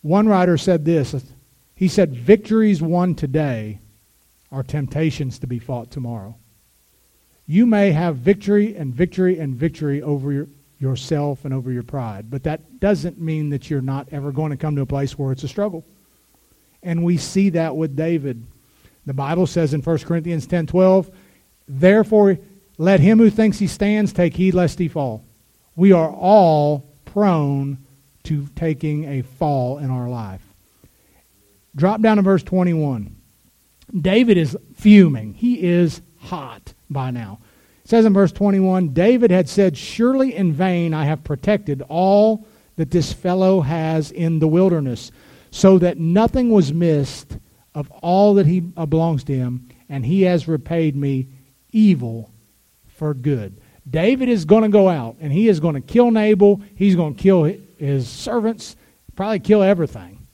One 0.00 0.26
writer 0.26 0.56
said 0.56 0.86
this. 0.86 1.14
He 1.74 1.88
said, 1.88 2.16
Victories 2.16 2.80
won 2.80 3.14
today 3.14 3.80
are 4.50 4.62
temptations 4.62 5.38
to 5.40 5.46
be 5.46 5.58
fought 5.58 5.90
tomorrow. 5.90 6.36
You 7.44 7.66
may 7.66 7.92
have 7.92 8.16
victory 8.16 8.74
and 8.74 8.94
victory 8.94 9.38
and 9.38 9.54
victory 9.54 10.00
over 10.00 10.32
your, 10.32 10.48
yourself 10.78 11.44
and 11.44 11.52
over 11.52 11.70
your 11.70 11.82
pride, 11.82 12.30
but 12.30 12.44
that 12.44 12.80
doesn't 12.80 13.20
mean 13.20 13.50
that 13.50 13.68
you're 13.68 13.82
not 13.82 14.08
ever 14.10 14.32
going 14.32 14.52
to 14.52 14.56
come 14.56 14.74
to 14.76 14.80
a 14.82 14.86
place 14.86 15.18
where 15.18 15.32
it's 15.32 15.44
a 15.44 15.48
struggle. 15.48 15.84
And 16.84 17.02
we 17.02 17.16
see 17.16 17.50
that 17.50 17.76
with 17.76 17.96
David. 17.96 18.46
The 19.06 19.14
Bible 19.14 19.46
says 19.46 19.74
in 19.74 19.82
1 19.82 19.98
Corinthians 19.98 20.46
10 20.46 20.66
12, 20.66 21.10
Therefore, 21.66 22.38
let 22.78 23.00
him 23.00 23.18
who 23.18 23.30
thinks 23.30 23.58
he 23.58 23.66
stands 23.66 24.12
take 24.12 24.36
heed 24.36 24.54
lest 24.54 24.78
he 24.78 24.88
fall 24.88 25.24
we 25.76 25.92
are 25.92 26.10
all 26.10 26.86
prone 27.04 27.78
to 28.24 28.46
taking 28.56 29.04
a 29.04 29.22
fall 29.22 29.78
in 29.78 29.90
our 29.90 30.08
life. 30.08 30.42
Drop 31.76 32.00
down 32.00 32.16
to 32.16 32.22
verse 32.22 32.42
21. 32.42 33.14
David 34.00 34.38
is 34.38 34.56
fuming. 34.74 35.34
He 35.34 35.62
is 35.62 36.00
hot 36.18 36.72
by 36.88 37.10
now. 37.10 37.40
It 37.84 37.90
says 37.90 38.04
in 38.04 38.14
verse 38.14 38.32
21 38.32 38.90
David 38.90 39.30
had 39.30 39.48
said, 39.48 39.76
Surely 39.76 40.34
in 40.34 40.52
vain 40.52 40.94
I 40.94 41.04
have 41.04 41.24
protected 41.24 41.82
all 41.88 42.46
that 42.76 42.90
this 42.90 43.12
fellow 43.12 43.60
has 43.60 44.10
in 44.10 44.38
the 44.38 44.48
wilderness, 44.48 45.12
so 45.54 45.78
that 45.78 45.98
nothing 45.98 46.50
was 46.50 46.72
missed 46.72 47.38
of 47.76 47.88
all 48.02 48.34
that 48.34 48.44
he 48.44 48.60
uh, 48.76 48.84
belongs 48.84 49.22
to 49.22 49.32
him, 49.32 49.68
and 49.88 50.04
he 50.04 50.22
has 50.22 50.48
repaid 50.48 50.96
me 50.96 51.28
evil 51.70 52.32
for 52.88 53.14
good. 53.14 53.60
David 53.88 54.28
is 54.28 54.44
going 54.44 54.64
to 54.64 54.68
go 54.68 54.88
out 54.88 55.14
and 55.20 55.32
he 55.32 55.48
is 55.48 55.60
going 55.60 55.76
to 55.76 55.80
kill 55.80 56.10
Nabal. 56.10 56.60
He's 56.74 56.96
going 56.96 57.14
to 57.14 57.22
kill 57.22 57.44
his 57.78 58.08
servants, 58.08 58.74
probably 59.14 59.38
kill 59.38 59.62
everything. 59.62 60.26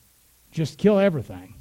Just 0.52 0.78
kill 0.78 0.98
everything 0.98 1.54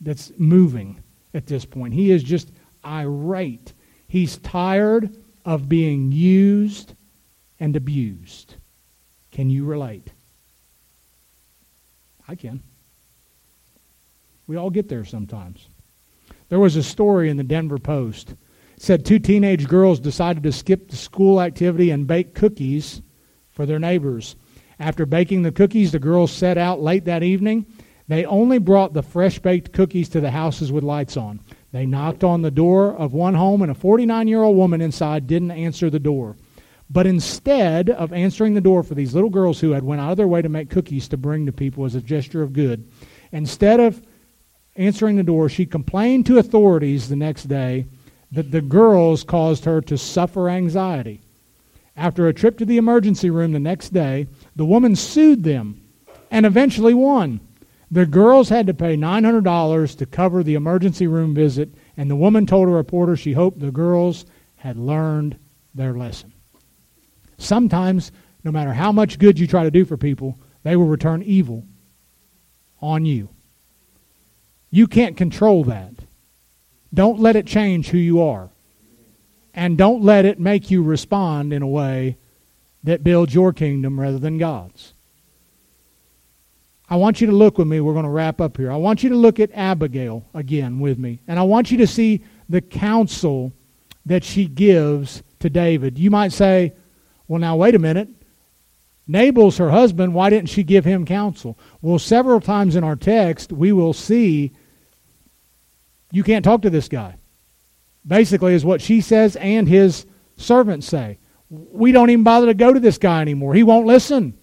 that's 0.00 0.30
moving 0.38 1.02
at 1.34 1.48
this 1.48 1.64
point. 1.64 1.94
He 1.94 2.12
is 2.12 2.22
just 2.22 2.52
irate. 2.86 3.72
He's 4.06 4.38
tired 4.38 5.16
of 5.44 5.68
being 5.68 6.12
used 6.12 6.94
and 7.58 7.74
abused. 7.74 8.54
Can 9.32 9.50
you 9.50 9.64
relate? 9.64 10.12
I 12.28 12.34
can. 12.34 12.62
We 14.46 14.56
all 14.56 14.70
get 14.70 14.88
there 14.88 15.04
sometimes. 15.04 15.66
There 16.48 16.58
was 16.58 16.76
a 16.76 16.82
story 16.82 17.30
in 17.30 17.36
the 17.36 17.42
Denver 17.42 17.78
Post. 17.78 18.30
It 18.76 18.82
said 18.82 19.04
two 19.04 19.18
teenage 19.18 19.66
girls 19.66 19.98
decided 19.98 20.42
to 20.42 20.52
skip 20.52 20.88
the 20.88 20.96
school 20.96 21.40
activity 21.40 21.90
and 21.90 22.06
bake 22.06 22.34
cookies 22.34 23.02
for 23.50 23.66
their 23.66 23.78
neighbors. 23.78 24.36
After 24.78 25.04
baking 25.06 25.42
the 25.42 25.52
cookies, 25.52 25.92
the 25.92 25.98
girls 25.98 26.30
set 26.30 26.56
out 26.56 26.80
late 26.80 27.04
that 27.06 27.22
evening. 27.22 27.66
They 28.06 28.24
only 28.24 28.58
brought 28.58 28.94
the 28.94 29.02
fresh 29.02 29.38
baked 29.38 29.72
cookies 29.72 30.08
to 30.10 30.20
the 30.20 30.30
houses 30.30 30.70
with 30.70 30.84
lights 30.84 31.16
on. 31.16 31.40
They 31.72 31.84
knocked 31.84 32.24
on 32.24 32.40
the 32.40 32.50
door 32.50 32.94
of 32.94 33.12
one 33.12 33.34
home, 33.34 33.60
and 33.60 33.70
a 33.70 33.74
49 33.74 34.28
year 34.28 34.42
old 34.42 34.56
woman 34.56 34.80
inside 34.80 35.26
didn't 35.26 35.50
answer 35.50 35.90
the 35.90 35.98
door. 35.98 36.36
But 36.90 37.06
instead 37.06 37.90
of 37.90 38.12
answering 38.12 38.54
the 38.54 38.60
door 38.60 38.82
for 38.82 38.94
these 38.94 39.14
little 39.14 39.30
girls 39.30 39.60
who 39.60 39.72
had 39.72 39.84
went 39.84 40.00
out 40.00 40.12
of 40.12 40.16
their 40.16 40.28
way 40.28 40.40
to 40.40 40.48
make 40.48 40.70
cookies 40.70 41.08
to 41.08 41.16
bring 41.16 41.44
to 41.46 41.52
people 41.52 41.84
as 41.84 41.94
a 41.94 42.00
gesture 42.00 42.42
of 42.42 42.54
good, 42.54 42.88
instead 43.30 43.78
of 43.78 44.02
answering 44.76 45.16
the 45.16 45.22
door, 45.22 45.48
she 45.48 45.66
complained 45.66 46.24
to 46.26 46.38
authorities 46.38 47.08
the 47.08 47.16
next 47.16 47.44
day 47.44 47.84
that 48.32 48.50
the 48.50 48.62
girls 48.62 49.24
caused 49.24 49.64
her 49.64 49.80
to 49.82 49.98
suffer 49.98 50.48
anxiety. 50.48 51.20
After 51.96 52.28
a 52.28 52.34
trip 52.34 52.56
to 52.58 52.64
the 52.64 52.76
emergency 52.78 53.28
room 53.28 53.52
the 53.52 53.58
next 53.58 53.90
day, 53.90 54.28
the 54.56 54.64
woman 54.64 54.94
sued 54.96 55.42
them 55.42 55.82
and 56.30 56.46
eventually 56.46 56.94
won. 56.94 57.40
The 57.90 58.06
girls 58.06 58.50
had 58.50 58.66
to 58.66 58.74
pay 58.74 58.96
$900 58.96 59.96
to 59.96 60.06
cover 60.06 60.42
the 60.42 60.54
emergency 60.54 61.06
room 61.06 61.34
visit, 61.34 61.70
and 61.96 62.10
the 62.10 62.16
woman 62.16 62.46
told 62.46 62.68
a 62.68 62.72
reporter 62.72 63.16
she 63.16 63.32
hoped 63.32 63.60
the 63.60 63.70
girls 63.70 64.26
had 64.56 64.76
learned 64.76 65.38
their 65.74 65.94
lesson. 65.94 66.32
Sometimes, 67.38 68.12
no 68.44 68.50
matter 68.50 68.72
how 68.72 68.92
much 68.92 69.18
good 69.18 69.38
you 69.38 69.46
try 69.46 69.62
to 69.62 69.70
do 69.70 69.84
for 69.84 69.96
people, 69.96 70.38
they 70.64 70.76
will 70.76 70.86
return 70.86 71.22
evil 71.22 71.64
on 72.80 73.04
you. 73.04 73.28
You 74.70 74.86
can't 74.86 75.16
control 75.16 75.64
that. 75.64 75.94
Don't 76.92 77.20
let 77.20 77.36
it 77.36 77.46
change 77.46 77.88
who 77.88 77.98
you 77.98 78.22
are. 78.22 78.50
And 79.54 79.78
don't 79.78 80.02
let 80.02 80.24
it 80.24 80.38
make 80.38 80.70
you 80.70 80.82
respond 80.82 81.52
in 81.52 81.62
a 81.62 81.66
way 81.66 82.18
that 82.84 83.02
builds 83.02 83.34
your 83.34 83.52
kingdom 83.52 83.98
rather 83.98 84.18
than 84.18 84.38
God's. 84.38 84.94
I 86.90 86.96
want 86.96 87.20
you 87.20 87.26
to 87.26 87.32
look 87.32 87.58
with 87.58 87.68
me. 87.68 87.80
We're 87.80 87.92
going 87.92 88.04
to 88.04 88.10
wrap 88.10 88.40
up 88.40 88.56
here. 88.56 88.72
I 88.72 88.76
want 88.76 89.02
you 89.02 89.10
to 89.10 89.16
look 89.16 89.40
at 89.40 89.50
Abigail 89.52 90.24
again 90.32 90.80
with 90.80 90.98
me. 90.98 91.20
And 91.28 91.38
I 91.38 91.42
want 91.42 91.70
you 91.70 91.78
to 91.78 91.86
see 91.86 92.22
the 92.48 92.60
counsel 92.60 93.52
that 94.06 94.24
she 94.24 94.46
gives 94.46 95.22
to 95.40 95.50
David. 95.50 95.98
You 95.98 96.10
might 96.10 96.32
say, 96.32 96.72
well, 97.28 97.38
now, 97.38 97.56
wait 97.56 97.74
a 97.74 97.78
minute. 97.78 98.08
Nabal's 99.06 99.58
her 99.58 99.70
husband. 99.70 100.14
Why 100.14 100.30
didn't 100.30 100.48
she 100.48 100.62
give 100.62 100.84
him 100.84 101.04
counsel? 101.06 101.58
Well, 101.80 101.98
several 101.98 102.40
times 102.40 102.74
in 102.76 102.84
our 102.84 102.96
text, 102.96 103.52
we 103.52 103.72
will 103.72 103.92
see 103.92 104.52
you 106.10 106.22
can't 106.22 106.44
talk 106.44 106.62
to 106.62 106.70
this 106.70 106.88
guy. 106.88 107.16
Basically, 108.06 108.54
is 108.54 108.64
what 108.64 108.80
she 108.80 109.00
says 109.00 109.36
and 109.36 109.68
his 109.68 110.06
servants 110.36 110.86
say. 110.86 111.18
We 111.50 111.92
don't 111.92 112.10
even 112.10 112.24
bother 112.24 112.46
to 112.46 112.54
go 112.54 112.72
to 112.72 112.80
this 112.80 112.98
guy 112.98 113.20
anymore. 113.20 113.54
He 113.54 113.62
won't 113.62 113.86
listen. 113.86 114.38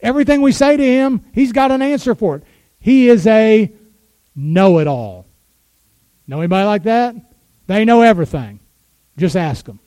Everything 0.00 0.42
we 0.42 0.52
say 0.52 0.76
to 0.76 0.84
him, 0.84 1.24
he's 1.32 1.52
got 1.52 1.70
an 1.70 1.80
answer 1.80 2.14
for 2.14 2.36
it. 2.36 2.42
He 2.80 3.08
is 3.08 3.26
a 3.26 3.72
know 4.34 4.78
it 4.78 4.86
all. 4.86 5.26
Know 6.26 6.40
anybody 6.40 6.66
like 6.66 6.82
that? 6.84 7.14
They 7.66 7.84
know 7.84 8.02
everything. 8.02 8.60
Just 9.16 9.36
ask 9.36 9.64
them. 9.64 9.78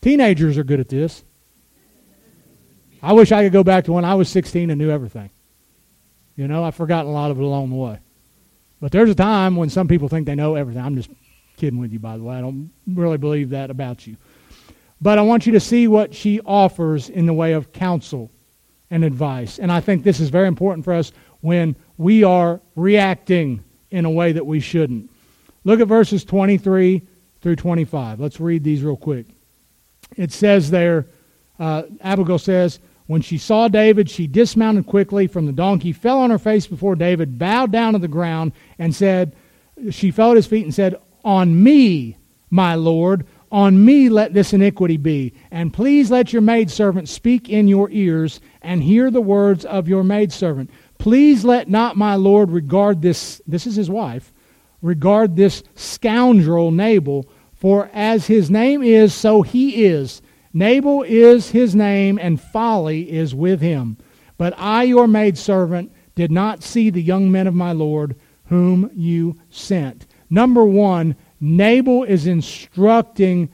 Teenagers 0.00 0.58
are 0.58 0.64
good 0.64 0.80
at 0.80 0.88
this. 0.88 1.24
I 3.02 3.12
wish 3.12 3.32
I 3.32 3.44
could 3.44 3.52
go 3.52 3.64
back 3.64 3.84
to 3.84 3.92
when 3.92 4.04
I 4.04 4.14
was 4.14 4.28
16 4.28 4.70
and 4.70 4.78
knew 4.78 4.90
everything. 4.90 5.30
You 6.36 6.48
know, 6.48 6.64
I've 6.64 6.74
forgotten 6.74 7.10
a 7.10 7.14
lot 7.14 7.30
of 7.30 7.38
it 7.38 7.42
along 7.42 7.70
the 7.70 7.76
way. 7.76 7.98
But 8.80 8.92
there's 8.92 9.10
a 9.10 9.14
time 9.14 9.56
when 9.56 9.70
some 9.70 9.88
people 9.88 10.08
think 10.08 10.26
they 10.26 10.34
know 10.34 10.54
everything. 10.54 10.82
I'm 10.82 10.96
just 10.96 11.10
kidding 11.56 11.80
with 11.80 11.92
you, 11.92 11.98
by 11.98 12.16
the 12.16 12.22
way. 12.22 12.36
I 12.36 12.40
don't 12.40 12.70
really 12.86 13.18
believe 13.18 13.50
that 13.50 13.70
about 13.70 14.06
you. 14.06 14.16
But 15.00 15.18
I 15.18 15.22
want 15.22 15.46
you 15.46 15.52
to 15.52 15.60
see 15.60 15.88
what 15.88 16.14
she 16.14 16.40
offers 16.40 17.08
in 17.08 17.26
the 17.26 17.32
way 17.32 17.52
of 17.52 17.72
counsel 17.72 18.30
and 18.90 19.04
advice. 19.04 19.58
And 19.58 19.70
I 19.70 19.80
think 19.80 20.02
this 20.02 20.20
is 20.20 20.30
very 20.30 20.48
important 20.48 20.84
for 20.84 20.92
us 20.92 21.12
when 21.40 21.76
we 21.96 22.24
are 22.24 22.60
reacting 22.74 23.62
in 23.90 24.04
a 24.04 24.10
way 24.10 24.32
that 24.32 24.46
we 24.46 24.60
shouldn't. 24.60 25.10
Look 25.64 25.80
at 25.80 25.88
verses 25.88 26.24
23 26.24 27.02
through 27.40 27.56
25. 27.56 28.20
Let's 28.20 28.40
read 28.40 28.64
these 28.64 28.82
real 28.82 28.96
quick. 28.96 29.26
It 30.16 30.32
says 30.32 30.70
there, 30.70 31.06
uh, 31.58 31.82
Abigail 32.00 32.38
says, 32.38 32.80
when 33.08 33.22
she 33.22 33.38
saw 33.38 33.68
David, 33.68 34.10
she 34.10 34.26
dismounted 34.26 34.86
quickly 34.86 35.26
from 35.26 35.46
the 35.46 35.52
donkey, 35.52 35.92
fell 35.92 36.18
on 36.18 36.28
her 36.30 36.38
face 36.38 36.66
before 36.66 36.94
David, 36.94 37.38
bowed 37.38 37.72
down 37.72 37.94
to 37.94 37.98
the 37.98 38.06
ground, 38.06 38.52
and 38.78 38.94
said, 38.94 39.34
She 39.90 40.10
fell 40.10 40.32
at 40.32 40.36
his 40.36 40.46
feet 40.46 40.64
and 40.64 40.74
said, 40.74 40.94
On 41.24 41.62
me, 41.62 42.18
my 42.50 42.74
Lord, 42.74 43.26
on 43.50 43.82
me 43.82 44.10
let 44.10 44.34
this 44.34 44.52
iniquity 44.52 44.98
be. 44.98 45.32
And 45.50 45.72
please 45.72 46.10
let 46.10 46.34
your 46.34 46.42
maidservant 46.42 47.08
speak 47.08 47.48
in 47.48 47.66
your 47.66 47.88
ears 47.90 48.42
and 48.60 48.82
hear 48.82 49.10
the 49.10 49.22
words 49.22 49.64
of 49.64 49.88
your 49.88 50.04
maidservant. 50.04 50.70
Please 50.98 51.46
let 51.46 51.66
not 51.66 51.96
my 51.96 52.14
Lord 52.14 52.50
regard 52.50 53.00
this, 53.00 53.40
this 53.46 53.66
is 53.66 53.74
his 53.74 53.88
wife, 53.88 54.34
regard 54.82 55.34
this 55.34 55.62
scoundrel 55.76 56.70
Nabal, 56.70 57.26
for 57.54 57.88
as 57.94 58.26
his 58.26 58.50
name 58.50 58.82
is, 58.82 59.14
so 59.14 59.40
he 59.40 59.86
is 59.86 60.20
Nabal 60.52 61.02
is 61.02 61.50
his 61.50 61.74
name, 61.74 62.18
and 62.18 62.40
folly 62.40 63.10
is 63.10 63.34
with 63.34 63.60
him. 63.60 63.96
But 64.36 64.54
I, 64.56 64.84
your 64.84 65.06
maidservant, 65.06 65.92
did 66.14 66.30
not 66.30 66.62
see 66.62 66.90
the 66.90 67.02
young 67.02 67.30
men 67.30 67.46
of 67.46 67.54
my 67.54 67.72
Lord 67.72 68.16
whom 68.46 68.90
you 68.94 69.38
sent. 69.50 70.06
Number 70.30 70.64
one, 70.64 71.16
Nabal 71.40 72.04
is 72.04 72.26
instructing 72.26 73.50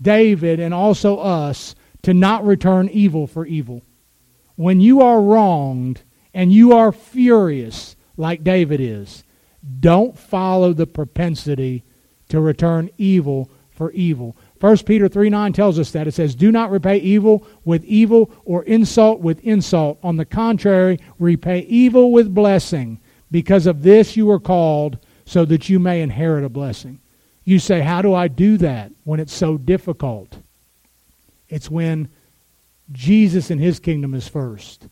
David 0.00 0.60
and 0.60 0.74
also 0.74 1.18
us 1.18 1.74
to 2.02 2.14
not 2.14 2.44
return 2.44 2.88
evil 2.88 3.26
for 3.26 3.46
evil. 3.46 3.82
When 4.56 4.80
you 4.80 5.02
are 5.02 5.20
wronged 5.20 6.02
and 6.34 6.52
you 6.52 6.72
are 6.72 6.92
furious, 6.92 7.96
like 8.16 8.44
David 8.44 8.80
is, 8.80 9.24
don't 9.78 10.18
follow 10.18 10.72
the 10.72 10.86
propensity 10.86 11.84
to 12.28 12.40
return 12.40 12.90
evil 12.96 13.50
for 13.70 13.90
evil. 13.92 14.36
1 14.60 14.78
Peter 14.78 15.08
3 15.08 15.30
9 15.30 15.52
tells 15.54 15.78
us 15.78 15.90
that. 15.92 16.06
It 16.06 16.12
says, 16.12 16.34
Do 16.34 16.52
not 16.52 16.70
repay 16.70 16.98
evil 16.98 17.46
with 17.64 17.84
evil 17.84 18.30
or 18.44 18.62
insult 18.64 19.20
with 19.20 19.40
insult. 19.40 19.98
On 20.02 20.16
the 20.16 20.26
contrary, 20.26 21.00
repay 21.18 21.60
evil 21.60 22.12
with 22.12 22.34
blessing. 22.34 23.00
Because 23.30 23.66
of 23.66 23.82
this 23.82 24.16
you 24.16 24.26
were 24.26 24.40
called, 24.40 24.98
so 25.24 25.44
that 25.44 25.68
you 25.68 25.78
may 25.78 26.02
inherit 26.02 26.44
a 26.44 26.48
blessing. 26.48 27.00
You 27.44 27.58
say, 27.58 27.80
How 27.80 28.02
do 28.02 28.14
I 28.14 28.28
do 28.28 28.58
that 28.58 28.92
when 29.04 29.18
it's 29.18 29.34
so 29.34 29.56
difficult? 29.56 30.38
It's 31.48 31.70
when 31.70 32.08
Jesus 32.92 33.50
and 33.50 33.60
his 33.60 33.80
kingdom 33.80 34.12
is 34.14 34.28
first. 34.28 34.88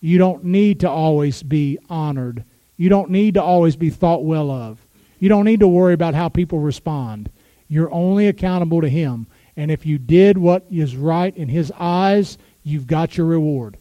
You 0.00 0.18
don't 0.18 0.44
need 0.44 0.80
to 0.80 0.90
always 0.90 1.42
be 1.42 1.78
honored. 1.90 2.44
You 2.76 2.88
don't 2.88 3.10
need 3.10 3.34
to 3.34 3.42
always 3.42 3.76
be 3.76 3.90
thought 3.90 4.24
well 4.24 4.50
of. 4.50 4.78
You 5.18 5.28
don't 5.28 5.44
need 5.44 5.60
to 5.60 5.68
worry 5.68 5.94
about 5.94 6.14
how 6.14 6.28
people 6.28 6.58
respond. 6.58 7.30
You're 7.68 7.92
only 7.92 8.28
accountable 8.28 8.80
to 8.80 8.88
Him. 8.88 9.26
And 9.56 9.70
if 9.70 9.86
you 9.86 9.98
did 9.98 10.38
what 10.38 10.66
is 10.70 10.96
right 10.96 11.36
in 11.36 11.48
His 11.48 11.72
eyes, 11.78 12.38
you've 12.62 12.86
got 12.86 13.16
your 13.16 13.26
reward. 13.26 13.76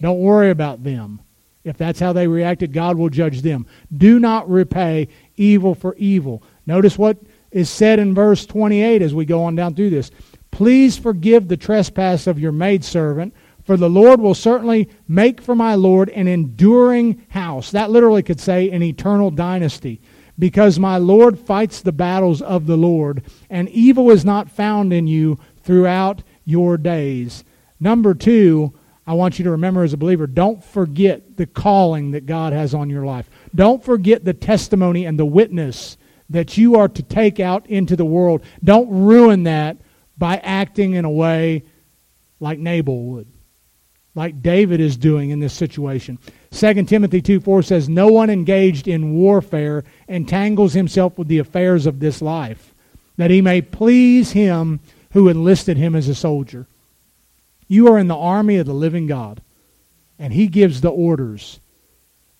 Don't 0.00 0.20
worry 0.20 0.50
about 0.50 0.84
them. 0.84 1.20
If 1.64 1.78
that's 1.78 2.00
how 2.00 2.12
they 2.12 2.28
reacted, 2.28 2.72
God 2.72 2.98
will 2.98 3.08
judge 3.08 3.40
them. 3.40 3.66
Do 3.96 4.18
not 4.18 4.48
repay 4.50 5.08
evil 5.36 5.74
for 5.74 5.94
evil. 5.96 6.42
Notice 6.66 6.98
what 6.98 7.16
is 7.50 7.70
said 7.70 7.98
in 7.98 8.14
verse 8.14 8.44
28 8.44 9.00
as 9.00 9.14
we 9.14 9.24
go 9.24 9.44
on 9.44 9.54
down 9.54 9.74
through 9.74 9.90
this. 9.90 10.10
Please 10.50 10.98
forgive 10.98 11.48
the 11.48 11.56
trespass 11.56 12.26
of 12.26 12.38
your 12.38 12.52
maidservant, 12.52 13.34
for 13.64 13.76
the 13.78 13.88
Lord 13.88 14.20
will 14.20 14.34
certainly 14.34 14.90
make 15.08 15.40
for 15.40 15.54
my 15.54 15.74
Lord 15.74 16.10
an 16.10 16.28
enduring 16.28 17.24
house. 17.28 17.70
That 17.70 17.90
literally 17.90 18.22
could 18.22 18.40
say 18.40 18.70
an 18.70 18.82
eternal 18.82 19.30
dynasty 19.30 20.02
because 20.38 20.78
my 20.78 20.98
Lord 20.98 21.38
fights 21.38 21.80
the 21.80 21.92
battles 21.92 22.42
of 22.42 22.66
the 22.66 22.76
Lord, 22.76 23.22
and 23.48 23.68
evil 23.68 24.10
is 24.10 24.24
not 24.24 24.50
found 24.50 24.92
in 24.92 25.06
you 25.06 25.38
throughout 25.62 26.22
your 26.44 26.76
days. 26.76 27.44
Number 27.78 28.14
two, 28.14 28.72
I 29.06 29.14
want 29.14 29.38
you 29.38 29.44
to 29.44 29.50
remember 29.50 29.82
as 29.82 29.92
a 29.92 29.98
believer, 29.98 30.26
don't 30.26 30.64
forget 30.64 31.36
the 31.36 31.46
calling 31.46 32.12
that 32.12 32.26
God 32.26 32.52
has 32.52 32.74
on 32.74 32.88
your 32.88 33.04
life. 33.04 33.28
Don't 33.54 33.84
forget 33.84 34.24
the 34.24 34.32
testimony 34.32 35.04
and 35.04 35.18
the 35.18 35.26
witness 35.26 35.98
that 36.30 36.56
you 36.56 36.76
are 36.76 36.88
to 36.88 37.02
take 37.02 37.38
out 37.38 37.66
into 37.66 37.96
the 37.96 38.04
world. 38.04 38.42
Don't 38.62 38.88
ruin 38.88 39.42
that 39.42 39.76
by 40.16 40.38
acting 40.38 40.94
in 40.94 41.04
a 41.04 41.10
way 41.10 41.64
like 42.40 42.58
Nabal 42.58 43.04
would, 43.04 43.26
like 44.14 44.42
David 44.42 44.80
is 44.80 44.96
doing 44.96 45.30
in 45.30 45.40
this 45.40 45.52
situation. 45.52 46.18
2 46.52 46.84
Timothy 46.84 47.20
2 47.20 47.40
4 47.40 47.62
says, 47.62 47.88
No 47.88 48.08
one 48.08 48.30
engaged 48.30 48.86
in 48.86 49.14
warfare 49.14 49.84
entangles 50.08 50.72
himself 50.72 51.18
with 51.18 51.28
the 51.28 51.38
affairs 51.38 51.86
of 51.86 52.00
this 52.00 52.22
life, 52.22 52.74
that 53.16 53.30
he 53.30 53.42
may 53.42 53.60
please 53.60 54.32
him 54.32 54.80
who 55.12 55.28
enlisted 55.28 55.76
him 55.76 55.94
as 55.94 56.08
a 56.08 56.14
soldier. 56.14 56.66
You 57.66 57.88
are 57.88 57.98
in 57.98 58.08
the 58.08 58.16
army 58.16 58.56
of 58.56 58.66
the 58.66 58.74
living 58.74 59.06
God, 59.06 59.42
and 60.18 60.32
he 60.32 60.46
gives 60.46 60.80
the 60.80 60.90
orders. 60.90 61.60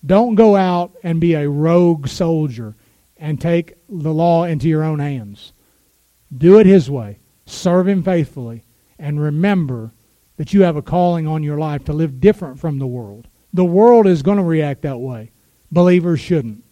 Don't 0.05 0.35
go 0.35 0.55
out 0.55 0.93
and 1.03 1.21
be 1.21 1.35
a 1.35 1.49
rogue 1.49 2.09
soldier 2.09 2.75
and 3.17 3.41
take 3.41 3.75
the 3.89 4.13
law 4.13 4.45
into 4.45 4.69
your 4.69 4.85
own 4.85 4.99
hands. 4.99 5.53
Do 6.37 6.59
it 6.59 6.67
his 6.67 6.91
way. 6.91 7.19
Serve 7.47 7.89
him 7.89 8.03
faithfully. 8.03 8.65
And 8.99 9.21
remember 9.21 9.93
that 10.37 10.53
you 10.53 10.63
have 10.63 10.77
a 10.77 10.83
calling 10.83 11.27
on 11.27 11.43
your 11.43 11.59
life 11.59 11.85
to 11.85 11.93
live 11.93 12.21
different 12.21 12.59
from 12.59 12.79
the 12.79 12.87
world. 12.87 13.29
The 13.53 13.65
world 13.65 14.07
is 14.07 14.23
going 14.23 14.39
to 14.39 14.45
react 14.45 14.83
that 14.83 14.99
way. 14.99 15.31
Believers 15.71 16.21
shouldn't. 16.21 16.65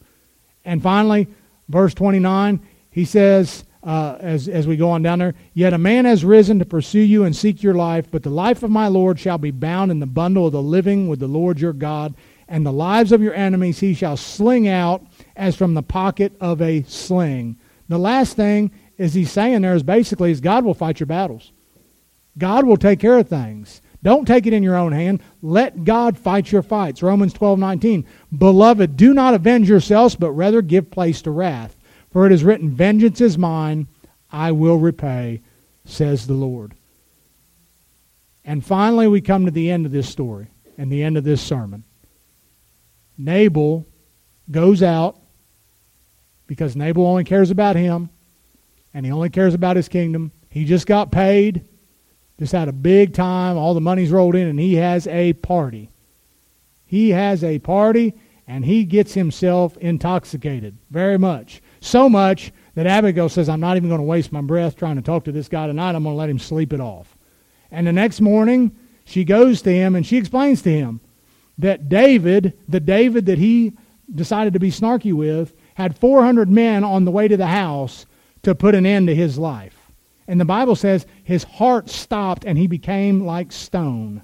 And 0.64 0.82
finally, 0.82 1.28
verse 1.68 1.94
29, 1.94 2.60
he 2.90 3.04
says, 3.04 3.64
uh, 3.84 4.16
as, 4.20 4.48
as 4.48 4.66
we 4.66 4.76
go 4.76 4.90
on 4.90 5.02
down 5.02 5.18
there, 5.18 5.34
Yet 5.54 5.72
a 5.72 5.78
man 5.78 6.04
has 6.04 6.24
risen 6.24 6.58
to 6.60 6.64
pursue 6.64 7.00
you 7.00 7.24
and 7.24 7.34
seek 7.34 7.62
your 7.62 7.74
life, 7.74 8.10
but 8.10 8.22
the 8.22 8.30
life 8.30 8.62
of 8.62 8.70
my 8.70 8.88
Lord 8.88 9.18
shall 9.18 9.38
be 9.38 9.50
bound 9.50 9.90
in 9.90 10.00
the 10.00 10.06
bundle 10.06 10.46
of 10.46 10.52
the 10.52 10.62
living 10.62 11.08
with 11.08 11.20
the 11.20 11.26
Lord 11.26 11.60
your 11.60 11.72
God, 11.72 12.14
and 12.48 12.64
the 12.64 12.72
lives 12.72 13.12
of 13.12 13.22
your 13.22 13.34
enemies 13.34 13.80
he 13.80 13.94
shall 13.94 14.16
sling 14.16 14.68
out 14.68 15.04
as 15.36 15.56
from 15.56 15.74
the 15.74 15.82
pocket 15.82 16.32
of 16.40 16.62
a 16.62 16.82
sling. 16.84 17.58
The 17.88 17.98
last 17.98 18.36
thing 18.36 18.70
is 18.98 19.14
he's 19.14 19.30
saying 19.30 19.62
there 19.62 19.74
is 19.74 19.82
basically 19.82 20.30
is 20.30 20.40
God 20.40 20.64
will 20.64 20.74
fight 20.74 21.00
your 21.00 21.06
battles. 21.06 21.52
God 22.38 22.64
will 22.64 22.76
take 22.76 23.00
care 23.00 23.18
of 23.18 23.28
things. 23.28 23.80
Don't 24.02 24.26
take 24.26 24.46
it 24.46 24.52
in 24.52 24.62
your 24.62 24.76
own 24.76 24.92
hand. 24.92 25.22
Let 25.42 25.84
God 25.84 26.18
fight 26.18 26.50
your 26.50 26.62
fights. 26.62 27.02
Romans 27.02 27.32
12, 27.32 27.58
19. 27.58 28.06
Beloved, 28.36 28.96
do 28.96 29.14
not 29.14 29.34
avenge 29.34 29.68
yourselves, 29.68 30.16
but 30.16 30.32
rather 30.32 30.60
give 30.60 30.90
place 30.90 31.22
to 31.22 31.30
wrath. 31.30 31.76
For 32.10 32.26
it 32.26 32.32
is 32.32 32.44
written, 32.44 32.70
Vengeance 32.70 33.20
is 33.20 33.38
mine, 33.38 33.86
I 34.30 34.52
will 34.52 34.78
repay, 34.78 35.40
says 35.84 36.26
the 36.26 36.34
Lord. 36.34 36.74
And 38.44 38.64
finally, 38.64 39.06
we 39.06 39.20
come 39.20 39.44
to 39.44 39.52
the 39.52 39.70
end 39.70 39.86
of 39.86 39.92
this 39.92 40.08
story 40.08 40.48
and 40.76 40.90
the 40.90 41.02
end 41.02 41.16
of 41.16 41.24
this 41.24 41.40
sermon. 41.40 41.84
Nabal 43.16 43.86
goes 44.50 44.82
out 44.82 45.20
because 46.48 46.74
Nabal 46.74 47.06
only 47.06 47.24
cares 47.24 47.50
about 47.50 47.76
him 47.76 48.10
and 48.92 49.06
he 49.06 49.12
only 49.12 49.30
cares 49.30 49.54
about 49.54 49.76
his 49.76 49.88
kingdom. 49.88 50.32
He 50.48 50.64
just 50.64 50.86
got 50.86 51.12
paid, 51.12 51.64
just 52.38 52.52
had 52.52 52.68
a 52.68 52.72
big 52.72 53.14
time, 53.14 53.56
all 53.56 53.74
the 53.74 53.80
money's 53.80 54.10
rolled 54.10 54.34
in, 54.34 54.48
and 54.48 54.58
he 54.58 54.74
has 54.74 55.06
a 55.06 55.32
party. 55.34 55.88
He 56.86 57.10
has 57.10 57.42
a 57.42 57.58
party 57.58 58.14
and 58.46 58.66
he 58.66 58.84
gets 58.84 59.14
himself 59.14 59.76
intoxicated 59.78 60.76
very 60.90 61.18
much. 61.18 61.62
So 61.80 62.08
much 62.08 62.52
that 62.74 62.86
Abigail 62.86 63.30
says, 63.30 63.48
I'm 63.48 63.60
not 63.60 63.78
even 63.78 63.88
going 63.88 64.00
to 64.00 64.06
waste 64.06 64.30
my 64.30 64.42
breath 64.42 64.76
trying 64.76 64.96
to 64.96 65.02
talk 65.02 65.24
to 65.24 65.32
this 65.32 65.48
guy 65.48 65.66
tonight. 65.66 65.94
I'm 65.94 66.02
going 66.02 66.14
to 66.14 66.18
let 66.18 66.28
him 66.28 66.38
sleep 66.38 66.72
it 66.72 66.80
off. 66.80 67.16
And 67.70 67.86
the 67.86 67.92
next 67.92 68.20
morning, 68.20 68.76
she 69.04 69.24
goes 69.24 69.62
to 69.62 69.72
him 69.72 69.94
and 69.94 70.06
she 70.06 70.18
explains 70.18 70.60
to 70.62 70.70
him 70.70 71.00
that 71.56 71.88
David, 71.88 72.58
the 72.68 72.80
David 72.80 73.26
that 73.26 73.38
he 73.38 73.72
decided 74.14 74.52
to 74.52 74.60
be 74.60 74.70
snarky 74.70 75.14
with, 75.14 75.54
had 75.74 75.98
400 75.98 76.50
men 76.50 76.84
on 76.84 77.06
the 77.06 77.10
way 77.10 77.28
to 77.28 77.36
the 77.36 77.46
house 77.46 78.04
to 78.42 78.54
put 78.54 78.74
an 78.74 78.84
end 78.84 79.06
to 79.06 79.14
his 79.14 79.38
life. 79.38 79.71
And 80.32 80.40
the 80.40 80.46
Bible 80.46 80.76
says 80.76 81.04
his 81.24 81.44
heart 81.44 81.90
stopped 81.90 82.46
and 82.46 82.56
he 82.56 82.66
became 82.66 83.26
like 83.26 83.52
stone. 83.52 84.22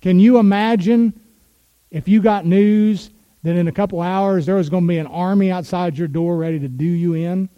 Can 0.00 0.20
you 0.20 0.38
imagine 0.38 1.20
if 1.90 2.06
you 2.06 2.22
got 2.22 2.46
news 2.46 3.10
that 3.42 3.56
in 3.56 3.66
a 3.66 3.72
couple 3.72 4.00
hours 4.00 4.46
there 4.46 4.54
was 4.54 4.70
going 4.70 4.84
to 4.84 4.88
be 4.88 4.98
an 4.98 5.08
army 5.08 5.50
outside 5.50 5.98
your 5.98 6.06
door 6.06 6.36
ready 6.36 6.60
to 6.60 6.68
do 6.68 6.84
you 6.84 7.14
in? 7.14 7.48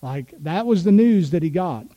Like, 0.00 0.32
that 0.44 0.64
was 0.64 0.82
the 0.82 0.92
news 0.92 1.32
that 1.32 1.42
he 1.42 1.50
got. 1.50 1.88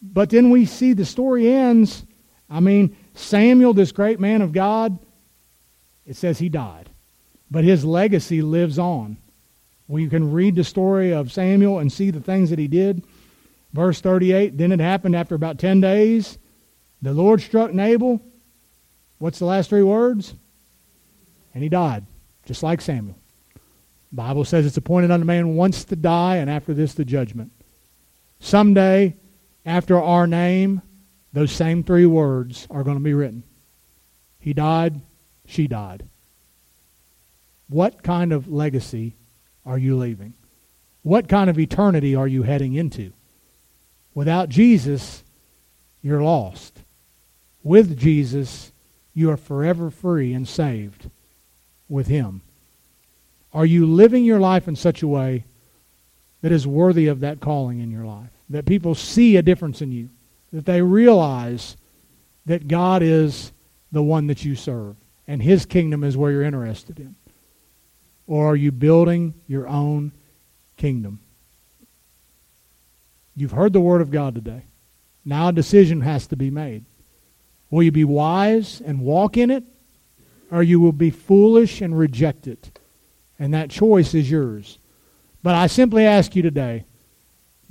But 0.00 0.30
then 0.30 0.48
we 0.48 0.64
see 0.64 0.94
the 0.94 1.04
story 1.04 1.52
ends. 1.52 2.06
I 2.48 2.60
mean, 2.60 2.96
Samuel, 3.12 3.74
this 3.74 3.92
great 3.92 4.20
man 4.20 4.40
of 4.40 4.52
God, 4.52 4.98
it 6.06 6.16
says 6.16 6.38
he 6.38 6.48
died. 6.48 6.88
But 7.50 7.64
his 7.64 7.84
legacy 7.84 8.40
lives 8.40 8.78
on. 8.78 9.18
We 9.86 10.08
can 10.08 10.32
read 10.32 10.54
the 10.54 10.64
story 10.64 11.12
of 11.12 11.30
Samuel 11.30 11.80
and 11.80 11.92
see 11.92 12.10
the 12.10 12.22
things 12.22 12.48
that 12.48 12.58
he 12.58 12.68
did. 12.68 13.04
Verse 13.72 14.00
38 14.00 14.56
Then 14.58 14.72
it 14.72 14.80
happened 14.80 15.16
after 15.16 15.34
about 15.34 15.58
10 15.58 15.80
days, 15.80 16.38
the 17.02 17.12
Lord 17.12 17.40
struck 17.40 17.72
Nabal. 17.72 18.20
What's 19.18 19.38
the 19.38 19.44
last 19.44 19.70
three 19.70 19.82
words? 19.82 20.34
And 21.54 21.62
he 21.62 21.68
died, 21.68 22.06
just 22.46 22.62
like 22.62 22.80
Samuel. 22.80 23.16
The 23.54 24.16
Bible 24.16 24.44
says 24.44 24.66
it's 24.66 24.76
appointed 24.76 25.10
unto 25.10 25.26
man 25.26 25.54
once 25.54 25.84
to 25.84 25.96
die, 25.96 26.36
and 26.36 26.50
after 26.50 26.74
this, 26.74 26.94
the 26.94 27.04
judgment. 27.04 27.52
Someday, 28.40 29.16
after 29.64 30.00
our 30.00 30.26
name, 30.26 30.82
those 31.32 31.52
same 31.52 31.84
three 31.84 32.06
words 32.06 32.66
are 32.70 32.82
going 32.82 32.96
to 32.96 33.02
be 33.02 33.14
written. 33.14 33.44
He 34.38 34.52
died, 34.52 35.00
she 35.46 35.68
died. 35.68 36.08
What 37.68 38.02
kind 38.02 38.32
of 38.32 38.48
legacy 38.48 39.16
are 39.64 39.78
you 39.78 39.96
leaving? 39.96 40.34
What 41.02 41.28
kind 41.28 41.48
of 41.48 41.58
eternity 41.58 42.14
are 42.14 42.26
you 42.26 42.42
heading 42.42 42.74
into? 42.74 43.12
Without 44.14 44.48
Jesus, 44.48 45.22
you're 46.02 46.22
lost. 46.22 46.80
With 47.62 47.98
Jesus, 47.98 48.72
you 49.14 49.30
are 49.30 49.36
forever 49.36 49.90
free 49.90 50.32
and 50.32 50.46
saved 50.48 51.10
with 51.88 52.06
Him. 52.06 52.42
Are 53.52 53.66
you 53.66 53.86
living 53.86 54.24
your 54.24 54.40
life 54.40 54.68
in 54.68 54.76
such 54.76 55.02
a 55.02 55.08
way 55.08 55.44
that 56.42 56.52
is 56.52 56.66
worthy 56.66 57.06
of 57.06 57.20
that 57.20 57.40
calling 57.40 57.80
in 57.80 57.90
your 57.90 58.04
life? 58.04 58.30
That 58.48 58.66
people 58.66 58.94
see 58.94 59.36
a 59.36 59.42
difference 59.42 59.82
in 59.82 59.92
you? 59.92 60.08
That 60.52 60.66
they 60.66 60.82
realize 60.82 61.76
that 62.46 62.68
God 62.68 63.02
is 63.02 63.52
the 63.92 64.02
one 64.02 64.26
that 64.28 64.44
you 64.44 64.54
serve 64.54 64.96
and 65.30 65.40
His 65.40 65.64
kingdom 65.64 66.02
is 66.02 66.16
where 66.16 66.32
you're 66.32 66.42
interested 66.42 66.98
in? 66.98 67.14
Or 68.26 68.50
are 68.50 68.56
you 68.56 68.72
building 68.72 69.34
your 69.46 69.68
own 69.68 70.10
kingdom? 70.76 71.20
You've 73.36 73.52
heard 73.52 73.72
the 73.72 73.80
word 73.80 74.00
of 74.00 74.10
God 74.10 74.34
today. 74.34 74.64
Now 75.24 75.48
a 75.48 75.52
decision 75.52 76.00
has 76.00 76.26
to 76.28 76.36
be 76.36 76.50
made. 76.50 76.84
Will 77.70 77.82
you 77.82 77.92
be 77.92 78.04
wise 78.04 78.80
and 78.84 79.00
walk 79.00 79.36
in 79.36 79.50
it? 79.50 79.64
Or 80.50 80.62
you 80.62 80.80
will 80.80 80.92
be 80.92 81.10
foolish 81.10 81.80
and 81.80 81.96
reject 81.96 82.46
it? 82.46 82.78
And 83.38 83.54
that 83.54 83.70
choice 83.70 84.14
is 84.14 84.30
yours. 84.30 84.78
But 85.42 85.54
I 85.54 85.68
simply 85.68 86.04
ask 86.04 86.34
you 86.34 86.42
today 86.42 86.84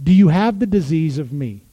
do 0.01 0.14
you 0.14 0.30
have 0.30 0.60
the 0.60 0.66
disease 0.66 1.18
of 1.18 1.34
me? 1.34 1.66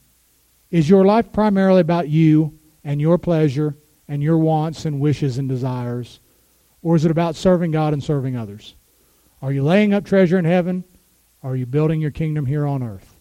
Is 0.71 0.91
your 0.91 1.05
life 1.05 1.33
primarily 1.33 1.81
about 1.81 2.09
you 2.09 2.59
and 2.83 3.01
your 3.01 3.19
pleasure 3.19 3.77
and 4.09 4.21
your 4.21 4.39
wants 4.39 4.85
and 4.85 5.01
wishes 5.01 5.39
and 5.39 5.49
desires? 5.49 6.19
Or 6.83 6.97
is 6.97 7.05
it 7.05 7.11
about 7.13 7.37
serving 7.37 7.71
God 7.71 7.93
and 7.93 8.03
serving 8.03 8.37
others? 8.37 8.75
Are 9.41 9.53
you 9.53 9.63
laying 9.63 9.95
up 9.95 10.05
treasure 10.05 10.39
in 10.39 10.45
heaven? 10.45 10.83
Are 11.43 11.55
you 11.55 11.67
building 11.67 12.01
your 12.01 12.11
kingdom 12.11 12.47
here 12.47 12.67
on 12.67 12.83
earth? 12.83 13.16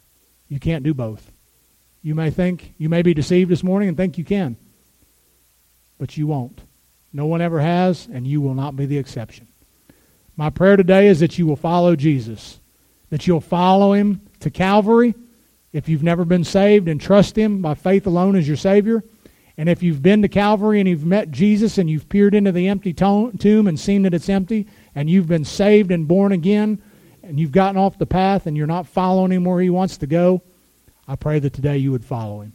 You 0.47 0.59
can't 0.59 0.83
do 0.83 0.93
both. 0.93 1.31
You 2.01 2.15
may 2.15 2.29
think, 2.29 2.73
you 2.77 2.89
may 2.89 3.01
be 3.01 3.13
deceived 3.13 3.49
this 3.49 3.63
morning 3.63 3.89
and 3.89 3.97
think 3.97 4.17
you 4.17 4.23
can, 4.23 4.57
but 5.97 6.17
you 6.17 6.27
won't. 6.27 6.61
No 7.11 7.25
one 7.25 7.41
ever 7.41 7.59
has, 7.59 8.07
and 8.11 8.27
you 8.27 8.41
will 8.41 8.53
not 8.53 8.75
be 8.75 8.85
the 8.85 8.97
exception. 8.97 9.47
My 10.37 10.49
prayer 10.49 10.75
today 10.75 11.07
is 11.07 11.21
that 11.21 11.39
you 11.39 11.47
will 11.47 11.55
follow 11.55 11.95
Jesus, 11.95 12.59
that 13.09 13.25
you'll 13.25 13.41
follow 13.41 13.93
him 13.93 14.21
to 14.41 14.49
Calvary 14.49 15.15
if 15.73 15.89
you've 15.89 16.03
never 16.03 16.25
been 16.25 16.43
saved 16.43 16.87
and 16.87 16.99
trust 16.99 17.37
him 17.37 17.61
by 17.61 17.73
faith 17.73 18.05
alone 18.05 18.35
as 18.35 18.47
your 18.47 18.57
Savior 18.57 19.03
and 19.57 19.69
if 19.69 19.81
you've 19.81 20.01
been 20.01 20.21
to 20.21 20.27
Calvary 20.27 20.79
and 20.79 20.89
you've 20.89 21.05
met 21.05 21.31
Jesus 21.31 21.77
and 21.77 21.89
you've 21.89 22.09
peered 22.09 22.35
into 22.35 22.51
the 22.51 22.67
empty 22.67 22.93
tomb 22.93 23.67
and 23.67 23.79
seen 23.79 24.01
that 24.01 24.13
it's 24.13 24.29
empty, 24.29 24.67
and 24.93 25.09
you've 25.09 25.27
been 25.27 25.45
saved 25.45 25.91
and 25.91 26.07
born 26.07 26.31
again, 26.31 26.81
and 27.25 27.39
you've 27.39 27.51
gotten 27.51 27.77
off 27.77 27.97
the 27.97 28.05
path 28.05 28.45
and 28.45 28.55
you're 28.55 28.67
not 28.67 28.87
following 28.87 29.31
him 29.31 29.45
where 29.45 29.59
he 29.59 29.69
wants 29.69 29.97
to 29.97 30.07
go, 30.07 30.43
I 31.07 31.15
pray 31.15 31.39
that 31.39 31.53
today 31.53 31.77
you 31.77 31.91
would 31.91 32.05
follow 32.05 32.41
him. 32.41 32.53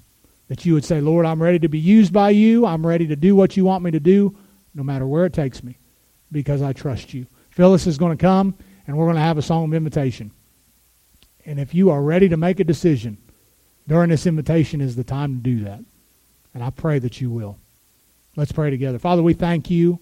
That 0.48 0.64
you 0.64 0.74
would 0.74 0.84
say, 0.84 1.00
Lord, 1.00 1.26
I'm 1.26 1.42
ready 1.42 1.58
to 1.60 1.68
be 1.68 1.78
used 1.78 2.12
by 2.12 2.30
you. 2.30 2.66
I'm 2.66 2.86
ready 2.86 3.06
to 3.08 3.16
do 3.16 3.36
what 3.36 3.56
you 3.56 3.64
want 3.64 3.84
me 3.84 3.90
to 3.90 4.00
do, 4.00 4.36
no 4.74 4.82
matter 4.82 5.06
where 5.06 5.26
it 5.26 5.32
takes 5.32 5.62
me, 5.62 5.76
because 6.32 6.62
I 6.62 6.72
trust 6.72 7.14
you. 7.14 7.26
Phyllis 7.50 7.86
is 7.86 7.98
going 7.98 8.16
to 8.16 8.20
come, 8.20 8.54
and 8.86 8.96
we're 8.96 9.06
going 9.06 9.16
to 9.16 9.22
have 9.22 9.38
a 9.38 9.42
song 9.42 9.64
of 9.64 9.74
invitation. 9.74 10.32
And 11.46 11.58
if 11.58 11.74
you 11.74 11.90
are 11.90 12.02
ready 12.02 12.28
to 12.28 12.36
make 12.36 12.60
a 12.60 12.64
decision 12.64 13.18
during 13.86 14.10
this 14.10 14.26
invitation, 14.26 14.80
is 14.80 14.96
the 14.96 15.04
time 15.04 15.36
to 15.36 15.42
do 15.42 15.64
that. 15.64 15.80
And 16.54 16.62
I 16.62 16.70
pray 16.70 16.98
that 17.00 17.20
you 17.20 17.30
will. 17.30 17.58
Let's 18.36 18.52
pray 18.52 18.70
together. 18.70 18.98
Father, 18.98 19.22
we 19.22 19.34
thank 19.34 19.70
you 19.70 20.00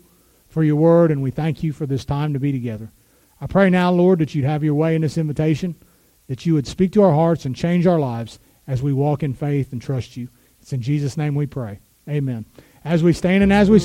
for 0.49 0.62
your 0.62 0.77
word, 0.77 1.11
and 1.11 1.23
we 1.23 1.31
thank 1.31 1.62
you 1.62 1.73
for 1.73 1.87
this 1.87 2.05
time 2.05 2.33
to 2.33 2.39
be 2.39 2.53
together. 2.53 2.91
I 3.41 3.47
pray 3.47 3.70
now, 3.70 3.91
Lord, 3.93 4.18
that 4.18 4.34
you'd 4.34 4.45
have 4.45 4.64
your 4.64 4.74
way 4.74 4.95
in 4.95 5.03
this 5.03 5.18
invitation. 5.18 5.76
that 6.28 6.47
you 6.47 6.55
would 6.55 6.66
speak 6.66 6.93
to 6.93 7.03
our 7.03 7.14
hearts 7.14 7.45
and 7.45 7.57
change 7.57 7.86
our 7.86 7.99
lives 7.99 8.39
as 8.66 8.82
we 8.82 8.93
walk 8.93 9.22
in 9.22 9.34
faith 9.34 9.72
and 9.72 9.82
trust 9.82 10.16
you. 10.16 10.28
It's 10.61 10.72
in 10.72 10.82
Jesus' 10.82 11.16
name 11.16 11.34
we 11.34 11.47
pray. 11.47 11.80
Amen. 12.09 12.45
As 12.84 13.03
we 13.03 13.12
stand 13.12 13.43
and 13.43 13.53
as 13.53 13.68
we 13.68 13.76